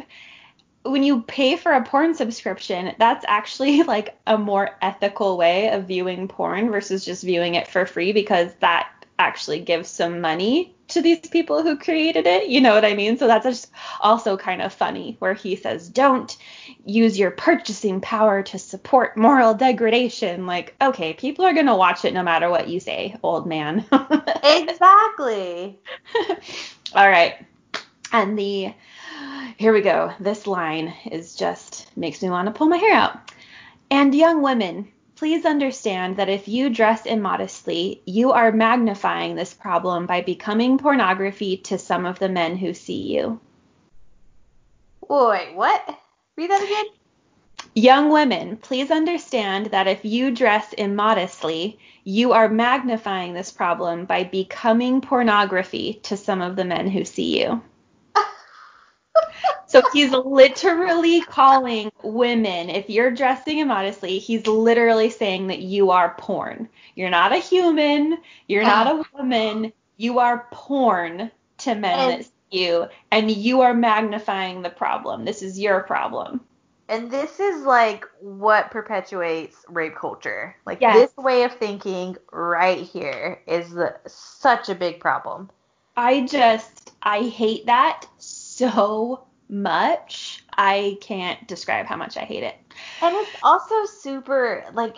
when 0.83 1.01
you 1.01 1.21
pay 1.23 1.55
for 1.55 1.71
a 1.71 1.83
porn 1.83 2.13
subscription, 2.13 2.93
that's 2.99 3.25
actually 3.27 3.83
like 3.83 4.17
a 4.27 4.37
more 4.37 4.77
ethical 4.81 5.37
way 5.37 5.69
of 5.69 5.87
viewing 5.87 6.27
porn 6.27 6.69
versus 6.69 7.05
just 7.05 7.23
viewing 7.23 7.55
it 7.55 7.67
for 7.67 7.85
free 7.85 8.11
because 8.11 8.53
that 8.59 8.89
actually 9.17 9.59
give 9.59 9.87
some 9.87 10.21
money 10.21 10.75
to 10.87 11.01
these 11.01 11.19
people 11.19 11.63
who 11.63 11.77
created 11.77 12.27
it. 12.27 12.47
You 12.47 12.61
know 12.61 12.73
what 12.75 12.85
I 12.85 12.93
mean? 12.93 13.17
So 13.17 13.27
that's 13.27 13.45
just 13.45 13.71
also 13.99 14.37
kind 14.37 14.61
of 14.61 14.73
funny 14.73 15.15
where 15.19 15.33
he 15.33 15.55
says, 15.55 15.89
"Don't 15.89 16.35
use 16.85 17.17
your 17.17 17.31
purchasing 17.31 18.01
power 18.01 18.43
to 18.43 18.59
support 18.59 19.17
moral 19.17 19.53
degradation." 19.53 20.45
Like, 20.45 20.75
okay, 20.81 21.13
people 21.13 21.45
are 21.45 21.53
going 21.53 21.65
to 21.65 21.75
watch 21.75 22.05
it 22.05 22.13
no 22.13 22.23
matter 22.23 22.49
what 22.49 22.67
you 22.67 22.79
say, 22.79 23.15
old 23.23 23.47
man. 23.47 23.85
Exactly. 24.43 25.79
All 26.95 27.09
right. 27.09 27.35
And 28.11 28.37
the 28.37 28.73
here 29.57 29.73
we 29.73 29.81
go. 29.81 30.13
This 30.19 30.47
line 30.47 30.93
is 31.11 31.35
just 31.35 31.95
makes 31.97 32.21
me 32.21 32.29
want 32.29 32.47
to 32.47 32.51
pull 32.53 32.67
my 32.67 32.77
hair 32.77 32.93
out. 32.93 33.31
And 33.89 34.13
young 34.13 34.41
women, 34.41 34.89
please 35.15 35.45
understand 35.45 36.17
that 36.17 36.29
if 36.29 36.47
you 36.47 36.69
dress 36.69 37.05
immodestly, 37.05 38.01
you 38.05 38.31
are 38.31 38.51
magnifying 38.51 39.35
this 39.35 39.53
problem 39.53 40.05
by 40.05 40.21
becoming 40.21 40.77
pornography 40.77 41.57
to 41.57 41.77
some 41.77 42.05
of 42.05 42.19
the 42.19 42.29
men 42.29 42.57
who 42.57 42.73
see 42.73 43.13
you. 43.13 43.39
Wait, 45.07 45.55
what? 45.55 45.97
Read 46.37 46.49
that 46.49 46.63
again. 46.63 46.85
Young 47.73 48.09
women, 48.09 48.57
please 48.57 48.91
understand 48.91 49.67
that 49.67 49.87
if 49.87 50.03
you 50.05 50.31
dress 50.31 50.73
immodestly, 50.73 51.77
you 52.03 52.31
are 52.33 52.47
magnifying 52.47 53.33
this 53.33 53.51
problem 53.51 54.05
by 54.05 54.23
becoming 54.23 55.01
pornography 55.01 55.99
to 56.03 56.15
some 56.15 56.41
of 56.41 56.55
the 56.55 56.65
men 56.65 56.87
who 56.87 57.03
see 57.03 57.41
you. 57.41 57.61
So 59.75 59.89
he's 59.91 60.11
literally 60.11 61.19
calling 61.21 61.91
women, 62.01 62.69
if 62.69 62.89
you're 62.89 63.11
dressing 63.11 63.57
immodestly, 63.57 64.19
he's 64.19 64.47
literally 64.47 65.09
saying 65.09 65.47
that 65.47 65.59
you 65.59 65.91
are 65.91 66.15
porn. 66.17 66.69
You're 66.95 67.09
not 67.09 67.33
a 67.33 67.39
human, 67.39 68.17
you're 68.47 68.63
uh-huh. 68.63 68.83
not 68.83 68.87
a 68.95 69.17
woman, 69.17 69.73
you 69.97 70.19
are 70.19 70.47
porn 70.51 71.29
to 71.57 71.75
men 71.75 71.99
And- 71.99 72.19
that 72.19 72.25
see 72.25 72.31
you, 72.51 72.87
and 73.11 73.29
you 73.29 73.61
are 73.61 73.73
magnifying 73.73 74.61
the 74.61 74.69
problem. 74.69 75.25
This 75.25 75.41
is 75.41 75.59
your 75.59 75.81
problem. 75.81 76.39
And 76.87 77.11
this 77.11 77.39
is 77.39 77.65
like 77.65 78.05
what 78.21 78.71
perpetuates 78.71 79.57
rape 79.67 79.95
culture. 79.95 80.55
Like 80.65 80.79
Yes. 80.79 80.95
this 80.95 81.17
way 81.17 81.43
of 81.43 81.53
thinking 81.53 82.15
right 82.31 82.79
here 82.79 83.41
is 83.45 83.71
the, 83.71 83.95
such 84.05 84.69
a 84.69 84.75
big 84.75 85.01
problem. 85.01 85.49
I 85.97 86.21
just 86.21 86.93
I 87.01 87.23
hate 87.23 87.65
that 87.65 88.05
so 88.17 89.25
much. 89.49 90.43
I 90.57 90.97
can't 91.01 91.47
describe 91.47 91.85
how 91.85 91.95
much 91.95 92.17
I 92.17 92.21
hate 92.21 92.43
it. 92.43 92.55
And 93.01 93.15
it's 93.15 93.37
also 93.43 93.85
super 93.85 94.63
like 94.73 94.97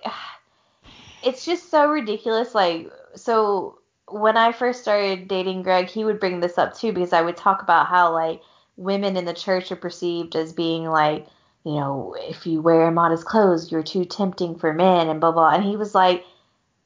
it's 1.23 1.45
just 1.45 1.71
so 1.71 1.89
ridiculous 1.89 2.53
like 2.53 2.91
so 3.15 3.79
when 4.09 4.37
I 4.37 4.51
first 4.51 4.81
started 4.81 5.27
dating 5.27 5.63
Greg, 5.63 5.89
he 5.89 6.05
would 6.05 6.19
bring 6.19 6.39
this 6.39 6.57
up 6.57 6.73
too 6.75 6.93
because 6.93 7.13
I 7.13 7.21
would 7.21 7.35
talk 7.35 7.61
about 7.61 7.87
how 7.87 8.13
like 8.13 8.41
women 8.77 9.17
in 9.17 9.25
the 9.25 9.33
church 9.33 9.71
are 9.71 9.75
perceived 9.77 10.35
as 10.35 10.53
being 10.53 10.85
like, 10.85 11.27
you 11.65 11.73
know, 11.73 12.15
if 12.17 12.47
you 12.47 12.61
wear 12.61 12.89
modest 12.91 13.25
clothes, 13.25 13.71
you're 13.71 13.83
too 13.83 14.05
tempting 14.05 14.57
for 14.57 14.73
men 14.73 15.09
and 15.09 15.19
blah 15.19 15.31
blah. 15.31 15.49
And 15.49 15.63
he 15.63 15.75
was 15.75 15.93
like, 15.93 16.23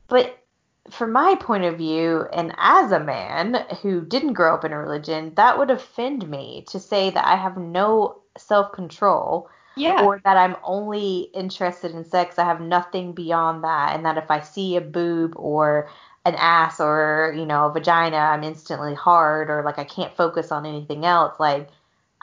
but 0.07 0.40
from 0.89 1.11
my 1.11 1.35
point 1.39 1.63
of 1.63 1.77
view, 1.77 2.25
and 2.33 2.53
as 2.57 2.91
a 2.91 2.99
man 2.99 3.65
who 3.81 4.01
didn't 4.05 4.33
grow 4.33 4.53
up 4.53 4.65
in 4.65 4.73
a 4.73 4.79
religion, 4.79 5.33
that 5.35 5.57
would 5.57 5.69
offend 5.71 6.27
me 6.29 6.65
to 6.69 6.79
say 6.79 7.09
that 7.11 7.25
I 7.25 7.35
have 7.35 7.57
no 7.57 8.21
self 8.37 8.71
control 8.73 9.49
Yeah. 9.75 9.97
or 9.97 10.19
that 10.23 10.37
I'm 10.37 10.55
only 10.63 11.29
interested 11.33 11.91
in 11.91 12.03
sex. 12.05 12.39
I 12.39 12.45
have 12.45 12.61
nothing 12.61 13.13
beyond 13.13 13.63
that, 13.63 13.95
and 13.95 14.05
that 14.05 14.17
if 14.17 14.31
I 14.31 14.39
see 14.41 14.75
a 14.75 14.81
boob 14.81 15.33
or 15.35 15.89
an 16.25 16.35
ass 16.35 16.79
or 16.79 17.33
you 17.37 17.45
know 17.45 17.67
a 17.67 17.73
vagina, 17.73 18.17
I'm 18.17 18.43
instantly 18.43 18.95
hard, 18.95 19.49
or 19.49 19.63
like 19.63 19.77
I 19.79 19.83
can't 19.83 20.15
focus 20.15 20.51
on 20.51 20.65
anything 20.65 21.05
else. 21.05 21.39
Like 21.39 21.69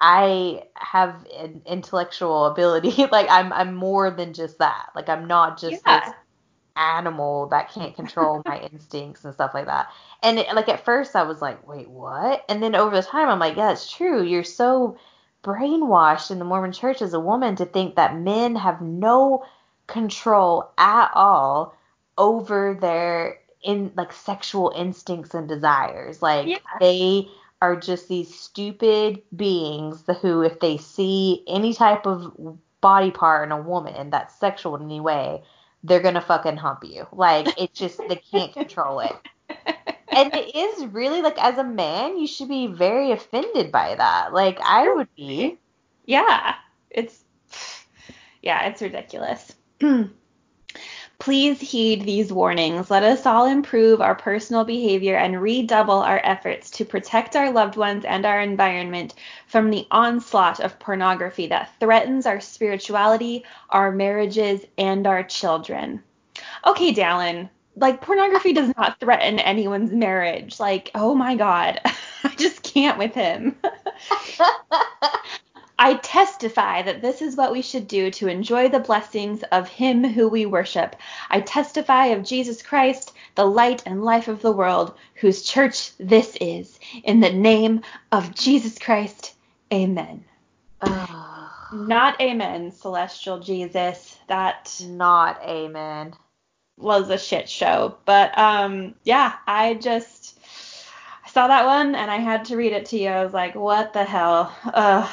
I 0.00 0.64
have 0.74 1.26
an 1.36 1.62
intellectual 1.66 2.46
ability. 2.46 3.06
like 3.12 3.28
I'm 3.30 3.52
I'm 3.52 3.74
more 3.74 4.10
than 4.10 4.32
just 4.34 4.58
that. 4.58 4.90
Like 4.94 5.08
I'm 5.08 5.26
not 5.26 5.58
just 5.60 5.84
Yeah. 5.86 5.86
this 5.86 6.14
animal 6.78 7.48
that 7.48 7.72
can't 7.72 7.94
control 7.96 8.42
my 8.46 8.60
instincts 8.72 9.24
and 9.24 9.34
stuff 9.34 9.52
like 9.54 9.66
that. 9.66 9.88
And 10.22 10.38
it, 10.38 10.54
like 10.54 10.68
at 10.68 10.84
first 10.84 11.16
I 11.16 11.24
was 11.24 11.42
like, 11.42 11.66
wait, 11.66 11.88
what? 11.90 12.44
And 12.48 12.62
then 12.62 12.74
over 12.74 12.96
the 12.96 13.02
time 13.02 13.28
I'm 13.28 13.38
like, 13.38 13.56
yeah, 13.56 13.72
it's 13.72 13.90
true. 13.90 14.22
You're 14.22 14.44
so 14.44 14.96
brainwashed 15.44 16.30
in 16.30 16.38
the 16.38 16.44
Mormon 16.44 16.72
church 16.72 17.02
as 17.02 17.14
a 17.14 17.20
woman 17.20 17.56
to 17.56 17.66
think 17.66 17.96
that 17.96 18.16
men 18.18 18.56
have 18.56 18.80
no 18.80 19.44
control 19.86 20.70
at 20.78 21.10
all 21.14 21.74
over 22.16 22.76
their 22.80 23.38
in 23.62 23.92
like 23.96 24.12
sexual 24.12 24.72
instincts 24.76 25.34
and 25.34 25.48
desires. 25.48 26.22
Like 26.22 26.46
Yeah. 26.46 26.58
they 26.80 27.28
are 27.60 27.76
just 27.76 28.08
these 28.08 28.32
stupid 28.32 29.22
beings 29.34 30.04
who 30.22 30.42
if 30.42 30.60
they 30.60 30.76
see 30.76 31.44
any 31.48 31.74
type 31.74 32.06
of 32.06 32.32
body 32.80 33.10
part 33.10 33.44
in 33.46 33.52
a 33.52 33.60
woman 33.60 34.10
that's 34.10 34.38
sexual 34.38 34.76
in 34.76 34.82
any 34.82 35.00
way, 35.00 35.42
they're 35.84 36.00
gonna 36.00 36.20
fucking 36.20 36.56
hump 36.56 36.84
you. 36.84 37.06
Like 37.12 37.48
it's 37.58 37.78
just 37.78 37.98
they 38.08 38.16
can't 38.16 38.52
control 38.52 39.00
it. 39.00 39.12
And 40.10 40.34
it 40.34 40.56
is 40.56 40.86
really 40.86 41.22
like 41.22 41.38
as 41.38 41.58
a 41.58 41.64
man, 41.64 42.18
you 42.18 42.26
should 42.26 42.48
be 42.48 42.66
very 42.66 43.12
offended 43.12 43.70
by 43.70 43.94
that. 43.94 44.32
Like 44.32 44.58
I 44.60 44.92
would 44.92 45.14
be. 45.14 45.58
Yeah. 46.06 46.54
It's 46.90 47.22
yeah, 48.42 48.66
it's 48.66 48.82
ridiculous. 48.82 49.54
Please 51.28 51.60
heed 51.60 52.06
these 52.06 52.32
warnings. 52.32 52.90
Let 52.90 53.02
us 53.02 53.26
all 53.26 53.44
improve 53.44 54.00
our 54.00 54.14
personal 54.14 54.64
behavior 54.64 55.14
and 55.14 55.42
redouble 55.42 55.98
our 55.98 56.22
efforts 56.24 56.70
to 56.70 56.86
protect 56.86 57.36
our 57.36 57.52
loved 57.52 57.76
ones 57.76 58.06
and 58.06 58.24
our 58.24 58.40
environment 58.40 59.12
from 59.46 59.68
the 59.68 59.86
onslaught 59.90 60.58
of 60.58 60.78
pornography 60.78 61.46
that 61.48 61.70
threatens 61.80 62.24
our 62.24 62.40
spirituality, 62.40 63.44
our 63.68 63.92
marriages, 63.92 64.62
and 64.78 65.06
our 65.06 65.22
children. 65.22 66.02
Okay, 66.66 66.94
Dallin, 66.94 67.50
like 67.76 68.00
pornography 68.00 68.54
does 68.54 68.74
not 68.78 68.98
threaten 68.98 69.38
anyone's 69.38 69.92
marriage. 69.92 70.58
Like, 70.58 70.90
oh 70.94 71.14
my 71.14 71.34
god, 71.34 71.78
I 72.24 72.34
just 72.38 72.62
can't 72.62 72.96
with 72.96 73.12
him. 73.12 73.54
I 75.78 75.94
testify 75.94 76.82
that 76.82 77.02
this 77.02 77.22
is 77.22 77.36
what 77.36 77.52
we 77.52 77.62
should 77.62 77.86
do 77.86 78.10
to 78.12 78.28
enjoy 78.28 78.68
the 78.68 78.80
blessings 78.80 79.42
of 79.52 79.68
Him 79.68 80.04
who 80.04 80.28
we 80.28 80.46
worship. 80.46 80.96
I 81.30 81.40
testify 81.40 82.06
of 82.06 82.24
Jesus 82.24 82.62
Christ, 82.62 83.12
the 83.36 83.44
light 83.44 83.82
and 83.86 84.04
life 84.04 84.28
of 84.28 84.42
the 84.42 84.52
world, 84.52 84.94
whose 85.14 85.42
church 85.42 85.92
this 85.98 86.36
is. 86.40 86.80
In 87.04 87.20
the 87.20 87.32
name 87.32 87.82
of 88.12 88.34
Jesus 88.34 88.78
Christ, 88.78 89.34
amen. 89.72 90.24
Ugh, 90.80 91.50
Not 91.70 92.20
amen, 92.20 92.72
celestial 92.72 93.40
Jesus. 93.40 94.16
That 94.28 94.74
not 94.80 95.40
amen. 95.42 96.14
was 96.76 97.10
a 97.10 97.18
shit 97.18 97.48
show. 97.48 97.96
But 98.04 98.36
um 98.38 98.94
yeah, 99.04 99.34
I 99.46 99.74
just 99.74 100.38
I 101.24 101.28
saw 101.30 101.48
that 101.48 101.66
one 101.66 101.94
and 101.94 102.10
I 102.10 102.16
had 102.18 102.46
to 102.46 102.56
read 102.56 102.72
it 102.72 102.86
to 102.86 102.98
you. 102.98 103.08
I 103.08 103.24
was 103.24 103.34
like, 103.34 103.54
what 103.54 103.92
the 103.92 104.04
hell? 104.04 104.54
Ugh. 104.64 105.10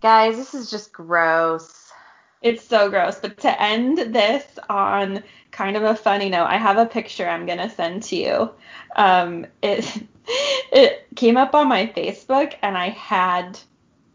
Guys, 0.00 0.36
this 0.36 0.54
is 0.54 0.70
just 0.70 0.92
gross. 0.92 1.92
It's 2.40 2.64
so 2.64 2.88
gross. 2.88 3.18
But 3.20 3.36
to 3.38 3.62
end 3.62 3.98
this 4.14 4.46
on 4.70 5.22
kind 5.50 5.76
of 5.76 5.82
a 5.82 5.94
funny 5.94 6.30
note, 6.30 6.46
I 6.46 6.56
have 6.56 6.78
a 6.78 6.86
picture 6.86 7.28
I'm 7.28 7.44
gonna 7.44 7.68
send 7.68 8.02
to 8.04 8.16
you. 8.16 8.50
Um, 8.96 9.46
it 9.62 10.02
it 10.72 11.06
came 11.16 11.36
up 11.36 11.54
on 11.54 11.68
my 11.68 11.86
Facebook 11.86 12.54
and 12.62 12.78
I 12.78 12.88
had 12.90 13.58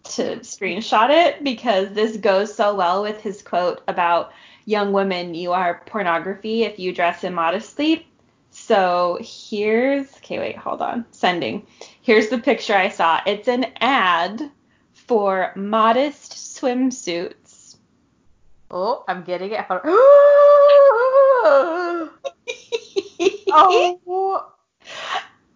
to 0.05 0.38
screenshot 0.38 1.09
it 1.09 1.43
because 1.43 1.93
this 1.93 2.17
goes 2.17 2.53
so 2.53 2.73
well 2.73 3.03
with 3.03 3.21
his 3.21 3.43
quote 3.43 3.81
about 3.88 4.31
young 4.65 4.91
women, 4.91 5.36
you 5.36 5.51
are 5.51 5.83
pornography 5.86 6.63
if 6.63 6.79
you 6.79 6.93
dress 6.93 7.21
immodestly. 7.21 8.05
So 8.49 9.19
here's 9.21 10.15
okay, 10.17 10.39
wait, 10.39 10.57
hold 10.57 10.81
on. 10.81 11.05
Sending. 11.11 11.67
Here's 12.01 12.29
the 12.29 12.39
picture 12.39 12.73
I 12.73 12.89
saw. 12.89 13.21
It's 13.27 13.47
an 13.47 13.67
ad 13.81 14.49
for 15.07 15.51
modest 15.55 16.33
swimsuits. 16.33 17.77
Oh, 18.71 19.03
I'm 19.07 19.23
getting 19.23 19.51
it. 19.51 19.65
Oh, 23.57 24.51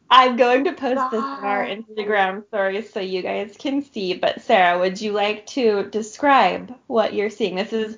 I'm 0.10 0.38
going 0.38 0.64
to 0.64 0.74
post 0.74 1.12
this 1.12 1.22
on 1.22 1.44
our 1.44 1.66
Instagram 1.66 2.48
stories 2.48 2.92
so 2.92 3.00
you 3.00 3.22
guys 3.22 3.56
can 3.60 3.84
see. 3.84 4.14
But 4.14 4.42
Sarah, 4.42 4.80
would 4.80 5.00
you 5.02 5.12
like 5.12 5.46
to 5.48 5.84
describe 5.90 6.74
what 6.88 7.14
you're 7.14 7.30
seeing? 7.30 7.56
This 7.56 7.74
is, 7.74 7.98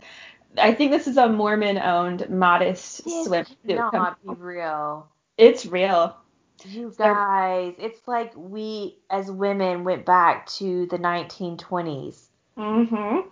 I 0.58 0.74
think 0.74 0.92
this 0.92 1.08
is 1.08 1.18
a 1.18 1.30
Mormon-owned 1.30 2.30
modest 2.30 3.04
this 3.04 3.28
swimsuit. 3.28 3.92
cannot 3.92 4.22
be 4.24 4.34
real. 4.34 5.08
It's 5.38 5.66
real. 5.66 6.18
You 6.66 6.94
guys, 6.98 7.74
it's 7.78 8.08
like 8.08 8.32
we 8.36 8.98
as 9.10 9.30
women 9.32 9.84
went 9.84 10.06
back 10.06 10.48
to 10.58 10.86
the 10.88 10.98
1920s. 10.98 12.28
Mhm. 12.58 13.26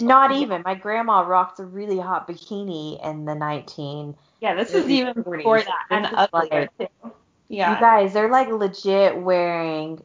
Not 0.00 0.32
even. 0.32 0.62
My 0.64 0.74
grandma 0.74 1.20
rocked 1.22 1.58
a 1.58 1.64
really 1.64 1.98
hot 1.98 2.28
bikini 2.28 3.04
in 3.04 3.24
the 3.24 3.34
19. 3.34 4.14
Yeah, 4.40 4.54
this 4.54 4.72
is 4.72 4.88
even 4.88 5.14
40s. 5.24 5.38
before 5.38 5.60
that 5.60 5.84
and 5.90 6.06
uglier 6.06 6.68
like- 6.78 6.78
too. 6.78 7.10
You 7.50 7.56
Yeah. 7.58 7.80
guys, 7.80 8.12
they're 8.12 8.30
like 8.30 8.48
legit 8.48 9.16
wearing 9.22 10.02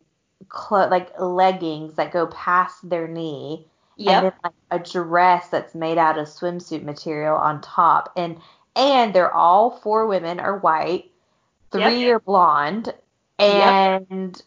clo- 0.50 0.88
like 0.90 1.12
leggings 1.20 1.96
that 1.96 2.12
go 2.12 2.28
past 2.28 2.90
their 2.90 3.08
knee 3.08 3.68
Yeah. 3.98 4.18
and 4.20 4.26
then 4.28 4.34
like 4.44 4.54
a 4.72 4.80
dress 4.80 5.50
that's 5.50 5.76
made 5.76 5.98
out 5.98 6.18
of 6.18 6.28
swimsuit 6.28 6.84
material 6.84 7.36
on 7.36 7.62
top. 7.62 8.12
And 8.16 8.38
and 8.76 9.14
they're 9.14 9.32
all 9.34 9.70
four 9.70 10.08
women 10.08 10.40
are 10.40 10.58
white, 10.58 11.12
three 11.82 12.10
are 12.10 12.20
blonde, 12.20 12.94
and 13.40 14.42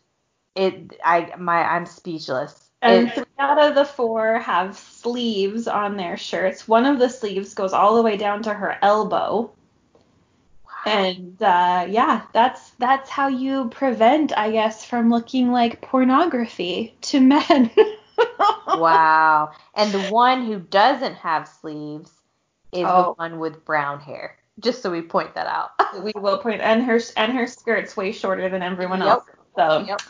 it 0.54 0.98
I 1.04 1.34
my 1.38 1.62
I'm 1.62 1.86
speechless. 1.86 2.62
And 2.82 3.08
It- 3.08 3.14
three 3.14 3.24
out 3.38 3.58
of 3.58 3.74
the 3.74 3.84
four 3.84 4.38
have 4.38 4.76
sleeves 4.76 5.66
on 5.66 5.96
their 5.96 6.16
shirts. 6.16 6.66
One 6.68 6.86
of 6.86 6.98
the 6.98 7.08
sleeves 7.08 7.54
goes 7.54 7.72
all 7.72 7.96
the 7.96 8.02
way 8.02 8.16
down 8.16 8.42
to 8.44 8.54
her 8.54 8.78
elbow. 8.82 9.50
And 10.84 11.42
uh, 11.42 11.86
yeah, 11.88 12.22
that's 12.32 12.70
that's 12.78 13.10
how 13.10 13.26
you 13.28 13.68
prevent, 13.70 14.36
I 14.36 14.52
guess, 14.52 14.84
from 14.84 15.10
looking 15.10 15.50
like 15.50 15.80
pornography 15.80 16.94
to 17.02 17.20
men. 17.20 17.70
wow. 18.68 19.50
And 19.74 19.90
the 19.90 20.02
one 20.12 20.46
who 20.46 20.60
doesn't 20.60 21.14
have 21.16 21.48
sleeves 21.48 22.10
is 22.70 22.86
the 22.86 22.88
Oh. 22.88 23.14
one 23.16 23.38
with 23.40 23.64
brown 23.64 23.98
hair. 24.00 24.36
Just 24.60 24.82
so 24.82 24.90
we 24.90 25.02
point 25.02 25.34
that 25.34 25.46
out. 25.46 25.70
we 26.02 26.12
will 26.14 26.38
point 26.38 26.60
and 26.60 26.82
her 26.84 26.98
and 27.16 27.32
her 27.32 27.46
skirt's 27.46 27.96
way 27.96 28.12
shorter 28.12 28.48
than 28.48 28.62
everyone 28.62 29.00
Yep. 29.00 29.08
else. 29.08 29.24
So 29.56 29.84
Yep. 29.86 30.02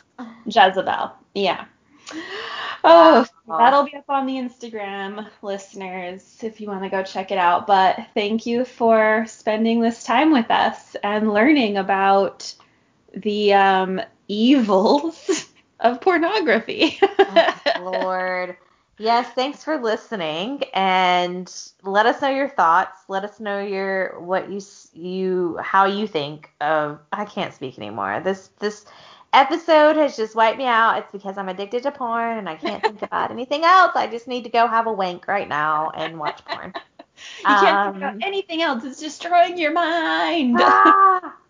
Jezebel, 0.47 1.12
yeah. 1.34 1.64
Oh, 2.84 3.26
Wow. 3.47 3.59
that'll 3.59 3.84
be 3.84 3.94
up 3.97 4.05
on 4.09 4.26
the 4.26 4.34
Instagram, 4.34 5.26
listeners, 5.42 6.38
if 6.42 6.61
you 6.61 6.68
want 6.68 6.82
to 6.84 6.88
go 6.88 7.03
check 7.03 7.30
it 7.32 7.38
out. 7.38 7.66
But 7.66 8.09
thank 8.14 8.44
you 8.47 8.64
for 8.64 9.24
spending 9.28 9.80
this 9.80 10.05
time 10.05 10.32
with 10.32 10.51
us 10.51 10.94
and 11.03 11.32
learning 11.32 11.76
about 11.76 12.53
the 13.14 13.55
um, 13.55 14.01
evils 14.28 15.47
of 15.80 16.01
pornography. 16.01 16.99
Oh, 17.18 17.61
Lord. 17.80 18.57
Yes, 18.99 19.30
thanks 19.34 19.62
for 19.62 19.78
listening 19.78 20.62
and 20.72 21.53
let 21.82 22.07
us 22.07 22.20
know 22.22 22.30
your 22.30 22.49
thoughts. 22.49 22.99
Let 23.09 23.24
us 23.24 23.40
know 23.40 23.61
your 23.61 24.18
what 24.20 24.51
you 24.51 24.61
you 24.94 25.59
how 25.62 25.84
you 25.84 26.07
think 26.07 26.51
of 26.61 27.01
I 27.12 27.26
can't 27.26 27.53
speak 27.53 27.76
anymore. 27.78 28.20
This 28.24 28.49
this 28.59 28.86
episode 29.34 29.97
has 29.97 30.16
just 30.16 30.34
wiped 30.34 30.59
me 30.59 30.66
out. 30.66 30.99
It's 30.99 31.12
because 31.12 31.36
I'm 31.36 31.49
addicted 31.51 31.82
to 31.82 31.92
porn 31.92 32.38
and 32.38 32.49
I 32.49 32.57
can't 32.57 32.84
think 32.84 33.03
about 33.03 33.30
anything 33.30 33.64
else. 33.64 33.92
I 33.97 34.07
just 34.07 34.28
need 34.28 34.44
to 34.44 34.51
go 34.51 34.66
have 34.66 34.86
a 34.86 34.92
wank 34.92 35.28
right 35.28 35.49
now 35.49 35.90
and 35.90 36.18
watch 36.18 36.44
porn. 36.47 36.74
you 37.47 37.57
can't 37.57 37.82
think 37.82 37.97
Um, 37.97 37.99
about 37.99 38.14
anything 38.22 38.62
else. 38.62 38.84
It's 38.84 39.01
destroying 39.01 39.59
your 39.59 39.72
mind. 39.72 40.61
Ah! 40.62 41.36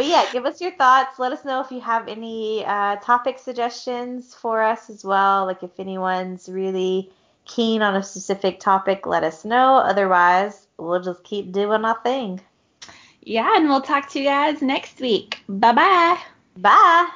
But 0.00 0.06
yeah, 0.08 0.24
give 0.32 0.46
us 0.46 0.62
your 0.62 0.70
thoughts. 0.70 1.18
Let 1.18 1.30
us 1.30 1.44
know 1.44 1.60
if 1.60 1.70
you 1.70 1.82
have 1.82 2.08
any 2.08 2.64
uh, 2.64 2.96
topic 3.02 3.38
suggestions 3.38 4.34
for 4.34 4.62
us 4.62 4.88
as 4.88 5.04
well. 5.04 5.44
Like 5.44 5.62
if 5.62 5.78
anyone's 5.78 6.48
really 6.48 7.12
keen 7.44 7.82
on 7.82 7.94
a 7.94 8.02
specific 8.02 8.60
topic, 8.60 9.06
let 9.06 9.24
us 9.24 9.44
know. 9.44 9.76
Otherwise, 9.76 10.68
we'll 10.78 11.02
just 11.02 11.22
keep 11.22 11.52
doing 11.52 11.84
our 11.84 12.00
thing. 12.02 12.40
yeah, 13.20 13.58
and 13.58 13.68
we'll 13.68 13.82
talk 13.82 14.08
to 14.12 14.18
you 14.18 14.24
guys 14.24 14.62
next 14.62 15.00
week. 15.00 15.42
Bye 15.50 15.72
bye. 15.74 16.18
Bye. 16.56 17.10